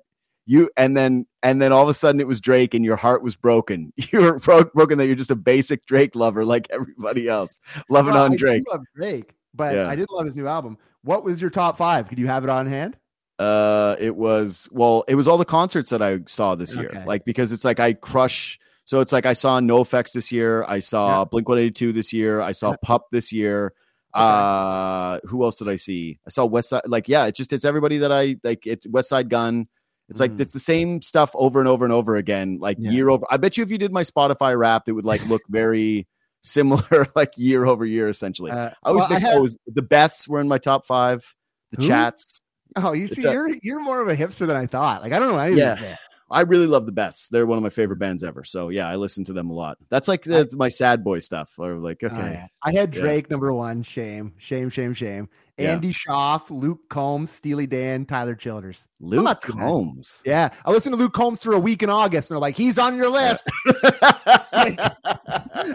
you, 0.51 0.67
and 0.75 0.97
then, 0.97 1.27
and 1.43 1.61
then 1.61 1.71
all 1.71 1.83
of 1.83 1.89
a 1.89 1.93
sudden 1.93 2.19
it 2.19 2.25
was 2.27 2.41
Drake, 2.41 2.73
and 2.73 2.83
your 2.83 2.95
heart 2.95 3.21
was 3.21 3.35
broken. 3.35 3.93
You 4.11 4.21
were 4.21 4.39
bro- 4.39 4.63
broken 4.73 4.97
that 4.97 5.05
you're 5.05 5.15
just 5.15 5.29
a 5.29 5.35
basic 5.35 5.85
Drake 5.85 6.15
lover, 6.15 6.43
like 6.43 6.65
everybody 6.71 7.27
else, 7.27 7.61
loving 7.89 8.13
Well, 8.15 8.23
on 8.23 8.33
I 8.33 8.35
Drake. 8.37 8.63
love 8.67 8.81
Drake, 8.95 9.35
but 9.53 9.75
Yeah. 9.75 9.87
I 9.87 9.95
did 9.95 10.09
love 10.09 10.25
his 10.25 10.35
new 10.35 10.47
album. 10.47 10.79
What 11.03 11.23
was 11.23 11.39
your 11.39 11.51
top 11.51 11.77
five? 11.77 12.09
Could 12.09 12.17
you 12.17 12.25
have 12.27 12.43
it 12.43 12.49
on 12.49 12.65
hand? 12.65 12.97
Uh, 13.37 13.95
it 13.99 14.15
was 14.15 14.67
well, 14.71 15.03
it 15.07 15.13
was 15.15 15.27
all 15.27 15.37
the 15.37 15.45
concerts 15.45 15.91
that 15.91 16.01
I 16.01 16.19
saw 16.27 16.55
this 16.55 16.75
year, 16.75 16.89
Okay. 16.89 17.05
like 17.05 17.23
because 17.25 17.51
it's 17.51 17.63
like 17.63 17.79
I 17.79 17.93
crush. 17.93 18.59
So 18.85 19.01
it's 19.01 19.11
like 19.13 19.27
I 19.27 19.33
saw 19.33 19.59
NOFX 19.59 20.13
this 20.13 20.31
year. 20.31 20.65
I 20.67 20.79
saw 20.79 21.19
Yeah. 21.19 21.25
Blink 21.25 21.47
One 21.47 21.59
Eighty 21.59 21.71
Two 21.71 21.93
this 21.93 22.11
year. 22.11 22.41
I 22.41 22.53
saw 22.53 22.71
Yeah. 22.71 22.75
Pup 22.81 23.05
this 23.11 23.31
year. 23.31 23.67
Okay. 24.15 24.25
Uh, 24.25 25.19
who 25.27 25.43
else 25.43 25.59
did 25.59 25.69
I 25.69 25.75
see? 25.75 26.19
I 26.25 26.31
saw 26.31 26.47
Westside. 26.49 26.81
Like, 26.87 27.07
yeah, 27.07 27.27
it's 27.27 27.37
just 27.37 27.53
it's 27.53 27.63
everybody 27.65 27.99
that 27.99 28.11
I 28.11 28.35
like. 28.43 28.65
It's 28.65 28.87
Westside 28.87 29.29
Gunn. 29.29 29.67
It's 30.09 30.19
like 30.19 30.31
Mm. 30.31 30.39
it's 30.41 30.53
the 30.53 30.59
same 30.59 31.01
stuff 31.01 31.31
over 31.35 31.59
and 31.59 31.67
over 31.67 31.85
and 31.85 31.93
over 31.93 32.15
again, 32.17 32.57
like 32.59 32.77
Yeah. 32.79 32.91
year 32.91 33.09
over. 33.09 33.25
I 33.29 33.37
bet 33.37 33.57
you 33.57 33.63
if 33.63 33.69
you 33.71 33.77
did 33.77 33.91
my 33.93 34.03
Spotify 34.03 34.57
Wrapped, 34.57 34.87
it 34.89 34.93
would 34.93 35.05
like 35.05 35.23
look 35.27 35.41
very 35.49 36.07
similar, 36.41 37.07
like 37.15 37.33
year 37.37 37.65
over 37.65 37.85
year, 37.85 38.09
essentially. 38.09 38.51
Uh, 38.51 38.69
I 38.83 38.89
always 38.89 39.01
well, 39.01 39.09
mix 39.09 39.21
had- 39.23 39.35
always 39.35 39.57
the 39.67 39.81
Beths 39.83 40.27
were 40.27 40.39
in 40.39 40.47
my 40.47 40.57
top 40.57 40.85
five. 40.85 41.23
The 41.71 41.81
Who? 41.83 41.87
chats. 41.89 42.41
Oh, 42.75 42.93
you 42.93 43.05
It's 43.05 43.15
see, 43.21 43.27
a- 43.27 43.31
you're 43.31 43.49
you're 43.61 43.79
more 43.81 44.01
of 44.01 44.07
a 44.07 44.15
hipster 44.15 44.47
than 44.47 44.55
I 44.57 44.65
thought. 44.65 45.01
Like 45.01 45.13
I 45.13 45.19
don't 45.19 45.31
know 45.35 45.43
Yeah. 45.45 45.95
Of 46.31 46.37
these 46.37 46.45
bands. 46.45 46.47
I 46.47 46.49
really 46.49 46.67
love 46.67 46.85
the 46.85 46.91
Beths. 46.91 47.29
They're 47.29 47.45
one 47.45 47.57
of 47.57 47.63
my 47.63 47.69
favorite 47.69 47.99
bands 47.99 48.23
ever. 48.23 48.43
So 48.43 48.69
yeah, 48.69 48.87
I 48.87 48.95
listen 48.95 49.23
to 49.25 49.33
them 49.33 49.49
a 49.49 49.53
lot. 49.53 49.77
That's 49.89 50.07
like 50.07 50.23
the, 50.23 50.49
my 50.55 50.69
sad 50.69 51.03
boy 51.03 51.19
stuff. 51.19 51.51
Or 51.57 51.75
like, 51.75 51.99
oh, 52.03 52.07
okay, 52.07 52.41
Oh. 52.43 52.47
I 52.63 52.71
had 52.73 52.95
Yeah. 52.95 53.01
Drake 53.01 53.29
number 53.29 53.53
one. 53.53 53.83
Shame, 53.83 54.33
shame, 54.37 54.69
shame, 54.69 54.93
shame. 54.93 55.29
Yeah. 55.57 55.73
Andy 55.73 55.91
Shauf, 55.93 56.49
Luke 56.49 56.79
Combs, 56.89 57.29
Steely 57.31 57.67
Dan, 57.67 58.05
Tyler 58.05 58.33
Childers. 58.33 58.87
Luke 59.01 59.21
not 59.25 59.41
too 59.41 59.51
bad. 59.51 59.59
Combs. 59.61 60.09
Yeah, 60.23 60.47
I 60.65 60.71
listened 60.71 60.93
to 60.93 60.97
Luke 60.99 61.11
Combs 61.11 61.43
for 61.43 61.51
a 61.51 61.59
week 61.59 61.83
in 61.83 61.89
August, 61.89 62.29
and 62.31 62.35
they're 62.35 62.39
like, 62.41 62.55
"He's 62.55 62.77
on 62.77 62.95
your 62.95 63.09
list." 63.09 63.43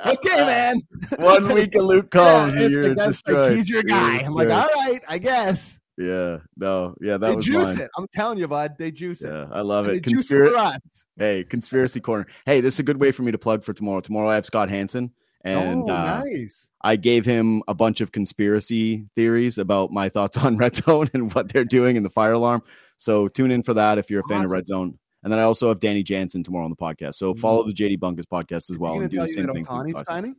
okay, 0.07 0.37
man. 0.47 0.81
One 1.19 1.49
week 1.53 1.75
of 1.75 1.85
Luke 1.85 2.11
Combs, 2.13 2.55
Yeah, 2.55 2.67
you're 2.69 2.89
like, 2.89 2.97
that's 2.97 3.23
like, 3.27 3.35
destroyed. 3.37 3.57
he's 3.59 3.69
your 3.69 3.83
guy. 3.83 4.19
I'm 4.21 4.33
like, 4.33 4.49
all 4.49 4.69
right, 4.87 5.01
I 5.09 5.19
guess. 5.19 5.79
Yeah, 5.97 6.39
no, 6.57 6.95
yeah, 7.01 7.19
that 7.19 7.29
they 7.29 7.37
was 7.37 7.45
juice 7.45 7.67
mine. 7.67 7.81
it. 7.83 7.91
I'm 7.97 8.07
telling 8.13 8.39
you, 8.39 8.49
bud. 8.49 8.75
They 8.79 8.91
juice 8.91 9.23
it. 9.23 9.31
I 9.31 9.61
love 9.61 9.87
And 9.87 9.97
it. 9.97 10.05
They 10.05 10.11
juice 10.11 10.31
it 10.31 10.51
for 10.51 10.57
us. 10.57 10.81
hey, 11.17 11.45
conspiracy 11.45 12.01
corner. 12.01 12.27
Hey, 12.47 12.61
this 12.61 12.75
is 12.75 12.81
a 12.81 12.83
good 12.83 12.99
way 12.99 13.13
for 13.13 13.23
me 13.23 13.31
to 13.31 13.39
plug 13.39 13.63
for 13.63 13.73
tomorrow. 13.73 14.01
Tomorrow 14.01 14.31
I 14.31 14.35
have 14.35 14.45
Scott 14.45 14.69
Hanson, 14.69 15.13
and 15.45 15.83
oh, 15.83 15.95
uh, 15.95 16.25
nice. 16.25 16.69
I 16.83 16.97
gave 16.97 17.25
him 17.25 17.63
a 17.69 17.75
bunch 17.75 18.01
of 18.01 18.11
conspiracy 18.13 19.07
theories 19.15 19.59
about 19.59 19.93
my 19.93 20.09
thoughts 20.09 20.37
on 20.45 20.57
Red 20.57 20.77
Zone 20.77 21.09
and 21.15 21.33
what 21.33 21.53
they're 21.53 21.65
doing 21.65 21.97
in 21.97 22.03
the 22.03 22.11
fire 22.11 22.33
alarm. 22.33 22.63
So 22.97 23.29
tune 23.29 23.51
in 23.51 23.63
for 23.63 23.75
that 23.75 23.99
if 23.99 24.11
you're 24.11 24.21
a 24.21 24.29
fan 24.29 24.45
of 24.45 24.51
Red 24.51 24.67
Zone. 24.67 24.99
And 25.23 25.33
then 25.33 25.41
I 25.41 25.45
also 25.45 25.69
have 25.69 25.81
Danny 25.81 26.03
Jansen 26.03 26.45
tomorrow 26.45 26.65
on 26.65 26.71
the 26.71 26.77
podcast. 26.77 27.15
So 27.15 27.33
follow 27.35 27.65
the 27.65 27.73
JD 27.73 27.99
Bunkis 27.99 28.27
podcast 28.27 28.71
as 28.71 28.79
well 28.79 29.01
and 29.01 29.11
do 29.11 29.19
the 29.19 29.27
same 29.27 29.47
that 29.47 29.55
thing. 29.55 29.65
Signing? 30.07 30.37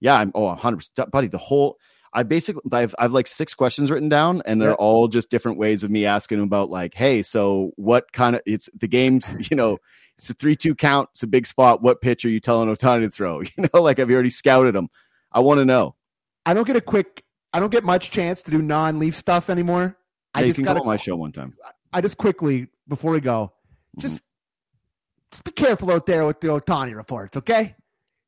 Yeah, 0.00 0.14
I'm 0.14 0.30
oh 0.34 0.44
100 0.44 0.76
percent 0.76 1.10
buddy. 1.10 1.26
The 1.26 1.38
whole 1.38 1.76
I 2.16 2.22
basically 2.24 2.62
I've 2.72 2.94
I've 2.98 3.12
like 3.12 3.26
six 3.28 3.54
questions 3.54 3.90
written 3.90 4.08
down, 4.08 4.42
and 4.46 4.60
they're 4.60 4.70
Yeah. 4.70 4.74
all 4.76 5.06
just 5.06 5.30
different 5.30 5.58
ways 5.58 5.84
of 5.84 5.90
me 5.90 6.04
asking 6.06 6.38
him 6.38 6.44
about 6.44 6.70
like, 6.70 6.94
hey, 6.94 7.22
so 7.22 7.70
what 7.76 8.10
kind 8.12 8.34
of 8.34 8.42
it's 8.46 8.68
the 8.76 8.88
game's 8.88 9.32
you 9.50 9.56
know 9.56 9.78
it's 10.18 10.30
a 10.30 10.34
three 10.34 10.56
two 10.56 10.74
count, 10.74 11.10
it's 11.12 11.22
a 11.22 11.26
big 11.26 11.46
spot. 11.46 11.82
What 11.82 12.00
pitch 12.00 12.24
are 12.24 12.30
you 12.30 12.40
telling 12.40 12.74
Ohtani 12.74 13.02
to 13.02 13.10
throw? 13.10 13.40
You 13.56 13.68
know, 13.74 13.82
like 13.82 13.98
have 13.98 14.08
you 14.08 14.14
already 14.16 14.30
scouted 14.30 14.74
him? 14.74 14.88
I 15.30 15.40
want 15.40 15.58
to 15.58 15.64
know. 15.66 15.94
I 16.46 16.54
don't 16.54 16.66
get 16.66 16.76
a 16.76 16.80
quick. 16.80 17.22
I 17.52 17.60
don't 17.60 17.70
get 17.70 17.84
much 17.84 18.10
chance 18.10 18.42
to 18.44 18.50
do 18.50 18.60
non-leaf 18.62 19.14
stuff 19.14 19.50
anymore. 19.50 19.96
I 20.34 20.40
Yeah, 20.40 20.46
you 20.46 20.52
just 20.54 20.64
got 20.64 20.74
go 20.76 20.80
on 20.80 20.86
my 20.86 20.96
show 20.96 21.16
one 21.16 21.32
time. 21.32 21.54
I 21.92 22.00
just 22.00 22.16
quickly 22.16 22.68
before 22.88 23.12
we 23.12 23.20
go, 23.20 23.52
Mhm. 23.96 24.00
just 24.00 24.22
just 25.32 25.44
be 25.44 25.50
careful 25.50 25.90
out 25.90 26.06
there 26.06 26.26
with 26.26 26.40
the 26.40 26.48
Ohtani 26.48 26.94
reports, 26.96 27.36
okay? 27.36 27.74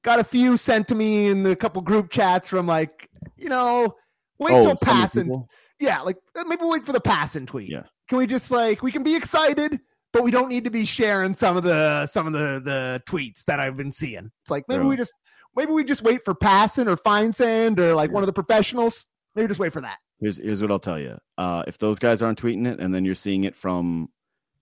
Got 0.09 0.21
a 0.21 0.25
few 0.25 0.57
sent 0.57 0.89
to 0.89 0.95
me 0.95 1.29
in 1.29 1.43
the 1.43 1.55
couple 1.55 1.83
group 1.83 2.09
chats 2.09 2.49
from 2.49 2.67
like, 2.67 3.11
you 3.37 3.51
know, 3.51 3.95
wait 4.39 4.55
oh, 4.55 4.63
till 4.65 4.77
some 4.79 5.03
of 5.03 5.13
the 5.13 5.21
Passan. 5.21 5.45
Yeah, 5.81 6.01
like 6.01 6.17
uh, 6.35 6.45
maybe 6.47 6.63
wait 6.65 6.87
for 6.87 6.95
the 6.95 7.01
Passan 7.01 7.47
tweet. 7.47 7.69
Yeah. 7.69 7.83
Can 8.09 8.17
we 8.17 8.27
just 8.27 8.51
like 8.51 8.83
we 8.83 8.91
can 8.91 9.03
be 9.03 9.15
excited, 9.15 9.79
but 10.15 10.23
we 10.23 10.31
don't 10.31 10.49
need 10.49 10.65
to 10.65 10.71
be 10.71 10.87
sharing 10.87 11.35
some 11.35 11.59
of 11.59 11.63
the 11.63 12.07
some 12.07 12.27
of 12.27 12.33
the 12.33 12.63
the 12.65 13.03
tweets 13.07 13.45
that 13.49 13.61
I've 13.61 13.77
been 13.77 13.93
seeing. 13.93 14.31
It's 14.41 14.51
like 14.51 14.65
maybe 14.67 14.85
Yeah. 14.85 14.89
we 14.89 14.97
just 14.97 15.13
maybe 15.55 15.73
we 15.73 15.85
just 15.85 16.01
wait 16.01 16.25
for 16.25 16.35
Passan 16.35 16.87
or 16.87 16.97
Feinsand 16.97 17.79
or 17.79 17.95
like 17.95 18.09
Yeah. 18.09 18.15
one 18.15 18.23
of 18.23 18.29
the 18.29 18.33
professionals. 18.33 19.05
Maybe 19.35 19.49
just 19.49 19.61
wait 19.61 19.75
for 19.75 19.83
that. 19.83 19.99
Here's 20.21 20.39
here's 20.39 20.63
what 20.63 20.71
I'll 20.71 20.79
tell 20.79 20.99
you. 20.99 21.19
Uh, 21.37 21.65
if 21.67 21.77
those 21.77 21.99
guys 21.99 22.23
aren't 22.23 22.41
tweeting 22.41 22.67
it, 22.67 22.81
and 22.81 22.95
then 22.95 23.05
you're 23.05 23.15
seeing 23.15 23.45
it 23.45 23.55
from 23.55 24.09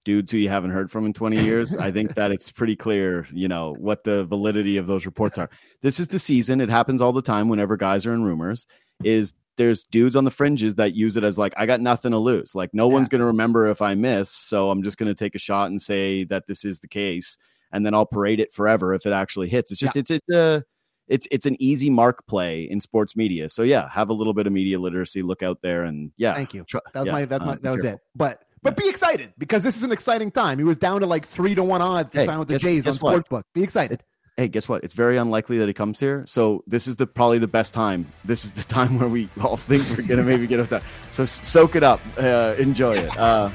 dudes 0.07 0.31
who 0.31 0.39
you 0.39 0.49
haven't 0.49 0.71
heard 0.71 0.91
from 0.91 1.05
in 1.05 1.13
20 1.13 1.43
years, 1.45 1.77
I 1.77 1.91
think 1.91 2.15
that 2.15 2.31
it's 2.31 2.51
pretty 2.53 2.77
clear, 2.77 3.27
you 3.33 3.49
know, 3.49 3.75
what 3.79 4.05
the 4.05 4.25
validity 4.25 4.77
of 4.79 4.87
those 4.87 5.05
reports 5.05 5.37
are. 5.37 5.51
This 5.83 5.99
is 6.01 6.09
the 6.09 6.19
season. 6.21 6.61
It 6.61 6.69
happens 6.71 7.03
all 7.03 7.13
the 7.13 7.21
time 7.21 7.49
whenever 7.49 7.77
guys 7.77 8.07
are 8.07 8.15
in 8.15 8.23
rumors. 8.23 8.67
Is 9.05 9.35
there's 9.57 9.83
dudes 9.83 10.15
on 10.17 10.25
the 10.25 10.31
fringes 10.31 10.77
that 10.77 10.95
use 10.95 11.17
it 11.17 11.25
as 11.25 11.37
like, 11.39 11.53
I 11.57 11.67
got 11.67 11.81
nothing 11.81 12.13
to 12.13 12.19
lose. 12.19 12.55
Like 12.55 12.73
no 12.73 12.87
Yeah. 12.89 12.95
one's 12.95 13.09
going 13.09 13.19
to 13.21 13.27
remember 13.27 13.69
if 13.69 13.83
I 13.83 13.95
miss, 13.95 14.31
so 14.31 14.71
I'm 14.71 14.83
just 14.83 14.97
going 14.97 15.09
to 15.09 15.15
take 15.15 15.35
a 15.35 15.39
shot 15.41 15.71
and 15.71 15.83
say 15.83 16.25
that 16.25 16.47
this 16.47 16.65
is 16.65 16.79
the 16.79 16.89
case, 16.89 17.37
and 17.73 17.85
then 17.85 17.93
I'll 17.93 18.07
parade 18.07 18.39
it 18.41 18.53
forever 18.55 18.95
if 18.95 19.07
it 19.07 19.13
actually 19.13 19.49
hits. 19.49 19.71
It's 19.73 19.81
just 19.81 19.97
it's 19.97 20.11
it's 20.13 20.29
a 20.31 20.65
it's 21.09 21.27
it's 21.31 21.47
an 21.47 21.57
easy 21.61 21.91
mark 21.91 22.25
play 22.27 22.63
in 22.71 22.81
sports 22.81 23.17
media. 23.17 23.49
So 23.49 23.63
yeah, 23.63 23.89
have 23.91 24.09
a 24.11 24.13
little 24.13 24.35
bit 24.35 24.47
of 24.47 24.53
media 24.53 24.79
literacy. 24.79 25.23
Look 25.23 25.43
out 25.43 25.61
there, 25.63 25.85
and 25.85 26.13
yeah, 26.17 26.35
Thank 26.35 26.55
you. 26.55 26.65
That 26.73 26.83
was 26.95 27.07
yeah, 27.07 27.13
my 27.13 27.25
that's 27.25 27.43
uh, 27.45 27.47
my 27.49 27.57
that 27.57 27.71
was 27.73 27.83
careful. 27.83 27.99
it. 27.99 28.05
But 28.15 28.43
but 28.63 28.77
be 28.77 28.89
excited 28.89 29.33
because 29.39 29.63
this 29.63 29.77
is 29.77 29.83
an 29.83 29.93
exciting 29.93 30.31
time. 30.31 30.59
He 30.59 30.65
was 30.65 30.77
down 30.77 31.01
to 31.01 31.07
like 31.07 31.27
three 31.27 31.55
to 31.55 31.63
one 31.63 31.83
odds 31.83 32.11
to 32.13 32.19
Hey, 32.21 32.27
sign 32.27 32.39
with 32.39 32.49
the 32.49 32.55
guess- 32.55 32.63
Jays 32.63 32.87
on 32.87 32.93
guess 32.95 33.03
what? 33.03 33.25
Sportsbook. 33.25 33.43
Be 33.55 33.63
excited. 33.63 34.03
Hey, 34.37 34.49
guess 34.49 34.69
what? 34.69 34.85
It's 34.85 34.93
very 34.93 35.17
unlikely 35.17 35.57
that 35.59 35.67
he 35.67 35.73
comes 35.73 35.99
here. 35.99 36.23
So 36.27 36.63
this 36.67 36.87
is 36.87 36.97
the 36.97 37.07
probably 37.07 37.39
the 37.39 37.47
best 37.49 37.73
time. 37.73 38.07
This 38.25 38.45
is 38.45 38.53
the 38.53 38.65
time 38.75 38.99
where 38.99 39.09
we 39.09 39.29
all 39.43 39.57
think 39.57 39.83
we're 39.91 40.07
gonna 40.07 40.25
maybe 40.25 40.47
get 40.47 40.61
up 40.61 40.69
that. 40.69 40.83
So 41.11 41.25
soak 41.25 41.75
it 41.77 41.83
up, 41.83 42.01
uh, 42.19 42.55
enjoy 42.59 42.91
it. 42.93 43.17
Uh, 43.19 43.51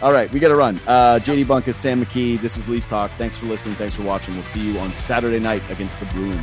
all 0.00 0.12
right, 0.12 0.32
we 0.32 0.40
got 0.40 0.48
to 0.48 0.56
run. 0.56 0.80
Uh, 0.86 1.20
JD 1.22 1.44
Bunkis, 1.44 1.74
Sam 1.76 2.04
McKee. 2.04 2.40
This 2.40 2.56
is 2.56 2.66
Leafs 2.68 2.88
Talk. 2.88 3.10
Thanks 3.18 3.36
for 3.36 3.46
listening. 3.46 3.76
Thanks 3.76 3.94
for 3.94 4.02
watching. 4.02 4.34
We'll 4.34 4.42
see 4.42 4.58
you 4.60 4.78
on 4.80 4.92
Saturday 4.94 5.38
night 5.38 5.62
against 5.70 6.00
the 6.00 6.06
Bruins. 6.06 6.40